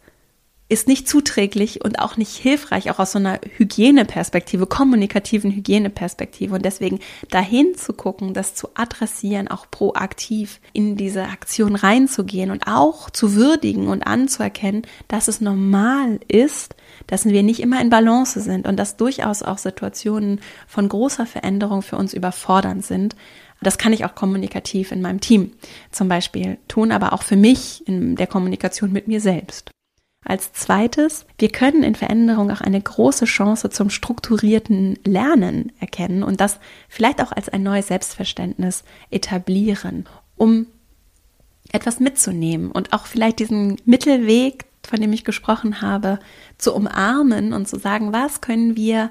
ist 0.69 0.87
nicht 0.87 1.09
zuträglich 1.09 1.83
und 1.83 1.97
auch 1.97 2.15
nicht 2.15 2.37
hilfreich, 2.37 2.91
auch 2.91 2.99
aus 2.99 3.13
so 3.13 3.19
einer 3.19 3.39
Hygieneperspektive, 3.57 4.67
kommunikativen 4.67 5.51
Hygieneperspektive. 5.51 6.53
Und 6.53 6.63
deswegen 6.63 6.99
dahin 7.31 7.75
zu 7.75 7.91
gucken, 7.91 8.35
das 8.35 8.53
zu 8.53 8.69
adressieren, 8.75 9.47
auch 9.47 9.65
proaktiv 9.71 10.61
in 10.71 10.95
diese 10.95 11.23
Aktion 11.23 11.75
reinzugehen 11.75 12.51
und 12.51 12.67
auch 12.67 13.09
zu 13.09 13.33
würdigen 13.33 13.87
und 13.87 14.03
anzuerkennen, 14.03 14.83
dass 15.07 15.27
es 15.27 15.41
normal 15.41 16.19
ist, 16.27 16.75
dass 17.07 17.25
wir 17.25 17.41
nicht 17.41 17.61
immer 17.61 17.81
in 17.81 17.89
Balance 17.89 18.39
sind 18.39 18.67
und 18.67 18.77
dass 18.77 18.95
durchaus 18.95 19.41
auch 19.41 19.57
Situationen 19.57 20.39
von 20.67 20.87
großer 20.87 21.25
Veränderung 21.25 21.81
für 21.81 21.97
uns 21.97 22.13
überfordernd 22.13 22.85
sind. 22.85 23.15
Das 23.61 23.79
kann 23.79 23.91
ich 23.91 24.05
auch 24.05 24.13
kommunikativ 24.13 24.91
in 24.91 25.01
meinem 25.01 25.19
Team 25.19 25.51
zum 25.91 26.07
Beispiel 26.07 26.59
tun, 26.67 26.91
aber 26.91 27.11
auch 27.11 27.23
für 27.23 27.35
mich 27.35 27.85
in 27.87 28.15
der 28.15 28.27
Kommunikation 28.27 28.91
mit 28.91 29.07
mir 29.07 29.19
selbst. 29.19 29.71
Als 30.29 30.53
zweites, 30.53 31.25
wir 31.39 31.49
können 31.49 31.81
in 31.81 31.95
Veränderung 31.95 32.51
auch 32.51 32.61
eine 32.61 32.79
große 32.79 33.25
Chance 33.25 33.71
zum 33.71 33.89
strukturierten 33.89 34.99
Lernen 35.03 35.71
erkennen 35.79 36.21
und 36.21 36.39
das 36.39 36.59
vielleicht 36.87 37.19
auch 37.23 37.31
als 37.31 37.49
ein 37.49 37.63
neues 37.63 37.87
Selbstverständnis 37.87 38.83
etablieren, 39.09 40.05
um 40.37 40.67
etwas 41.71 41.99
mitzunehmen 41.99 42.69
und 42.69 42.93
auch 42.93 43.07
vielleicht 43.07 43.39
diesen 43.39 43.77
Mittelweg, 43.85 44.65
von 44.87 45.01
dem 45.01 45.13
ich 45.13 45.23
gesprochen 45.23 45.81
habe, 45.81 46.19
zu 46.59 46.75
umarmen 46.75 47.51
und 47.51 47.67
zu 47.67 47.79
sagen, 47.79 48.13
was 48.13 48.39
können 48.39 48.75
wir 48.75 49.09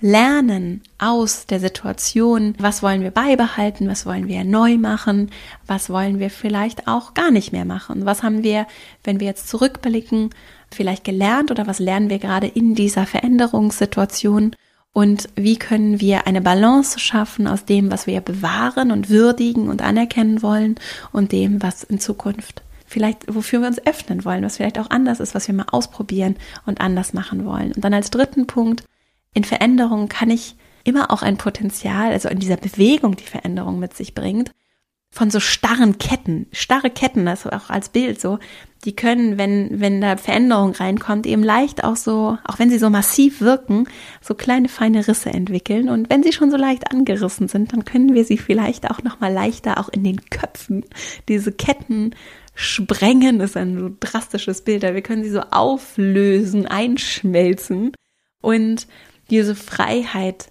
lernen 0.00 0.82
aus 0.98 1.46
der 1.46 1.60
Situation, 1.60 2.54
was 2.58 2.82
wollen 2.82 3.02
wir 3.02 3.10
beibehalten, 3.10 3.88
was 3.88 4.04
wollen 4.04 4.28
wir 4.28 4.44
neu 4.44 4.76
machen, 4.76 5.30
was 5.66 5.88
wollen 5.88 6.18
wir 6.18 6.30
vielleicht 6.30 6.86
auch 6.86 7.14
gar 7.14 7.30
nicht 7.30 7.52
mehr 7.52 7.64
machen, 7.64 8.04
was 8.04 8.22
haben 8.22 8.42
wir, 8.42 8.66
wenn 9.04 9.20
wir 9.20 9.26
jetzt 9.26 9.48
zurückblicken, 9.48 10.30
vielleicht 10.70 11.04
gelernt 11.04 11.50
oder 11.50 11.66
was 11.66 11.78
lernen 11.78 12.10
wir 12.10 12.18
gerade 12.18 12.46
in 12.46 12.74
dieser 12.74 13.06
Veränderungssituation? 13.06 14.54
Und 14.92 15.28
wie 15.34 15.58
können 15.58 16.00
wir 16.00 16.26
eine 16.26 16.40
Balance 16.40 16.98
schaffen 16.98 17.46
aus 17.46 17.66
dem, 17.66 17.90
was 17.90 18.06
wir 18.06 18.22
bewahren 18.22 18.90
und 18.90 19.10
würdigen 19.10 19.68
und 19.68 19.82
anerkennen 19.82 20.42
wollen 20.42 20.76
und 21.12 21.32
dem, 21.32 21.62
was 21.62 21.84
in 21.84 22.00
Zukunft 22.00 22.62
vielleicht, 22.86 23.34
wofür 23.34 23.60
wir 23.60 23.68
uns 23.68 23.84
öffnen 23.84 24.24
wollen, 24.24 24.44
was 24.44 24.56
vielleicht 24.56 24.78
auch 24.78 24.90
anders 24.90 25.20
ist, 25.20 25.34
was 25.34 25.48
wir 25.48 25.54
mal 25.54 25.66
ausprobieren 25.70 26.36
und 26.64 26.80
anders 26.80 27.12
machen 27.12 27.44
wollen. 27.44 27.72
Und 27.72 27.84
dann 27.84 27.92
als 27.92 28.10
dritten 28.10 28.46
Punkt, 28.46 28.84
in 29.34 29.44
Veränderung 29.44 30.08
kann 30.08 30.30
ich 30.30 30.56
immer 30.84 31.10
auch 31.10 31.22
ein 31.22 31.36
Potenzial, 31.36 32.12
also 32.12 32.28
in 32.28 32.38
dieser 32.38 32.56
Bewegung, 32.56 33.16
die 33.16 33.24
Veränderung 33.24 33.78
mit 33.78 33.94
sich 33.94 34.14
bringt, 34.14 34.52
von 35.10 35.30
so 35.30 35.40
starren 35.40 35.98
Ketten, 35.98 36.46
starre 36.52 36.90
Ketten, 36.90 37.24
das 37.26 37.46
auch 37.46 37.70
als 37.70 37.88
Bild 37.88 38.20
so, 38.20 38.38
die 38.84 38.94
können, 38.94 39.38
wenn, 39.38 39.80
wenn 39.80 40.00
da 40.00 40.16
Veränderung 40.16 40.72
reinkommt, 40.72 41.26
eben 41.26 41.42
leicht 41.42 41.84
auch 41.84 41.96
so, 41.96 42.38
auch 42.44 42.58
wenn 42.58 42.70
sie 42.70 42.78
so 42.78 42.90
massiv 42.90 43.40
wirken, 43.40 43.88
so 44.20 44.34
kleine 44.34 44.68
feine 44.68 45.08
Risse 45.08 45.30
entwickeln. 45.30 45.88
Und 45.88 46.10
wenn 46.10 46.22
sie 46.22 46.32
schon 46.32 46.50
so 46.50 46.56
leicht 46.56 46.92
angerissen 46.92 47.48
sind, 47.48 47.72
dann 47.72 47.84
können 47.84 48.14
wir 48.14 48.24
sie 48.24 48.36
vielleicht 48.36 48.90
auch 48.90 49.02
nochmal 49.02 49.32
leichter 49.32 49.80
auch 49.80 49.88
in 49.88 50.04
den 50.04 50.20
Köpfen, 50.28 50.84
diese 51.28 51.50
Ketten 51.50 52.14
sprengen, 52.54 53.40
ist 53.40 53.56
ein 53.56 53.78
so 53.78 53.90
drastisches 53.98 54.62
Bild, 54.62 54.82
wir 54.82 55.02
können 55.02 55.24
sie 55.24 55.30
so 55.30 55.40
auflösen, 55.40 56.66
einschmelzen 56.66 57.92
und 58.40 58.86
diese 59.30 59.54
Freiheit 59.54 60.50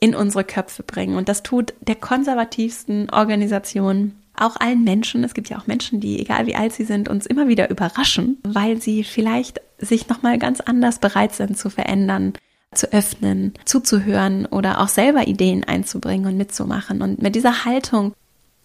in 0.00 0.14
unsere 0.14 0.44
Köpfe 0.44 0.82
bringen. 0.82 1.16
Und 1.16 1.28
das 1.28 1.42
tut 1.42 1.74
der 1.80 1.96
konservativsten 1.96 3.10
Organisation 3.10 4.14
auch 4.36 4.56
allen 4.56 4.82
Menschen, 4.82 5.22
es 5.22 5.34
gibt 5.34 5.48
ja 5.48 5.58
auch 5.58 5.68
Menschen, 5.68 6.00
die, 6.00 6.18
egal 6.18 6.46
wie 6.46 6.56
alt 6.56 6.72
sie 6.72 6.84
sind, 6.84 7.08
uns 7.08 7.24
immer 7.24 7.46
wieder 7.46 7.70
überraschen, 7.70 8.38
weil 8.42 8.80
sie 8.80 9.04
vielleicht 9.04 9.60
sich 9.78 10.08
nochmal 10.08 10.38
ganz 10.38 10.60
anders 10.60 10.98
bereit 10.98 11.34
sind 11.34 11.56
zu 11.56 11.70
verändern, 11.70 12.32
zu 12.72 12.92
öffnen, 12.92 13.54
zuzuhören 13.64 14.46
oder 14.46 14.80
auch 14.80 14.88
selber 14.88 15.28
Ideen 15.28 15.62
einzubringen 15.62 16.26
und 16.26 16.36
mitzumachen. 16.36 17.00
Und 17.00 17.22
mit 17.22 17.36
dieser 17.36 17.64
Haltung 17.64 18.14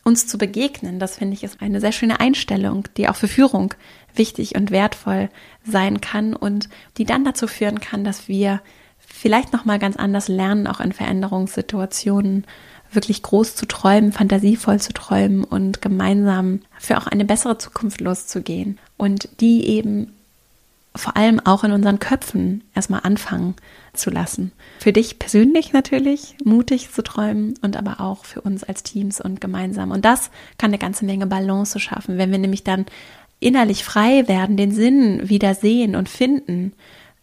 uns 0.03 0.27
zu 0.27 0.37
begegnen. 0.37 0.99
Das 0.99 1.17
finde 1.17 1.35
ich 1.35 1.43
ist 1.43 1.61
eine 1.61 1.79
sehr 1.79 1.91
schöne 1.91 2.19
Einstellung, 2.19 2.85
die 2.97 3.07
auch 3.07 3.15
für 3.15 3.27
Führung 3.27 3.73
wichtig 4.15 4.55
und 4.55 4.71
wertvoll 4.71 5.29
sein 5.63 6.01
kann 6.01 6.35
und 6.35 6.67
die 6.97 7.05
dann 7.05 7.23
dazu 7.23 7.47
führen 7.47 7.79
kann, 7.79 8.03
dass 8.03 8.27
wir 8.27 8.61
vielleicht 9.11 9.53
noch 9.53 9.65
mal 9.65 9.79
ganz 9.79 9.97
anders 9.97 10.27
lernen, 10.27 10.67
auch 10.67 10.79
in 10.79 10.93
Veränderungssituationen 10.93 12.45
wirklich 12.91 13.21
groß 13.21 13.55
zu 13.55 13.65
träumen, 13.65 14.11
fantasievoll 14.11 14.79
zu 14.79 14.93
träumen 14.93 15.43
und 15.43 15.81
gemeinsam 15.81 16.61
für 16.79 16.97
auch 16.97 17.07
eine 17.07 17.25
bessere 17.25 17.57
Zukunft 17.57 18.01
loszugehen 18.01 18.79
und 18.97 19.29
die 19.41 19.67
eben 19.67 20.13
vor 20.95 21.15
allem 21.15 21.39
auch 21.39 21.63
in 21.63 21.71
unseren 21.71 21.99
Köpfen 21.99 22.63
erstmal 22.73 23.01
anfangen 23.03 23.55
zu 23.93 24.09
lassen. 24.09 24.51
Für 24.79 24.91
dich 24.91 25.19
persönlich 25.19 25.71
natürlich 25.71 26.35
mutig 26.43 26.91
zu 26.91 27.03
träumen 27.03 27.53
und 27.61 27.77
aber 27.77 28.01
auch 28.01 28.25
für 28.25 28.41
uns 28.41 28.63
als 28.63 28.81
Teams 28.81 29.21
und 29.21 29.39
gemeinsam. 29.39 29.91
Und 29.91 30.03
das 30.03 30.31
kann 30.57 30.71
eine 30.71 30.79
ganze 30.79 31.05
Menge 31.05 31.27
Balance 31.27 31.79
schaffen, 31.79 32.17
wenn 32.17 32.31
wir 32.31 32.39
nämlich 32.39 32.63
dann 32.63 32.85
innerlich 33.39 33.83
frei 33.83 34.27
werden, 34.27 34.57
den 34.57 34.71
Sinn 34.71 35.29
wieder 35.29 35.53
sehen 35.53 35.95
und 35.95 36.09
finden, 36.09 36.73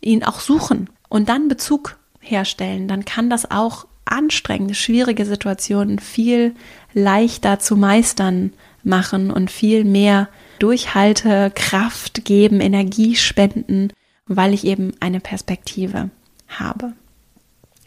ihn 0.01 0.22
auch 0.22 0.41
suchen 0.41 0.89
und 1.09 1.28
dann 1.28 1.48
Bezug 1.48 1.96
herstellen, 2.20 2.88
dann 2.88 3.04
kann 3.04 3.30
das 3.30 3.50
auch 3.50 3.86
anstrengende, 4.04 4.74
schwierige 4.74 5.26
Situationen 5.26 5.98
viel 5.98 6.54
leichter 6.94 7.59
zu 7.59 7.76
meistern 7.76 8.52
machen 8.82 9.30
und 9.30 9.50
viel 9.50 9.84
mehr 9.84 10.28
Durchhalte, 10.59 11.52
Kraft 11.54 12.24
geben, 12.24 12.61
Energie 12.61 13.16
spenden, 13.16 13.92
weil 14.26 14.54
ich 14.54 14.64
eben 14.64 14.92
eine 15.00 15.20
Perspektive 15.20 16.11
habe. 16.48 16.92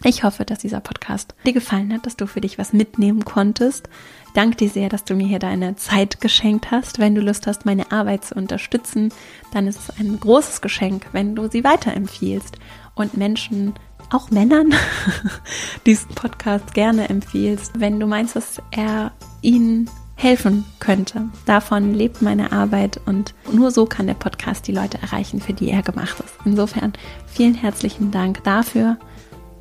Ich 0.03 0.23
hoffe, 0.23 0.45
dass 0.45 0.59
dieser 0.59 0.79
Podcast 0.79 1.35
dir 1.45 1.51
gefallen 1.51 1.93
hat, 1.93 2.05
dass 2.05 2.15
du 2.15 2.25
für 2.25 2.39
dich 2.39 2.57
was 2.57 2.71
mitnehmen 2.71 3.25
konntest. 3.25 3.89
danke 4.33 4.55
dir 4.55 4.69
sehr, 4.69 4.87
dass 4.87 5.03
du 5.03 5.13
mir 5.13 5.27
hier 5.27 5.39
deine 5.39 5.75
Zeit 5.75 6.21
geschenkt 6.21 6.71
hast. 6.71 6.99
Wenn 6.99 7.15
du 7.15 7.21
Lust 7.21 7.47
hast, 7.47 7.65
meine 7.65 7.91
Arbeit 7.91 8.23
zu 8.23 8.35
unterstützen, 8.35 9.11
dann 9.51 9.67
ist 9.67 9.79
es 9.79 9.99
ein 9.99 10.19
großes 10.19 10.61
Geschenk, 10.61 11.07
wenn 11.11 11.35
du 11.35 11.49
sie 11.49 11.65
weiterempfiehlst 11.65 12.57
und 12.95 13.17
Menschen, 13.17 13.73
auch 14.11 14.31
Männern, 14.31 14.73
diesen 15.85 16.13
Podcast 16.15 16.73
gerne 16.73 17.09
empfiehlst, 17.09 17.79
wenn 17.79 17.99
du 17.99 18.07
meinst, 18.07 18.35
dass 18.35 18.61
er 18.71 19.11
ihnen 19.41 19.89
helfen 20.15 20.65
könnte. 20.79 21.29
Davon 21.45 21.93
lebt 21.93 22.21
meine 22.21 22.51
Arbeit 22.51 22.99
und 23.05 23.33
nur 23.51 23.71
so 23.71 23.85
kann 23.85 24.07
der 24.07 24.15
Podcast 24.15 24.67
die 24.67 24.73
Leute 24.73 25.01
erreichen, 25.01 25.39
für 25.39 25.53
die 25.53 25.69
er 25.69 25.81
gemacht 25.81 26.19
ist. 26.19 26.35
Insofern 26.43 26.93
vielen 27.25 27.55
herzlichen 27.55 28.11
Dank 28.11 28.43
dafür, 28.43 28.97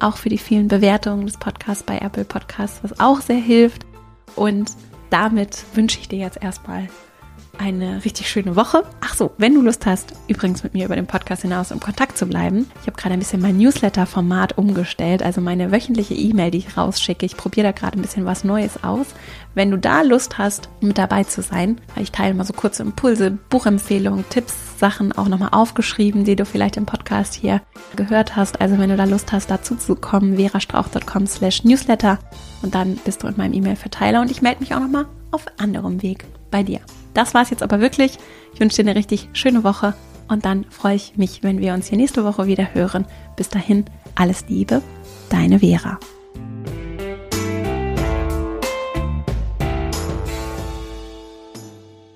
auch 0.00 0.16
für 0.16 0.28
die 0.28 0.38
vielen 0.38 0.66
Bewertungen 0.66 1.26
des 1.26 1.36
Podcasts 1.36 1.84
bei 1.84 1.98
Apple 1.98 2.24
Podcasts, 2.24 2.80
was 2.82 2.98
auch 2.98 3.20
sehr 3.20 3.36
hilft. 3.36 3.86
Und 4.34 4.72
damit 5.10 5.64
wünsche 5.74 6.00
ich 6.00 6.08
dir 6.08 6.18
jetzt 6.18 6.42
erstmal 6.42 6.88
eine 7.58 8.04
richtig 8.04 8.30
schöne 8.30 8.56
Woche. 8.56 8.82
Ach 9.00 9.14
so, 9.14 9.32
wenn 9.38 9.54
du 9.54 9.62
Lust 9.62 9.86
hast, 9.86 10.12
übrigens 10.28 10.62
mit 10.62 10.74
mir 10.74 10.84
über 10.84 10.96
den 10.96 11.06
Podcast 11.06 11.42
hinaus 11.42 11.70
im 11.70 11.80
Kontakt 11.80 12.16
zu 12.16 12.26
bleiben. 12.26 12.70
Ich 12.80 12.86
habe 12.86 12.96
gerade 12.96 13.14
ein 13.14 13.18
bisschen 13.18 13.42
mein 13.42 13.58
Newsletter-Format 13.58 14.56
umgestellt, 14.58 15.22
also 15.22 15.40
meine 15.40 15.72
wöchentliche 15.72 16.14
E-Mail, 16.14 16.50
die 16.50 16.58
ich 16.58 16.76
rausschicke. 16.76 17.26
Ich 17.26 17.36
probiere 17.36 17.68
da 17.68 17.72
gerade 17.72 17.98
ein 17.98 18.02
bisschen 18.02 18.24
was 18.24 18.44
Neues 18.44 18.82
aus. 18.82 19.06
Wenn 19.54 19.70
du 19.70 19.78
da 19.78 20.02
Lust 20.02 20.38
hast, 20.38 20.68
mit 20.80 20.98
dabei 20.98 21.24
zu 21.24 21.42
sein, 21.42 21.80
ich 21.96 22.12
teile 22.12 22.34
mal 22.34 22.44
so 22.44 22.52
kurze 22.52 22.82
Impulse, 22.82 23.32
Buchempfehlungen, 23.50 24.24
Tipps, 24.30 24.78
Sachen 24.78 25.12
auch 25.12 25.28
nochmal 25.28 25.50
aufgeschrieben, 25.52 26.24
die 26.24 26.36
du 26.36 26.44
vielleicht 26.44 26.76
im 26.76 26.86
Podcast 26.86 27.34
hier 27.34 27.60
gehört 27.96 28.36
hast. 28.36 28.60
Also 28.60 28.78
wenn 28.78 28.90
du 28.90 28.96
da 28.96 29.04
Lust 29.04 29.32
hast, 29.32 29.50
dazu 29.50 29.74
zu 29.74 29.96
kommen, 29.96 30.36
verastrauch.com 30.36 31.26
slash 31.26 31.64
newsletter 31.64 32.18
und 32.62 32.74
dann 32.74 32.96
bist 33.04 33.22
du 33.22 33.26
in 33.26 33.36
meinem 33.36 33.54
E-Mail-Verteiler 33.54 34.20
und 34.20 34.30
ich 34.30 34.42
melde 34.42 34.60
mich 34.60 34.74
auch 34.74 34.80
nochmal 34.80 35.06
auf 35.30 35.46
anderem 35.58 36.02
Weg 36.02 36.24
bei 36.50 36.62
dir. 36.62 36.80
Das 37.14 37.34
war 37.34 37.42
es 37.42 37.50
jetzt 37.50 37.62
aber 37.62 37.80
wirklich. 37.80 38.18
Ich 38.54 38.60
wünsche 38.60 38.76
dir 38.76 38.90
eine 38.90 38.98
richtig 38.98 39.28
schöne 39.32 39.64
Woche 39.64 39.94
und 40.28 40.44
dann 40.44 40.64
freue 40.70 40.96
ich 40.96 41.16
mich, 41.16 41.42
wenn 41.42 41.60
wir 41.60 41.74
uns 41.74 41.88
hier 41.88 41.98
nächste 41.98 42.24
Woche 42.24 42.46
wieder 42.46 42.74
hören. 42.74 43.06
Bis 43.36 43.48
dahin, 43.48 43.84
alles 44.14 44.44
Liebe, 44.48 44.82
deine 45.30 45.60
Vera. 45.60 45.98